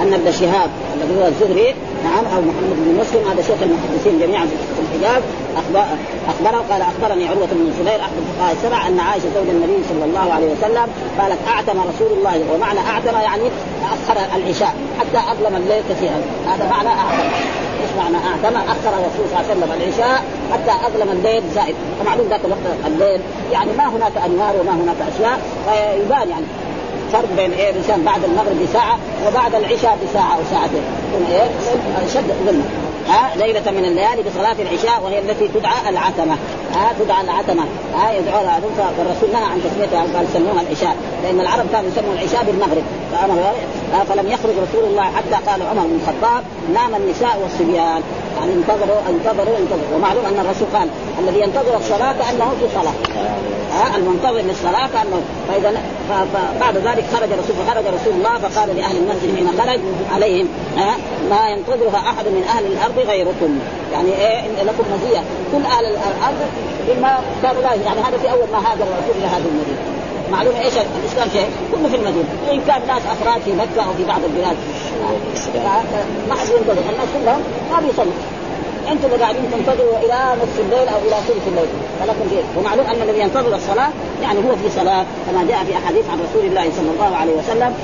أن 0.03 0.13
ابن 0.13 0.33
شهاب 0.33 0.71
الذي 0.95 1.21
هو 1.21 1.27
الزهري 1.27 1.75
نعم 2.05 2.25
أو 2.25 2.41
محمد 2.41 2.77
بن 2.77 3.01
مسلم 3.01 3.31
هذا 3.31 3.43
شيخ 3.43 3.57
المحدثين 3.63 4.19
جميعا 4.21 4.47
في 4.47 4.83
الحجاز 4.83 5.23
اخبر 5.57 5.85
أخبره 6.29 6.65
قال 6.71 6.83
أخبرني 6.83 7.29
عروة 7.29 7.47
بن 7.53 7.67
الزبير 7.67 8.01
احد 8.01 8.13
الفقهاء 8.23 8.53
السبع 8.53 8.87
أن 8.89 9.01
عائشة 9.01 9.29
زوج 9.35 9.49
النبي 9.49 9.79
صلى 9.89 10.05
الله 10.05 10.33
عليه 10.33 10.47
وسلم 10.47 10.87
قالت 11.19 11.39
أعتم 11.49 11.81
رسول 11.81 12.19
الله 12.19 12.45
ومعنى 12.55 12.81
أعتم 12.81 13.17
يعني 13.21 13.43
أخر 13.95 14.21
العشاء 14.37 14.75
حتى 14.99 15.21
أظلم 15.33 15.57
الليل 15.57 15.83
كثيرا. 15.91 16.21
هذا 16.49 16.69
معنى 16.71 16.89
أعتم. 16.89 17.29
إيش 17.83 17.93
معنى 17.99 18.17
أعتم؟ 18.17 18.57
أخر 18.57 18.93
الرسول 18.99 19.25
صلى 19.31 19.41
الله 19.41 19.51
عليه 19.51 19.53
وسلم 19.53 19.73
العشاء 19.73 20.23
حتى 20.53 20.87
أظلم 20.87 21.09
الليل 21.13 21.43
زائد. 21.55 21.75
ومعلوم 22.01 22.27
ذاك 22.29 22.41
الوقت 22.45 22.87
الليل. 22.87 23.21
يعني 23.53 23.73
ما 23.79 23.89
هناك 23.89 24.13
أنوار 24.27 24.55
وما 24.61 24.73
هناك 24.73 24.97
أشياء. 25.15 25.39
فيبان 25.67 26.29
يعني 26.29 26.45
فرق 27.13 27.29
بين 27.37 27.53
إيه؟ 27.53 27.71
الإنسان 27.71 28.03
بعد 28.03 28.25
المغرب 28.25 28.57
بساعة 28.69 28.99
وبعد 29.27 29.55
العشاء 29.55 29.99
بساعة 30.05 30.35
أو 30.35 30.41
ساعتين. 30.51 30.83
إيه؟ 31.31 31.49
شد 32.15 32.35
ظلمه. 32.47 32.65
ها 33.09 33.37
ليلة 33.37 33.71
من 33.71 33.85
الليالي 33.85 34.23
بصلاة 34.23 34.57
العشاء 34.59 35.03
وهي 35.05 35.19
التي 35.19 35.49
تدعى 35.49 35.89
العتمة. 35.89 36.37
ها 36.75 36.93
تدعى 36.99 37.21
العتمة. 37.25 37.65
ها 37.95 38.13
يدعوها 38.13 38.61
والرسول 38.99 39.31
نهى 39.33 39.45
عن 39.45 39.61
تسميتها. 39.65 40.01
قال 40.17 40.27
سموها 40.35 40.61
العشاء. 40.63 40.97
لأن 41.23 41.41
العرب 41.41 41.67
كانوا 41.73 41.91
يسموا 41.91 42.13
العشاء 42.13 42.45
بالمغرب. 42.45 42.83
فأمر 43.13 43.53
فلم 44.09 44.27
يخرج 44.33 44.55
رسول 44.69 44.85
الله 44.91 45.03
حتى 45.03 45.51
قال 45.51 45.63
عمر 45.63 45.87
بن 45.87 45.99
الخطاب 46.03 46.43
نام 46.75 46.95
النساء 46.95 47.39
والصبيان. 47.43 48.03
يعني 48.39 48.53
انتظروا 48.53 49.01
انتظروا 49.09 49.57
انتظروا. 49.59 49.97
ومعلوم 49.97 50.25
أن 50.27 50.39
الرسول 50.45 50.69
قال 50.75 50.89
الذي 51.19 51.41
ينتظر 51.41 51.77
الصلاة 51.77 52.13
كانه 52.13 52.55
في 52.61 52.67
صلاة. 52.75 52.95
ها 53.75 53.97
المنتظر 53.97 54.41
للصلاة 54.41 54.89
كانه 54.95 55.21
فإذا 55.49 55.81
فبعد 56.09 56.77
ذلك 56.77 57.05
خرج 57.15 57.33
الرسول 57.33 57.57
فخرج 57.57 57.85
رسول 57.87 58.13
الله 58.15 58.39
فقال 58.39 58.77
لأهل 58.77 58.97
المسجد 58.97 59.37
حين 59.37 59.49
خرج 59.59 59.81
عليهم 60.15 60.49
ها 60.77 60.97
ما 61.31 61.49
ينتظرها 61.49 61.99
أحد 61.99 62.27
من 62.29 62.45
أهل 62.49 62.67
الأرض 62.67 62.94
غيركم. 63.03 63.59
يعني 63.93 64.09
إيه 64.09 64.41
إن 64.41 64.67
لكم 64.67 64.85
مزيه 64.95 65.23
كل 65.53 65.67
أهل 65.67 65.87
الأرض 65.87 66.41
بما 66.89 67.19
كانوا 67.43 67.63
لا 67.63 67.75
يعني 67.75 68.01
هذا 68.01 68.19
في 68.19 68.31
أول 68.31 68.49
ما 68.53 68.59
هاجر 68.59 68.83
الرسول 68.83 69.17
إلى 69.19 69.27
هذه 69.27 69.47
المدينة. 69.53 69.79
معلومه 70.33 70.61
إيش؟ 70.61 70.75
الإسلام 71.03 71.29
شيء. 71.33 71.49
كله 71.73 71.89
في 71.89 71.97
المدينة. 71.97 72.29
وإن 72.49 72.61
كان 72.67 72.81
ناس 72.87 73.03
أفراد 73.13 73.43
في 73.43 73.53
مكة 73.53 73.83
أو 73.87 73.93
في 73.93 74.05
بعض 74.05 74.21
البلاد. 74.25 74.57
ما 76.29 76.35
حد 76.35 76.49
ينتظر. 76.49 76.73
الناس 76.73 77.09
كلهم 77.15 77.41
ما 77.73 77.81
بيصلوا. 77.87 78.13
أنتم 78.93 79.09
قاعدين 79.21 79.43
تنتظروا 79.53 79.99
إلى 79.99 80.19
نصف 80.43 80.61
الليل 80.61 80.89
أو 80.89 80.99
إلى 81.07 81.17
ثلث 81.29 81.49
الليل. 81.49 81.69
فلكم 82.01 82.25
فيه 82.31 82.61
ومعلوم 82.61 82.87
أن 82.87 83.03
الذي 83.03 83.21
ينتظر 83.21 83.57
الصلاة 83.57 83.89
يعني 84.23 84.39
هو 84.39 84.57
في 84.57 84.71
صلاة 84.81 85.05
كما 85.27 85.45
جاء 85.49 85.65
في 85.65 85.73
أحاديث 85.77 86.05
عن 86.11 86.19
رسول 86.27 86.45
الله 86.51 86.63
صلى 86.77 86.91
الله 86.95 87.17
عليه 87.17 87.33
وسلم 87.33 87.75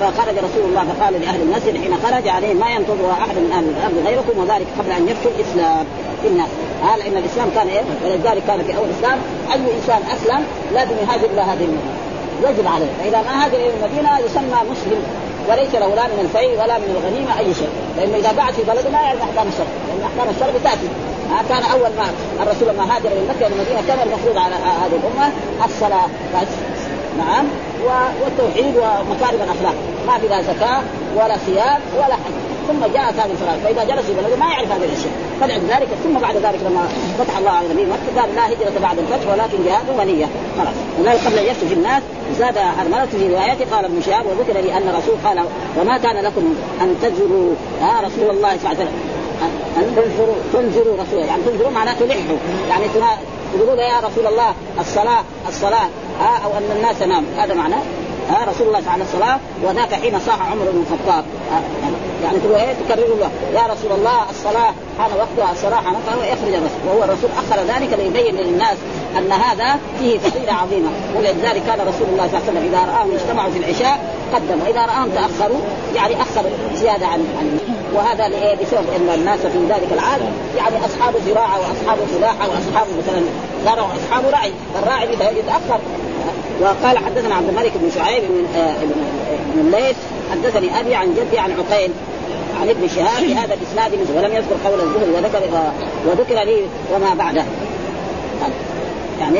فخرج 0.00 0.36
رسول 0.38 0.64
الله 0.68 0.84
فقال 0.90 1.20
لأهل 1.20 1.40
المسجد 1.42 1.74
حين 1.82 1.94
خرج 2.04 2.28
عليه 2.28 2.54
ما 2.54 2.70
ينتظر 2.70 3.10
أحد 3.10 3.36
من 3.36 3.50
أهل 3.52 3.64
الأرض 3.64 4.06
غيركم 4.06 4.38
وذلك 4.40 4.66
قبل 4.78 4.90
أن 4.90 5.08
يفشوا 5.08 5.30
الاسلام 5.36 5.86
في 6.22 6.28
الناس 6.28 6.48
آه 6.84 6.96
لأن 6.96 7.16
الإسلام 7.16 7.48
كان 7.54 7.68
إيه؟ 7.68 7.82
ولذلك 8.04 8.42
كان 8.46 8.62
في 8.62 8.76
أول 8.76 8.86
الإسلام 8.88 9.18
أي 9.52 9.76
إنسان 9.76 10.02
أسلم 10.16 10.44
لازم 10.74 10.94
يهاجر 11.02 11.24
إلى 11.32 11.40
هذه 11.40 11.64
المدينة. 11.64 12.00
يجب 12.48 12.66
عليه. 12.66 12.86
فإذا 13.00 13.22
ما 13.22 13.44
هاجر 13.44 13.56
إلى 13.56 13.70
المدينة 13.76 14.18
يسمى 14.18 14.58
مسلم. 14.70 15.02
وليس 15.48 15.74
له 15.74 15.94
لا 15.94 16.06
من 16.12 16.20
الفيء 16.20 16.52
ولا 16.60 16.78
من 16.78 16.90
الغنيمة 16.96 17.38
أي 17.38 17.54
شيء. 17.54 17.72
لأنه 17.96 18.16
إذا 18.16 18.32
بعد 18.32 18.52
في 18.52 18.62
بلده 18.62 18.90
ما 18.90 19.00
يعرف 19.00 19.22
احكام 19.22 19.46
الشرع 19.52 19.72
لأن 19.88 20.02
أحكام 20.10 20.34
الشرع 20.34 20.50
بتأتي. 20.50 20.88
آه 21.32 21.42
كان 21.48 21.62
أول 21.62 21.90
ما 21.98 22.06
الرسول 22.42 22.68
لما 22.68 22.84
هاجر 22.96 23.10
من 23.10 23.24
مكة 23.30 23.46
إلى 23.46 23.54
المدينة 23.54 23.80
كان 23.88 23.98
المفروض 24.08 24.36
على 24.38 24.54
هذه 24.54 24.96
الأمة 25.00 25.32
الصلاة 25.64 26.08
نعم. 27.18 27.44
والتوحيد 28.22 28.76
ومكارم 28.76 29.40
الأخلاق. 29.46 29.74
ما 30.06 30.18
في 30.18 30.28
لا 30.28 30.42
زكاة 30.42 30.80
ولا 31.16 31.36
صيام 31.46 31.80
ولا 31.96 32.14
حج. 32.14 32.49
ثم 32.70 32.80
جاءت 32.94 33.14
هذه 33.20 33.32
الصلاه 33.32 33.56
فإذا 33.64 33.84
جلس 33.84 34.06
في 34.06 34.12
بلده 34.12 34.36
ما 34.36 34.46
يعرف 34.46 34.72
هذه 34.72 34.84
الأشياء. 34.84 35.12
فلعل 35.40 35.60
ذلك 35.60 35.88
ثم 36.04 36.14
بعد 36.18 36.36
ذلك 36.36 36.60
لما 36.66 36.88
فتح 37.18 37.38
الله 37.38 37.50
على 37.50 37.66
النبي 37.66 37.84
مكه 37.84 38.20
قال 38.20 38.34
لا 38.36 38.46
هجرة 38.48 38.80
بعد 38.82 38.98
الفتح 38.98 39.32
ولكن 39.32 39.64
جهاد 39.66 39.88
ونية. 39.98 40.26
خلاص. 40.58 40.74
وذلك 40.98 41.20
قبل 41.26 41.38
أن 41.38 41.44
يفتح 41.44 41.70
الناس 41.70 42.02
زاد 42.38 42.58
حرملة 42.58 43.06
في 43.06 43.28
روايته 43.28 43.64
قال 43.76 43.84
ابن 43.84 44.02
شهاب 44.06 44.24
وذكر 44.26 44.60
لي 44.60 44.76
أن 44.76 44.88
الرسول 44.88 45.14
قال 45.24 45.38
وما 45.80 45.98
كان 45.98 46.24
لكم 46.24 46.54
أن 46.80 46.96
تزوروا 47.02 47.54
يا 47.82 48.00
رسول 48.06 48.30
الله 48.30 48.56
صلى 48.58 48.72
الله 48.72 48.80
عليه 48.80 48.84
وسلم. 48.84 48.96
أن 49.76 49.96
تنزروا 49.96 50.34
تنزروا 50.52 50.96
رسوله. 51.02 51.24
يعني 51.26 51.42
تنزروا 51.42 51.70
معناه 51.70 51.92
تلحوا. 51.92 52.36
يعني 52.70 52.84
تقولوا 53.54 53.82
يا 53.82 54.00
رسول 54.08 54.26
الله 54.26 54.54
الصلاة 54.80 55.24
الصلاة 55.48 55.88
ها 56.20 56.40
أو 56.44 56.50
أن 56.58 56.76
الناس 56.76 57.02
نام 57.02 57.24
هذا 57.38 57.54
معناه 57.54 57.82
ها 58.30 58.44
رسول 58.50 58.66
الله 58.66 58.90
عليه 58.90 59.04
الصلاة 59.04 59.38
وذاك 59.64 59.94
حين 59.94 60.20
صاح 60.26 60.50
عمر 60.50 60.64
بن 60.64 60.84
الخطاب. 60.86 61.24
يعني 62.24 62.38
تقول 62.38 62.54
إيه؟ 62.54 62.72
تكرر 62.72 63.16
له 63.20 63.30
يا 63.54 63.66
رسول 63.72 63.92
الله 63.98 64.30
الصلاة 64.30 64.72
حان 64.98 65.10
وقتها 65.18 65.52
الصلاه 65.52 65.76
حان 65.76 65.94
وقتها 65.94 66.26
يخرج 66.26 66.54
الرسول. 66.54 66.80
وهو 66.88 67.04
الرسول 67.04 67.30
أخر 67.30 67.62
ذلك 67.62 67.98
ليبين 67.98 68.34
للناس 68.34 68.76
أن 69.18 69.32
هذا 69.32 69.78
فيه 69.98 70.18
فضيله 70.18 70.52
عظيمه 70.52 70.90
ولذلك 71.16 71.62
كان 71.66 71.80
رسول 71.80 72.08
الله 72.12 72.28
صلى 72.28 72.38
الله 72.38 72.42
عليه 72.48 72.50
وسلم 72.50 72.64
إذا 72.72 72.78
رآهم 72.78 73.12
اجتمعوا 73.14 73.50
في 73.50 73.58
العشاء 73.58 73.98
قدم 74.34 74.62
واذا 74.66 74.80
رآهم 74.80 75.10
تأخروا 75.10 75.60
يعني 75.94 76.22
أخر 76.22 76.44
زيادة 76.74 77.06
عن 77.06 77.24
عن 77.38 77.58
وهذا 77.94 78.28
لإيه؟ 78.28 78.54
بسبب 78.54 78.84
إن 78.96 79.14
الناس 79.14 79.40
في 79.40 79.58
ذلك 79.68 79.92
العام 79.92 80.20
يعني 80.56 80.76
أصحاب 80.86 81.14
زراعة 81.26 81.58
وأصحاب 81.58 81.98
فلاحه 82.14 82.48
وأصحاب 82.48 82.86
مثلا 82.98 83.22
زرع 83.64 83.82
وأصحاب 83.82 84.32
رعي. 84.32 84.52
فالراعي 84.74 85.12
يتأخر 85.12 85.80
وقال 86.60 86.98
حدثنا 86.98 87.34
عبد 87.34 87.48
الملك 87.48 87.72
بن 87.74 87.90
شعيب 87.94 88.22
بن 88.22 88.46
بن 89.54 89.60
الليث 89.60 89.96
حدثني 90.30 90.80
أبي 90.80 90.94
عن 90.94 91.14
جدي 91.14 91.38
عن 91.38 91.52
عقيل 91.52 91.90
عن 92.60 92.68
ابن 92.68 92.88
شهاب 92.88 93.24
هذا 93.24 93.54
الإسناد 93.54 93.92
ولم 94.16 94.34
يذكر 94.34 94.56
قول 94.64 94.80
الزهري 94.80 95.10
وذكر 95.10 95.40
وذكر 96.06 96.44
لي 96.44 96.60
وما 96.94 97.14
بعده. 97.14 97.44
يعني 99.20 99.38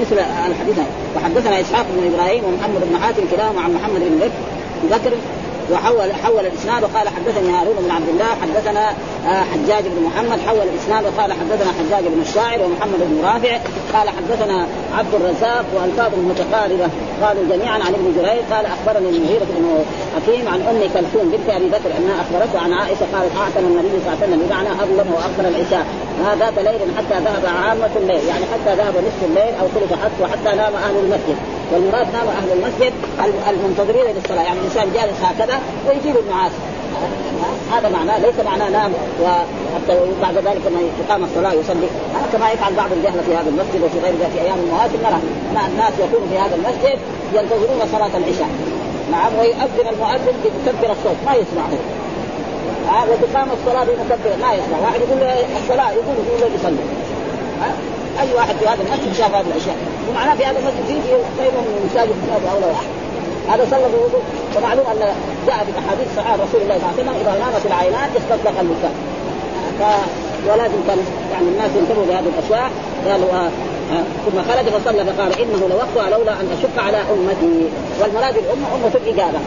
مثل 0.00 0.18
الحديث 0.46 0.76
وحدثنا 1.16 1.60
إسحاق 1.60 1.86
بن 1.96 2.14
إبراهيم 2.14 2.44
ومحمد 2.44 2.80
بن 2.90 2.98
حاتم 3.02 3.22
كلاهما 3.30 3.60
عن 3.60 3.74
محمد 3.74 4.00
بن 4.00 4.30
بكر 4.90 5.12
وحول 5.72 6.12
حول 6.12 6.46
الإسناد 6.46 6.82
وقال 6.82 7.08
حدثني 7.08 7.50
هارون 7.50 7.76
بن 7.84 7.90
عبد 7.90 8.08
الله 8.08 8.30
حدثنا 8.42 8.88
آه، 9.26 9.44
حجاج 9.52 9.84
بن 9.84 10.02
محمد 10.02 10.40
حول 10.46 10.58
الإسناد 10.72 11.04
وقال 11.04 11.32
حدثنا 11.32 11.72
حجاج 11.78 12.04
بن 12.14 12.20
الشاعر 12.20 12.58
ومحمد 12.62 13.00
بن 13.00 13.24
رافع 13.24 13.58
قال 13.94 14.08
حدثنا 14.08 14.66
عبد 14.98 15.14
الرزاق 15.14 15.64
وألفاظ 15.74 16.12
متقاربة 16.18 16.88
قالوا 17.22 17.44
جميعا 17.50 17.78
عن 17.78 17.94
ابن 17.94 18.12
جرير 18.16 18.42
قال 18.52 18.66
أخبرني 18.66 19.08
المغيرة 19.08 19.46
بن 19.56 19.84
حكيم 20.16 20.48
عن 20.48 20.60
أم 20.60 20.80
كلثوم 20.94 21.30
بنت 21.30 21.48
أبي 21.50 21.68
بكر 21.68 21.90
أنها 21.98 22.16
أخبرته 22.20 22.58
عن 22.64 22.72
عائشة 22.72 23.06
قالت 23.14 23.32
اعتم 23.40 23.66
النبي 23.66 23.88
صلى 23.88 23.98
الله 23.98 24.16
عليه 24.22 24.26
وسلم 24.26 24.42
بمعنى 24.46 24.70
أظلم 24.82 25.14
واخر 25.14 25.48
العشاء. 25.48 25.86
ذات 26.40 26.58
ليل 26.58 26.80
حتى 26.98 27.16
ذهب 27.24 27.44
عامة 27.64 27.90
الليل 27.96 28.24
يعني 28.28 28.44
حتى 28.52 28.74
ذهب 28.74 28.94
نصف 28.94 29.22
الليل 29.24 29.54
أو 29.60 29.66
ثلث 29.74 29.92
حتى 30.32 30.56
نام 30.56 30.74
أهل 30.74 30.96
المسجد. 31.04 31.59
والمراد 31.72 32.06
نام 32.12 32.28
أهل 32.28 32.52
المسجد 32.52 32.92
المنتظرين 33.50 34.16
للصلاة. 34.16 34.42
يعني 34.42 34.58
الإنسان 34.60 34.92
جالس 34.94 35.18
هكذا 35.22 35.60
ويجيب 35.88 36.16
النعاس 36.16 36.52
هذا 37.72 37.88
معناه 37.88 38.18
ليس 38.18 38.34
معناه 38.44 38.68
نام 38.68 38.92
وحتى 39.22 40.00
بعد 40.22 40.34
ذلك 40.34 40.60
لما 40.66 40.80
يقام 41.00 41.24
الصلاة 41.24 41.52
يصلي. 41.52 41.88
كما 42.32 42.50
يفعل 42.50 42.74
بعض 42.74 42.92
الجهله 42.92 43.22
في 43.22 43.34
هذا 43.34 43.48
المسجد 43.48 43.82
وفي 43.84 43.98
غير 43.98 44.14
ذلك 44.20 44.30
في 44.34 44.40
أيام 44.40 44.58
المواسم. 44.58 44.98
نرى 45.04 45.66
الناس 45.72 45.92
يكونوا 46.04 46.28
في 46.30 46.38
هذا 46.38 46.54
المسجد 46.54 46.98
ينتظرون 47.34 47.80
صلاة 47.92 48.16
العشاء. 48.16 48.48
نعم 49.12 49.32
ويؤذن 49.38 49.88
المؤذن 49.92 50.34
بمكبر 50.44 50.92
الصوت. 50.92 51.16
ما 51.26 51.34
يسمعه 51.34 51.72
ها 52.88 53.04
وتقام 53.10 53.48
الصلاة 53.58 53.84
بمكبر. 53.84 54.30
ما 54.42 54.52
يسمع. 54.52 54.78
واحد 54.82 55.00
يقول 55.00 55.18
الصلاة 55.62 55.90
يقول 55.90 56.14
يقول 56.38 56.54
يصلي. 56.54 56.84
أي 58.22 58.34
واحد 58.34 58.54
في 58.60 58.66
هذا 58.66 58.82
المسجد 58.82 59.12
شاف 59.18 59.34
هذه 59.34 59.46
الأشياء. 59.52 59.76
ومعناه 60.10 60.34
في 60.34 60.44
هذا 60.44 60.58
المسجد 60.58 60.84
في 60.86 61.10
خير 61.38 61.50
من 61.52 61.64
المساجد 61.80 62.16
في 62.22 62.28
هذا 62.34 62.46
اولى 62.54 62.66
واحد. 62.66 62.90
هذا 63.50 63.66
صلى 63.70 63.86
بوضوء 63.94 64.22
ومعلوم 64.56 64.86
أن 64.92 64.98
جاء 65.46 65.58
في 65.66 65.72
أحاديث 65.78 66.08
صحيحة 66.16 66.34
رسول 66.34 66.60
الله 66.62 66.76
صلى 66.78 66.84
الله 66.84 66.92
عليه 66.92 67.02
وسلم 67.02 67.16
إذا 67.22 67.32
نامت 67.44 67.66
العينات 67.66 68.10
استطلق 68.20 68.60
اللسان 68.60 68.94
ف... 69.78 69.82
ولازم 70.48 70.80
كان 70.88 70.98
يعني 71.32 71.48
الناس 71.52 71.70
ينتبهوا 71.76 72.06
لهذه 72.06 72.30
الأشياء. 72.38 72.70
قالوا 73.08 73.30
آه 73.32 73.50
ثم 74.26 74.52
خرج 74.52 74.64
فصلى 74.64 75.04
فقال 75.04 75.40
إنه 75.42 75.68
لوقتها 75.70 76.18
لولا 76.18 76.32
أن 76.32 76.48
اشق 76.58 76.84
على 76.86 76.96
أمتي. 76.96 77.68
والمراد 78.00 78.36
الأمة 78.36 78.66
أمة 78.74 78.92
الإجابة. 78.94 79.38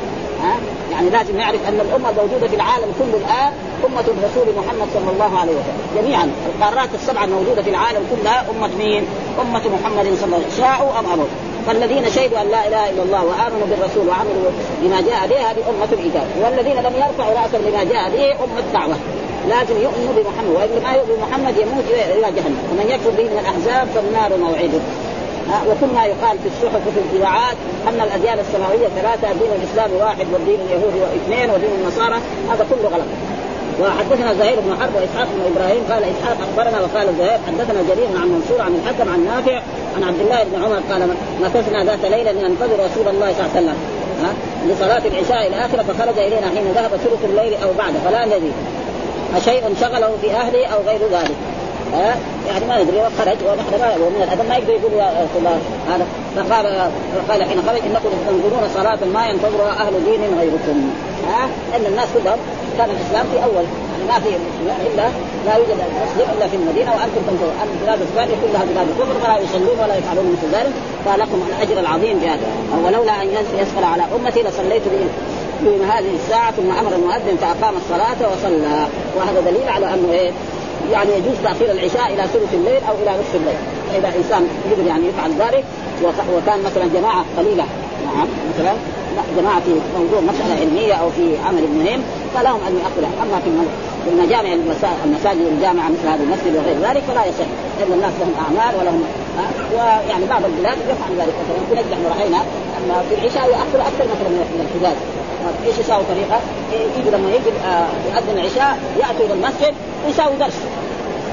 ها؟ 0.43 0.55
يعني 0.91 1.09
لازم 1.09 1.37
نعرف 1.37 1.67
أن 1.67 1.79
الأمة 1.79 2.09
الموجوده 2.09 2.47
في 2.47 2.55
العالم 2.55 2.93
كله 2.99 3.17
الآن 3.17 3.53
أمة 3.85 4.05
الرسول 4.13 4.55
محمد 4.57 4.87
صلى 4.93 5.11
الله 5.13 5.39
عليه 5.39 5.51
وسلم. 5.51 6.01
جميعا 6.01 6.31
القارات 6.55 6.89
السبعة 6.93 7.23
الموجودة 7.23 7.61
في 7.61 7.69
العالم 7.69 8.01
كلها 8.11 8.45
أمة 8.51 8.69
مين؟ 8.77 9.03
أمة 9.41 9.61
محمد 9.75 10.05
صلى 10.19 10.25
الله 10.25 10.37
عليه 10.37 10.47
وسلم. 10.47 10.57
شاءوا 10.57 10.99
أم 10.99 11.05
ابوا 11.13 11.25
فالذين 11.67 12.09
شهدوا 12.09 12.41
أن 12.41 12.47
لا 12.47 12.67
إله 12.67 12.89
إلا 12.89 13.03
الله 13.03 13.25
وآمنوا 13.25 13.67
بالرسول 13.69 14.07
وعملوا 14.07 14.51
بما 14.81 15.01
جاء 15.01 15.27
به 15.27 15.37
هذه 15.37 15.63
أمة 15.69 15.91
الإجابة. 15.91 16.31
والذين 16.43 16.77
لم 16.77 16.93
يرفعوا 16.95 17.39
راسا 17.41 17.57
لما 17.57 17.83
جاء 17.83 18.09
به 18.09 18.43
أمة 18.43 18.63
دعوه 18.73 18.95
لازم 19.49 19.77
يؤمنوا 19.85 20.13
بمحمد 20.17 20.49
وإن 20.55 20.83
ما 20.83 20.91
يؤمن 20.93 21.15
بمحمد 21.15 21.57
يموت 21.57 21.83
إلى 22.17 22.27
جهنم. 22.37 22.63
ومن 22.71 22.85
يكفر 22.89 23.09
به 23.09 23.23
من 23.23 23.39
الأحزاب 23.43 23.87
فالنار 23.95 24.37
موعده. 24.37 24.83
وكل 25.67 25.93
ما 25.95 26.05
يقال 26.05 26.35
في 26.43 26.47
الصحف 26.53 26.81
وفي 26.87 26.99
الاذاعات 27.05 27.57
أن 27.87 28.01
الأديان 28.07 28.39
السماوية 28.39 28.87
ثلاثة 28.87 29.27
دين 29.41 29.51
الإسلام 29.59 29.91
واحد 29.99 30.25
والدين 30.33 30.59
اليهودي 30.65 30.99
واثنين 31.01 31.49
ودين 31.49 31.69
النصارى 31.79 32.17
هذا 32.51 32.65
كله 32.69 32.89
غلط. 32.89 33.09
وحدثنا 33.81 34.33
زهير 34.33 34.59
بن 34.59 34.75
حرب 34.79 34.95
وإسحاق 34.95 35.27
بن 35.35 35.41
إبراهيم 35.51 35.83
قال 35.91 36.03
إسحاق 36.03 36.37
أخبرنا 36.47 36.81
وقال 36.81 37.07
زهير 37.17 37.39
حدثنا 37.47 37.81
جرير 37.89 38.07
عن 38.21 38.27
منصور 38.27 38.61
عن 38.61 38.73
الحكم 38.75 39.09
عن 39.13 39.25
نافع 39.25 39.61
عن 39.95 40.03
عبد 40.03 40.19
الله 40.19 40.43
بن 40.43 40.63
عمر 40.63 40.79
قال 40.91 41.01
مكثنا 41.41 41.83
ذات 41.83 42.05
ليلة 42.05 42.31
ننتظر 42.31 42.77
رسول 42.85 43.07
الله 43.07 43.33
صلى 43.33 43.45
الله 43.45 43.51
عليه 43.55 43.59
وسلم. 43.61 43.77
ها 44.23 44.33
لصلاة 44.67 45.03
العشاء 45.11 45.47
الآخرة 45.47 45.83
فخرج 45.83 46.17
إلينا 46.17 46.47
حين 46.55 46.65
ذهب 46.75 46.89
ثلث 46.89 47.25
الليل 47.29 47.53
أو 47.63 47.69
بعد 47.77 47.93
فلا 48.05 48.25
ندري. 48.25 48.51
أشيء 49.37 49.63
شغله 49.81 50.17
في 50.21 50.31
أهله 50.31 50.67
أو 50.67 50.81
غير 50.87 51.01
ذلك. 51.11 51.35
ها؟ 51.93 52.15
يعني 52.47 52.65
ما 52.65 52.83
ندري 52.83 52.97
وخرج 52.97 53.37
ونحن 53.47 53.73
ما 53.81 53.87
ومن 54.05 54.21
الأدب 54.23 54.49
ما 54.49 54.55
يقدر 54.55 54.73
يقول 54.73 54.93
يا 54.93 55.27
فلان 55.35 55.61
هذا. 55.89 56.05
فقال 56.35 56.65
قال 57.29 57.43
حين 57.49 57.59
خرج 57.67 57.81
إنكم 57.89 58.09
تنظرون 58.27 58.63
صلاة 58.75 58.99
ما 59.13 59.27
ينتظرها 59.29 59.71
أهل 59.83 59.93
دين 60.05 60.21
غيركم. 60.39 60.77
ها؟ 61.27 61.43
ان 61.75 61.85
الناس 61.85 62.07
كلهم 62.13 62.39
كان 62.77 62.89
الإسلام 62.89 63.25
في 63.31 63.37
أول. 63.43 63.65
يعني 63.91 64.03
ما 64.07 64.19
في 64.19 64.29
إلا 64.87 65.05
لا 65.45 65.55
يوجد 65.57 65.77
مسلم 66.05 66.27
إلا 66.37 66.47
في 66.47 66.55
المدينة 66.55 66.91
وأنتم 66.91 67.21
تنظرون. 67.27 67.55
اما 67.61 67.71
البلاد 67.77 68.01
الثانية 68.01 68.35
كلها 68.43 68.63
بلاد 68.73 68.87
الكفر 68.89 69.15
فلا 69.23 69.37
يصلون 69.37 69.77
ولا 69.83 69.95
يفعلون 69.95 70.25
مثل 70.35 70.55
ذلك. 70.55 70.73
فلكم 71.05 71.39
الأجر 71.49 71.79
العظيم 71.79 72.19
في 72.19 72.27
هذا. 72.27 72.47
ولولا 72.85 73.21
أن 73.21 73.27
يسأل 73.61 73.83
على 73.83 74.03
أمتي 74.15 74.41
لصليت 74.43 74.83
من 75.65 75.89
هذه 75.91 76.15
الساعة 76.15 76.51
ثم 76.51 76.71
أمر 76.71 76.95
المؤذن 76.95 77.37
فأقام 77.41 77.73
الصلاة 77.77 78.31
وصلى. 78.31 78.87
وهذا 79.17 79.41
دليل 79.41 79.69
على 79.69 79.93
أنه 79.93 80.11
إيه؟ 80.11 80.31
يعني 80.91 81.09
يجوز 81.11 81.35
تأخير 81.43 81.71
العشاء 81.71 82.13
إلى 82.13 82.23
ثلث 82.33 82.53
الليل 82.53 82.81
أو 82.89 82.95
إلى 83.03 83.11
نصف 83.11 83.35
الليل. 83.35 83.57
فاذا 83.93 84.17
إنسان 84.17 84.47
يقدر 84.71 84.87
يعني 84.87 85.07
يفعل 85.07 85.31
ذلك 85.31 85.63
وكان 86.35 86.63
مثلا 86.63 86.85
جماعة 86.93 87.25
قليلة 87.37 87.65
نعم 88.05 88.27
مثلا 88.55 88.73
جماعة 89.37 89.59
في 89.59 89.71
موضوع 89.99 90.19
مسألة 90.19 90.55
علمية 90.61 90.93
أو 90.93 91.09
في 91.09 91.37
عمل 91.47 91.61
مهم 91.61 92.01
فلهم 92.35 92.59
أن 92.67 92.73
ياخرها 92.81 93.23
أما 93.23 93.39
في 93.43 93.49
المجامع 94.11 94.53
المساجد 95.05 95.47
الجامعة 95.57 95.89
مثل 95.89 96.07
هذا 96.07 96.23
المسجد 96.23 96.55
وغير 96.55 96.77
ذلك 96.89 97.03
فلا 97.07 97.25
يصح. 97.25 97.49
لأن 97.79 97.93
الناس 97.93 98.13
لهم 98.19 98.33
أعمال 98.43 98.75
ولهم 98.79 99.03
ويعني 99.73 100.25
بعض 100.25 100.41
البلاد 100.45 100.77
يفعل 100.77 101.11
ذلك. 101.19 101.33
مثلا 101.41 101.59
في 101.69 101.75
نجد 101.75 102.17
راينا 102.17 102.41
أن 102.77 103.03
في 103.09 103.15
العشاء 103.15 103.43
ياخر 103.43 103.79
أكثر 103.89 104.05
مثلا 104.13 104.29
من 104.29 104.65
الحجاز. 104.65 104.97
إيش 105.67 105.77
يساوي 105.79 106.03
طريقة؟ 106.03 106.39
يجي 106.97 107.09
لما 107.09 107.29
يجي 107.31 107.49
آه، 107.65 107.87
يؤذن 108.07 108.39
العشاء 108.39 108.77
ياتوا 108.99 109.25
إلى 109.25 109.33
المسجد 109.33 109.73
ويساوي 110.05 110.35
درس 110.35 110.59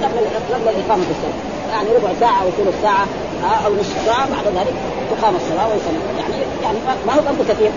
قبل 0.03 0.19
قبل 0.55 0.69
الإقامة 0.69 1.05
الصلاة. 1.11 1.39
يعني 1.73 1.89
ربع 1.97 2.11
ساعة 2.21 2.43
أو 2.43 2.51
ثلث 2.51 2.83
ساعة 2.83 3.07
آه، 3.45 3.67
أو 3.67 3.75
نصف 3.75 4.07
ساعة 4.07 4.31
بعد 4.31 4.47
ذلك 4.47 4.75
تقام 5.11 5.35
الصلاة 5.37 5.69
ويصلي. 5.69 6.01
يعني 6.19 6.45
يعني 6.63 6.79
ما 7.07 7.13
هو 7.15 7.21
أمر 7.21 7.45
كثير. 7.49 7.71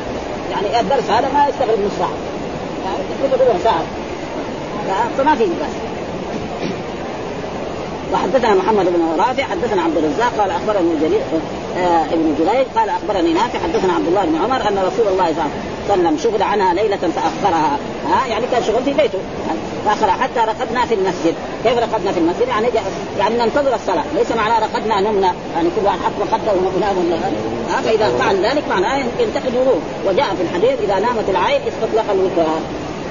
يعني 0.51 0.79
الدرس 0.79 1.09
هذا 1.09 1.29
ما 1.33 1.47
يستغرق 1.47 1.77
نصف 1.85 1.97
ساعه 1.99 2.17
يعني 2.85 3.29
تقريبا 3.29 3.51
ربع 3.51 3.59
ساعة. 3.63 3.83
فما 5.17 5.35
في 5.35 5.43
بس 5.43 5.73
وحدثنا 8.13 8.53
محمد 8.53 8.85
بن 8.85 9.19
رافع 9.19 9.43
حدثنا 9.43 9.81
عبد 9.81 9.97
الرزاق 9.97 10.33
قال 10.37 10.51
أخبرني 10.51 10.95
جرير 11.01 11.19
آه 11.19 11.62
ابن 12.13 12.35
جريج 12.39 12.67
قال 12.75 12.89
أخبرني 12.89 13.33
نافع 13.33 13.59
حدثنا 13.59 13.93
عبد 13.93 14.07
الله 14.07 14.25
بن 14.25 14.35
عمر 14.43 14.69
أن 14.69 14.77
رسول 14.77 15.07
الله 15.07 15.25
صلى 15.25 15.45
الله 15.45 15.49
عليه 15.89 15.93
وسلم 15.93 16.17
شغل 16.17 16.43
عنها 16.43 16.73
ليلة 16.73 16.97
فاخرها 16.97 17.77
ها 18.09 18.27
يعني 18.27 18.45
كان 18.51 18.63
شغل 18.63 18.83
في 18.83 18.93
بيته. 18.93 19.19
فاخرها 19.85 20.11
حتى 20.11 20.39
رقدنا 20.39 20.85
في 20.85 20.93
المسجد. 20.93 21.35
كيف 21.63 21.77
رقدنا 21.77 22.11
في 22.11 22.19
المسجد؟ 22.19 22.47
يعني 22.47 22.67
يعني 23.19 23.37
ننتظر 23.37 23.75
الصلاة. 23.75 24.03
ليس 24.15 24.31
معناه 24.31 24.59
رقدنا 24.59 25.01
نمنا. 25.01 25.33
يعني 25.55 25.69
كل 25.75 25.85
واحد 25.85 25.99
حط 25.99 26.11
مخده 26.21 26.51
ونام 26.51 26.95
فإذا 27.83 28.09
فعل 28.19 28.45
ذلك 28.45 28.63
معناه 28.69 28.97
ينتقد 28.97 29.53
وجاء 30.07 30.35
في 30.35 30.41
الحديث 30.41 30.81
إذا 30.83 30.99
نامت 30.99 31.29
العين 31.29 31.61
استطلق 31.61 32.11
الوكاء 32.11 32.61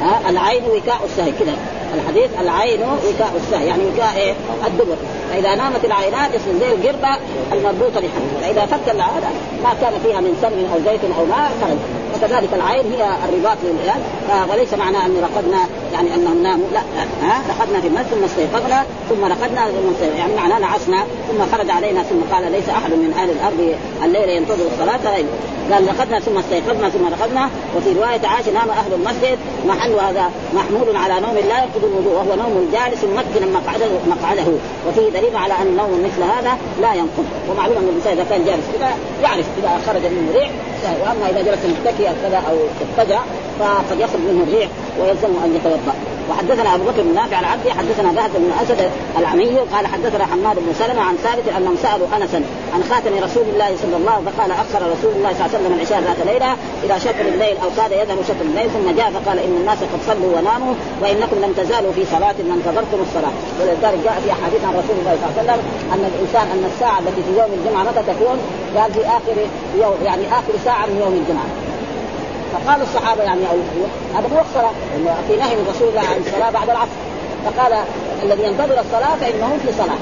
ها؟ 0.02 0.30
العين 0.30 0.62
وكاء 0.64 1.00
السهي 1.04 1.32
كذا 1.40 1.56
الحديث 1.94 2.30
العين 2.40 2.80
وكاء 2.82 3.32
السهي 3.36 3.66
يعني 3.66 3.82
وكاء 3.94 4.16
إيه؟ 4.16 4.32
الدبر. 4.66 4.96
فإذا 5.30 5.54
نامت 5.54 5.84
العينات 5.84 6.30
يصير 6.34 6.54
زي 6.60 6.72
القربة 6.72 7.16
المربوطة 7.52 8.00
لحد 8.00 8.22
فإذا 8.42 8.66
فك 8.66 8.94
العاده 8.94 9.28
ما 9.64 9.74
كان 9.80 9.92
فيها 10.04 10.20
من 10.20 10.38
سمن 10.42 10.70
أو 10.74 10.78
زيت 10.90 11.00
أو 11.18 11.24
ماء 11.24 11.50
خرج 11.60 12.01
وكذلك 12.14 12.48
العين 12.54 12.92
هي 12.92 13.02
الرباط 13.28 13.56
للعيال. 13.64 14.02
وليس 14.50 14.74
معنى 14.74 14.96
أن 14.96 15.16
رقدنا 15.22 15.58
يعني 15.92 16.14
أنهم 16.14 16.42
ناموا. 16.42 16.66
لا 16.72 16.80
ها؟ 17.22 17.42
رقدنا 17.48 17.80
في 17.80 17.86
المسجد 17.86 18.06
ثم 18.06 18.24
استيقظنا 18.24 18.84
ثم 19.10 19.24
رقدنا 19.24 19.66
ثم 19.66 19.90
استيقظنا 19.94 20.18
يعني 20.18 20.34
معناه 20.36 20.58
نعسنا 20.58 21.04
ثم 21.28 21.56
خرج 21.56 21.70
علينا 21.70 22.02
ثم 22.02 22.34
قال 22.34 22.52
ليس 22.52 22.68
أحد 22.68 22.90
من 22.90 23.14
أهل 23.18 23.30
الأرض 23.30 23.74
الليل 24.04 24.28
ينتظر 24.28 24.66
الصلاة. 24.72 25.24
قال 25.72 25.88
رقدنا 25.88 26.20
ثم 26.20 26.38
استيقظنا 26.38 26.88
ثم 26.88 27.06
رقدنا. 27.06 27.50
وفي 27.76 27.92
رواية 27.92 28.26
عائشة 28.26 28.50
نام 28.52 28.70
أهل 28.70 28.92
المسجد 28.92 29.38
محل 29.66 29.92
هذا 29.92 30.30
محمول 30.54 30.96
على 30.96 31.20
نوم 31.20 31.34
لا 31.34 31.58
ينقض 31.62 31.84
الوضوء 31.84 32.12
وهو 32.12 32.34
نوم 32.42 32.66
الجالس 32.66 33.04
ممكنا 33.04 33.60
مقعده 33.60 33.86
مقعده. 34.06 34.46
وفيه 34.88 35.08
دليل 35.20 35.36
على 35.36 35.54
أن 35.62 35.76
نوم 35.76 36.04
مثل 36.04 36.22
هذا 36.22 36.58
لا 36.80 36.94
ينقض. 36.94 37.24
ومعلوم 37.50 37.76
أن 37.76 37.88
الانسان 37.88 38.12
إذا 38.12 38.26
كان 38.30 38.44
جالس 38.44 38.64
كذا 38.78 38.90
يعرف 39.22 39.46
إذا 39.58 39.80
خرج 39.86 40.02
منه 40.02 40.32
ريح 40.34 40.50
وأما 40.84 41.30
إذا 41.30 41.42
جلس 41.42 41.58
متكئا 41.64 42.14
كذا 42.22 42.36
أو 42.36 42.56
اتجع 42.80 43.20
فقد 43.58 44.00
يخرج 44.00 44.20
منه 44.20 44.42
الريح 44.48 44.68
ويلزمه 45.00 45.44
أن 45.44 45.56
يتوضأ. 45.56 45.94
وحدثنا 46.30 46.74
أبو 46.74 46.84
بكر 46.84 47.02
بن 47.02 47.14
نافع 47.14 47.40
العبدي 47.40 47.72
حدثنا 47.72 48.12
بهز 48.12 48.30
بن 48.34 48.50
أسد 48.62 48.90
العمي 49.18 49.58
قال 49.58 49.86
حدثنا 49.86 50.26
حماد 50.26 50.56
بن 50.56 50.72
سلمة 50.78 51.02
عن 51.02 51.16
ثابت 51.16 51.48
أنهم 51.56 51.76
سألوا 51.82 52.06
أنسا 52.16 52.42
عن 52.74 52.82
خاتم 52.90 53.14
رسول 53.24 53.46
الله 53.52 53.76
صلى 53.82 53.96
الله 53.96 54.12
عليه 54.12 54.22
وسلم 54.22 54.32
فقال 54.32 54.50
أخر 54.50 54.80
رسول 54.94 55.12
الله 55.16 55.32
صلى 55.32 55.46
الله 55.46 55.50
عليه 55.54 55.58
وسلم 55.58 55.72
العشاء 55.76 56.00
ذات 56.00 56.26
ليلة 56.26 56.52
إلى 56.84 57.00
شطر 57.00 57.26
الليل 57.34 57.56
أو 57.64 57.68
كاد 57.76 57.92
يذهب 57.92 58.18
شطر 58.28 58.44
الليل 58.50 58.70
ثم 58.70 58.86
جاء 58.98 59.10
فقال 59.16 59.38
إن 59.38 59.56
الناس 59.60 59.78
قد 59.78 60.00
صلوا 60.06 60.38
وناموا 60.38 60.74
وإنكم 61.02 61.36
لم 61.44 61.52
تزالوا 61.60 61.92
في 61.92 62.04
صلاة 62.14 62.38
ما 62.48 62.54
انتظرتم 62.58 62.98
الصلاة 63.06 63.34
ولذلك 63.60 64.00
جاء 64.04 64.16
في 64.24 64.32
احاديث 64.32 64.62
عن 64.68 64.74
رسول 64.80 64.96
الله 65.00 65.14
صلى 65.20 65.28
الله 65.28 65.34
عليه 65.36 65.42
وسلم 65.42 65.60
أن 65.94 66.02
الإنسان 66.10 66.46
أن 66.54 66.64
الساعة 66.74 66.98
التي 66.98 67.22
في 67.26 67.32
يوم 67.40 67.50
الجمعة 67.58 67.82
متى 67.82 68.02
تكون؟ 68.12 68.36
قال 68.76 68.92
في 68.92 69.00
آخر 69.00 69.36
يوم 69.82 69.96
يعني 70.04 70.24
آخر 70.38 70.52
ساعة 70.64 70.86
من 70.86 70.96
يوم 71.04 71.14
الجمعة 71.20 71.71
فقال 72.52 72.82
الصحابة 72.82 73.22
يعني 73.22 73.40
أو 73.50 73.56
هذا 74.16 74.28
مو 74.28 74.40
الصلاة 74.40 74.72
في 75.28 75.36
نهي 75.36 75.56
من 75.56 75.66
رسول 75.74 75.88
الله 75.88 76.00
عن 76.00 76.20
الصلاة 76.26 76.50
بعد 76.50 76.70
العصر. 76.70 76.98
فقال 77.44 77.72
الذي 78.22 78.42
ينتظر 78.42 78.80
الصلاة 78.80 79.16
فانه 79.20 79.58
في 79.66 79.72
صلاة. 79.72 79.98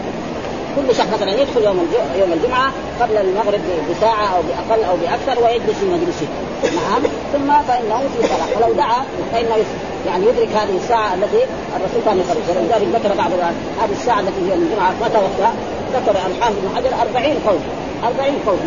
كل 0.76 0.94
شخص 0.94 1.08
مثلا 1.14 1.30
يدخل 1.30 1.64
يوم 1.64 1.86
يوم 2.18 2.32
الجمعة 2.32 2.72
قبل 3.00 3.16
المغرب 3.16 3.60
بساعة 3.90 4.26
أو 4.36 4.42
بأقل 4.42 4.84
أو 4.84 4.96
بأكثر 4.96 5.44
ويجلس 5.44 5.78
في 5.78 5.86
مجلسه. 5.86 6.26
نعم. 6.62 7.02
ثم 7.32 7.62
فإنه 7.68 7.98
في 7.98 8.28
صلاة. 8.28 8.48
ولو 8.56 8.74
دعا 8.74 9.04
فإنه 9.32 9.56
يعني 10.06 10.26
يدرك 10.26 10.48
هذه 10.48 10.76
الساعة 10.76 11.14
التي 11.14 11.42
الرسول 11.76 12.02
كان 12.04 12.20
يخرج 12.20 12.56
ولذلك 12.56 12.88
ذكر 12.94 13.14
بعض 13.14 13.30
هذه 13.82 13.92
الساعة 13.92 14.20
التي 14.20 14.50
هي 14.50 14.54
الجمعة 14.54 14.90
متى 14.90 15.18
وقتها؟ 15.18 15.52
ذكر 15.94 16.10
الحافظ 16.10 16.56
بن 16.62 16.76
حجر 16.76 16.90
40 17.02 17.24
قول 17.46 17.58
40 18.04 18.34
قول 18.46 18.58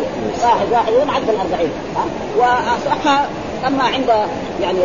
واحد 0.42 0.66
واحد 0.72 0.92
يوم 0.92 1.10
ال 1.10 1.40
40 1.52 1.70
واصحها 2.36 3.28
أما 3.66 3.84
عند 3.84 4.08
يعني 4.62 4.78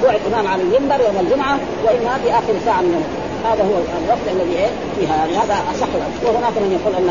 طلوع 0.00 0.14
الإمام 0.14 0.46
على 0.46 0.62
المنبر 0.62 1.04
يوم 1.04 1.16
الجمعة 1.20 1.58
وإما 1.84 2.18
في 2.24 2.30
آخر 2.30 2.54
ساعة 2.64 2.80
من 2.80 2.92
يوم 2.92 3.04
هذا 3.44 3.62
هو 3.62 3.76
الوقت 4.04 4.26
الذي 4.32 4.58
إيه؟ 4.58 4.70
فيها. 4.98 5.16
يعني 5.16 5.36
هذا 5.36 5.56
أصح 5.74 5.88
وهناك 6.24 6.56
من 6.64 6.78
يقول 6.78 6.94
ان 6.94 7.08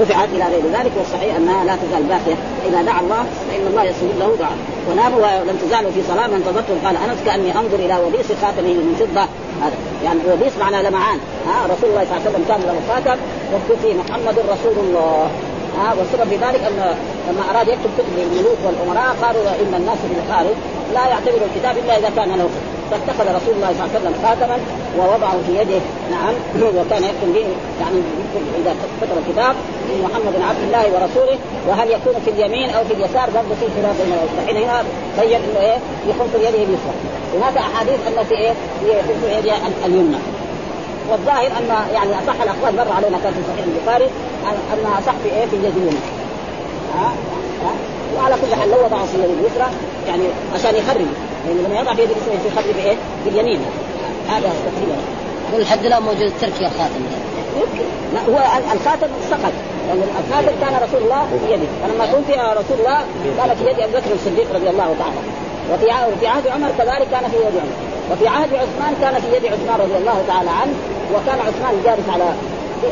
رفعت 0.00 0.28
إلى 0.28 0.44
غير 0.44 0.64
ذلك 0.78 0.92
والصحيح 0.98 1.36
أنها 1.36 1.64
لا 1.64 1.76
تزال 1.76 2.02
باقية. 2.02 2.38
إذا 2.68 2.82
دعا 2.82 3.00
الله 3.00 3.22
فإن 3.48 3.66
الله 3.70 3.84
يستجيب 3.84 4.18
له 4.18 4.36
دعاء. 4.38 4.58
وناموا 4.90 5.18
ولم 5.18 5.56
تزالوا 5.62 5.90
في 5.90 6.02
صلاة. 6.08 6.26
من 6.26 6.34
انتظرتم 6.34 6.76
قال 6.84 6.96
أنس 6.96 7.18
كأني 7.26 7.50
أنظر 7.60 7.78
إلى 7.86 7.96
وبيس 8.04 8.28
خاتمه 8.42 8.74
من 8.88 8.94
فضة. 9.00 9.24
هذا. 9.62 9.76
يعني 10.04 10.20
وبيس 10.32 10.54
معنى 10.60 10.78
لمعان. 10.88 11.18
ها 11.48 11.56
رسول 11.72 11.90
الله 11.90 12.04
صلى 12.04 12.16
الله 12.16 12.22
عليه 12.22 12.30
وسلم 12.30 12.44
كان 12.48 12.60
له 12.68 12.76
خاتم 12.88 13.18
فيه 13.82 13.94
محمد 14.02 14.36
رسول 14.54 14.76
الله. 14.84 15.30
ها 15.78 15.94
والسبب 15.98 16.28
في 16.30 16.36
ذلك 16.36 16.60
أن 16.68 16.96
لما 17.28 17.42
أراد 17.50 17.68
يكتب 17.68 17.90
كتب 17.98 18.12
للملوك 18.18 18.58
والأمراء 18.66 19.16
قالوا 19.22 19.42
إن 19.42 19.74
الناس 19.74 19.98
في 19.98 20.14
الخارج 20.26 20.56
لا 20.94 21.06
يعتبر 21.08 21.40
الكتاب 21.48 21.76
إلا 21.84 21.98
إذا 21.98 22.10
كان 22.16 22.38
له 22.38 22.48
فاتخذ 22.90 23.24
رسول 23.36 23.54
الله 23.54 23.72
صلى 23.72 23.84
الله 23.84 23.90
عليه 23.94 24.00
وسلم 24.00 24.14
خاتما 24.24 24.58
ووضعه 24.98 25.36
في 25.46 25.52
يده. 25.60 25.80
نعم 26.10 26.34
وكان 26.78 27.02
يكتب 27.04 27.28
به 27.34 27.46
يعني 27.80 27.98
إذا 28.60 28.74
كتب 29.00 29.16
الكتاب 29.26 29.54
محمد 30.04 30.34
عبد 30.48 30.62
الله 30.66 30.84
ورسوله 30.94 31.38
وهل 31.68 31.90
يكون 31.90 32.14
في 32.24 32.30
اليمين 32.30 32.70
أو 32.70 32.84
في 32.84 32.92
اليسار؟ 32.94 33.30
برضه 33.34 33.54
في 33.60 33.66
خلاف 33.76 33.96
بين 34.02 34.12
الحين 34.38 34.56
هنا 34.68 34.82
بين 35.20 35.34
إنه 35.34 35.60
إيه؟ 35.60 35.78
يكون 36.08 36.28
في 36.32 36.38
يده 36.38 36.48
اليسرى 36.48 36.94
هناك 37.34 37.56
أحاديث 37.56 38.00
في 38.28 38.34
إيه؟ 38.34 38.52
في 38.80 39.38
يده 39.38 39.56
اليمنى. 39.86 40.18
والظاهر 41.10 41.46
أن 41.46 41.68
يعني 41.94 42.10
أصح 42.10 42.42
الاقوال 42.42 42.76
مر 42.76 42.92
علينا 42.92 43.18
كان 43.22 43.32
في 43.32 43.40
صحيح 43.48 43.64
البخاري 43.66 44.10
انها 44.74 44.98
أصح 44.98 45.12
في 45.22 45.28
إيه؟ 45.28 45.46
في 45.46 45.56
اليد 45.56 45.76
اليمنى 45.76 46.00
ها؟ 46.94 47.12
ها؟ 47.64 47.72
وعلى 48.16 48.34
كل 48.34 48.54
حال 48.54 48.70
لو 48.70 48.84
وضعه 48.84 49.06
في 49.06 49.14
اليد 49.14 49.30
اليسرى 49.30 49.66
يعني 50.08 50.24
عشان 50.54 50.74
يخرج. 50.76 51.06
يعني 51.46 51.60
لما 51.66 51.80
يضع 51.80 51.94
في 51.94 52.02
يد 52.02 52.10
اليسرى 52.10 52.48
يخرج 52.52 52.74
بإيه؟ 52.74 52.96
باليمين. 53.24 53.60
هذا 54.28 54.48
تقريبا. 54.48 54.96
يقول 55.50 55.62
لحد 55.62 55.84
الان 55.84 56.02
موجود 56.02 56.32
تركيا 56.40 56.66
الخاتم 56.66 57.02
لا 58.14 58.20
هو 58.20 58.38
الخاتم 58.74 59.08
سقط 59.30 59.52
يعني 59.88 60.00
الخاتم 60.00 60.60
كان 60.60 60.88
رسول 60.88 61.02
الله 61.02 61.26
في 61.26 61.52
يده 61.52 61.66
فلما 61.82 62.06
توفي 62.06 62.32
رسول 62.32 62.78
الله 62.78 62.98
كان 63.38 63.56
في 63.56 63.64
يد 63.70 63.80
أبي 63.80 63.92
بكر 63.92 64.12
الصديق 64.14 64.54
رضي 64.54 64.70
الله 64.70 64.94
تعالى. 64.98 65.20
وفي 65.72 65.84
وفي 65.84 66.26
عهد 66.26 66.46
عمر 66.46 66.68
كذلك 66.78 67.08
كان 67.10 67.30
في 67.30 67.36
يد 67.36 67.56
عمر. 67.62 67.76
وفي 68.12 68.28
عهد 68.28 68.54
عثمان 68.54 68.94
كان 69.00 69.14
في 69.20 69.36
يد 69.36 69.52
عثمان 69.52 69.80
رضي 69.80 69.96
الله 69.96 70.24
تعالى 70.28 70.50
عنه. 70.50 70.74
وكان 71.14 71.38
عثمان 71.46 71.74
جالس 71.84 72.08
على 72.14 72.24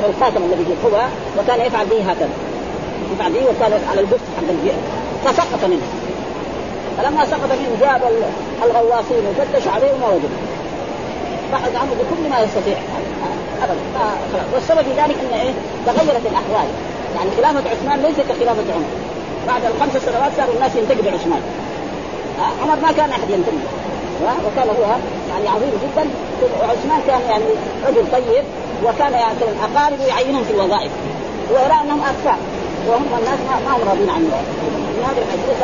الخاتم 0.08 0.42
الذي 0.44 0.64
في 0.64 0.72
القبى 0.72 1.04
وكان 1.38 1.66
يفعل 1.66 1.86
به 1.86 2.10
هكذا. 2.10 2.28
يفعل 3.14 3.32
به 3.32 3.40
وكان 3.40 3.72
على 3.90 4.00
البث 4.00 4.20
حق 4.36 4.48
البئر 4.50 4.74
فسقط 5.24 5.64
منه. 5.64 5.86
فلما 6.98 7.24
سقط 7.24 7.50
منه 7.50 7.76
جاب 7.80 8.00
الغواصين 8.64 9.22
وفتشوا 9.28 9.72
عليه 9.72 9.92
وما 9.92 10.06
وجدوا 10.06 10.28
بحث 11.52 11.76
عنه 11.76 11.90
بكل 12.00 12.30
ما 12.30 12.40
يستطيع. 12.40 12.78
ابدا. 13.62 13.80
والسبب 14.54 14.82
في 14.82 14.90
ذلك 15.02 15.16
إن 15.20 15.38
إيه؟ 15.38 15.52
تغيرت 15.86 16.26
الأحوال. 16.26 16.68
يعني 17.16 17.30
خلافة 17.36 17.70
عثمان 17.70 18.02
ليست 18.02 18.20
كخلافة 18.20 18.72
عمر. 18.74 18.90
بعد 19.46 19.62
الخمس 19.64 20.02
سنوات 20.02 20.32
صاروا 20.36 20.54
الناس 20.54 20.76
ينتقدوا 20.76 21.12
عثمان. 21.12 21.42
عمر 22.62 22.76
ما 22.76 22.92
كان 22.92 23.10
أحد 23.10 23.30
ينتقد. 23.30 23.60
وكان 24.22 24.68
هو 24.68 24.84
يعني 25.30 25.48
عظيم 25.48 25.72
جدا. 25.84 26.04
وعثمان 26.60 27.00
كان 27.06 27.20
يعني 27.30 27.44
رجل 27.88 28.04
طيب 28.12 28.44
وكان 28.84 29.12
يعني 29.12 29.36
اقاربه 29.66 30.04
يعينهم 30.04 30.44
في 30.44 30.50
الوظائف. 30.50 30.92
ويرى 31.50 31.76
أنهم 31.84 32.00
اكفاء 32.00 32.38
وهم 32.88 33.06
الناس 33.18 33.38
ما 33.48 33.76
هم 33.76 33.88
راضين 33.88 34.10
عنه. 34.10 34.36
من 34.96 35.02
هذه 35.08 35.22
الحديث 35.24 35.58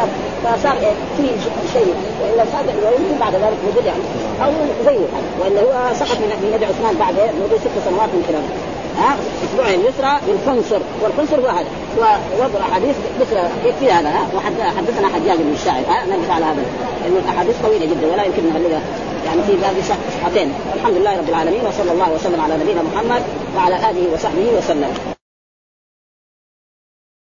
فصار 0.45 0.73
إيه؟ 0.73 0.95
في 1.17 1.29
شيء. 1.73 1.95
وإلا 2.23 2.45
صار 2.53 2.65
ويمكن 2.67 3.19
بعد 3.21 3.35
ذلك 3.35 3.59
وجد 3.67 3.87
يعني. 3.87 4.03
أو 4.45 4.51
زيه 4.85 5.07
وإلا 5.41 5.61
هو 5.61 5.95
سقط 5.95 6.17
من 6.17 6.53
يد 6.55 6.65
عثمان 6.65 6.95
بعد 7.01 7.15
مدة 7.15 7.59
ست 7.59 7.89
سنوات 7.89 8.09
من 8.09 8.25
خلافه 8.29 8.72
ها؟ 8.99 9.17
أسبوع 9.45 9.69
اليسرى 9.69 10.21
بالقنصر 10.27 10.79
والقنصر 11.03 11.41
هو 11.41 11.47
هذا. 11.47 11.67
ووضع 11.99 12.61
أحاديث 12.71 12.97
مثل 13.21 13.37
يكفي 13.65 13.93
هذا 13.93 14.09
ها؟ 14.09 14.27
وحدثنا 14.35 15.09
حجاج 15.09 15.39
بن 15.39 15.53
الشاعر 15.53 15.83
ها؟ 15.89 16.07
نرجع 16.07 16.35
على 16.35 16.45
هذا. 16.45 16.63
لأنه 17.03 17.19
الاحاديث 17.25 17.57
طويلة 17.65 17.87
جدا 17.87 18.13
ولا 18.13 18.25
يمكن 18.25 18.43
نغلبها 18.53 18.81
يعني 19.27 19.43
في 19.43 19.53
باب 19.53 19.75
صفحتين 19.83 20.53
الحمد 20.75 20.97
لله 20.97 21.19
رب 21.19 21.29
العالمين 21.29 21.61
وصلى 21.67 21.93
الله 21.93 22.13
وسلم 22.13 22.41
على 22.41 22.57
نبينا 22.57 22.83
محمد 22.83 23.23
وعلى 23.57 23.77
آله 23.77 24.15
وصحبه 24.15 24.47
وسلم. 24.59 25.12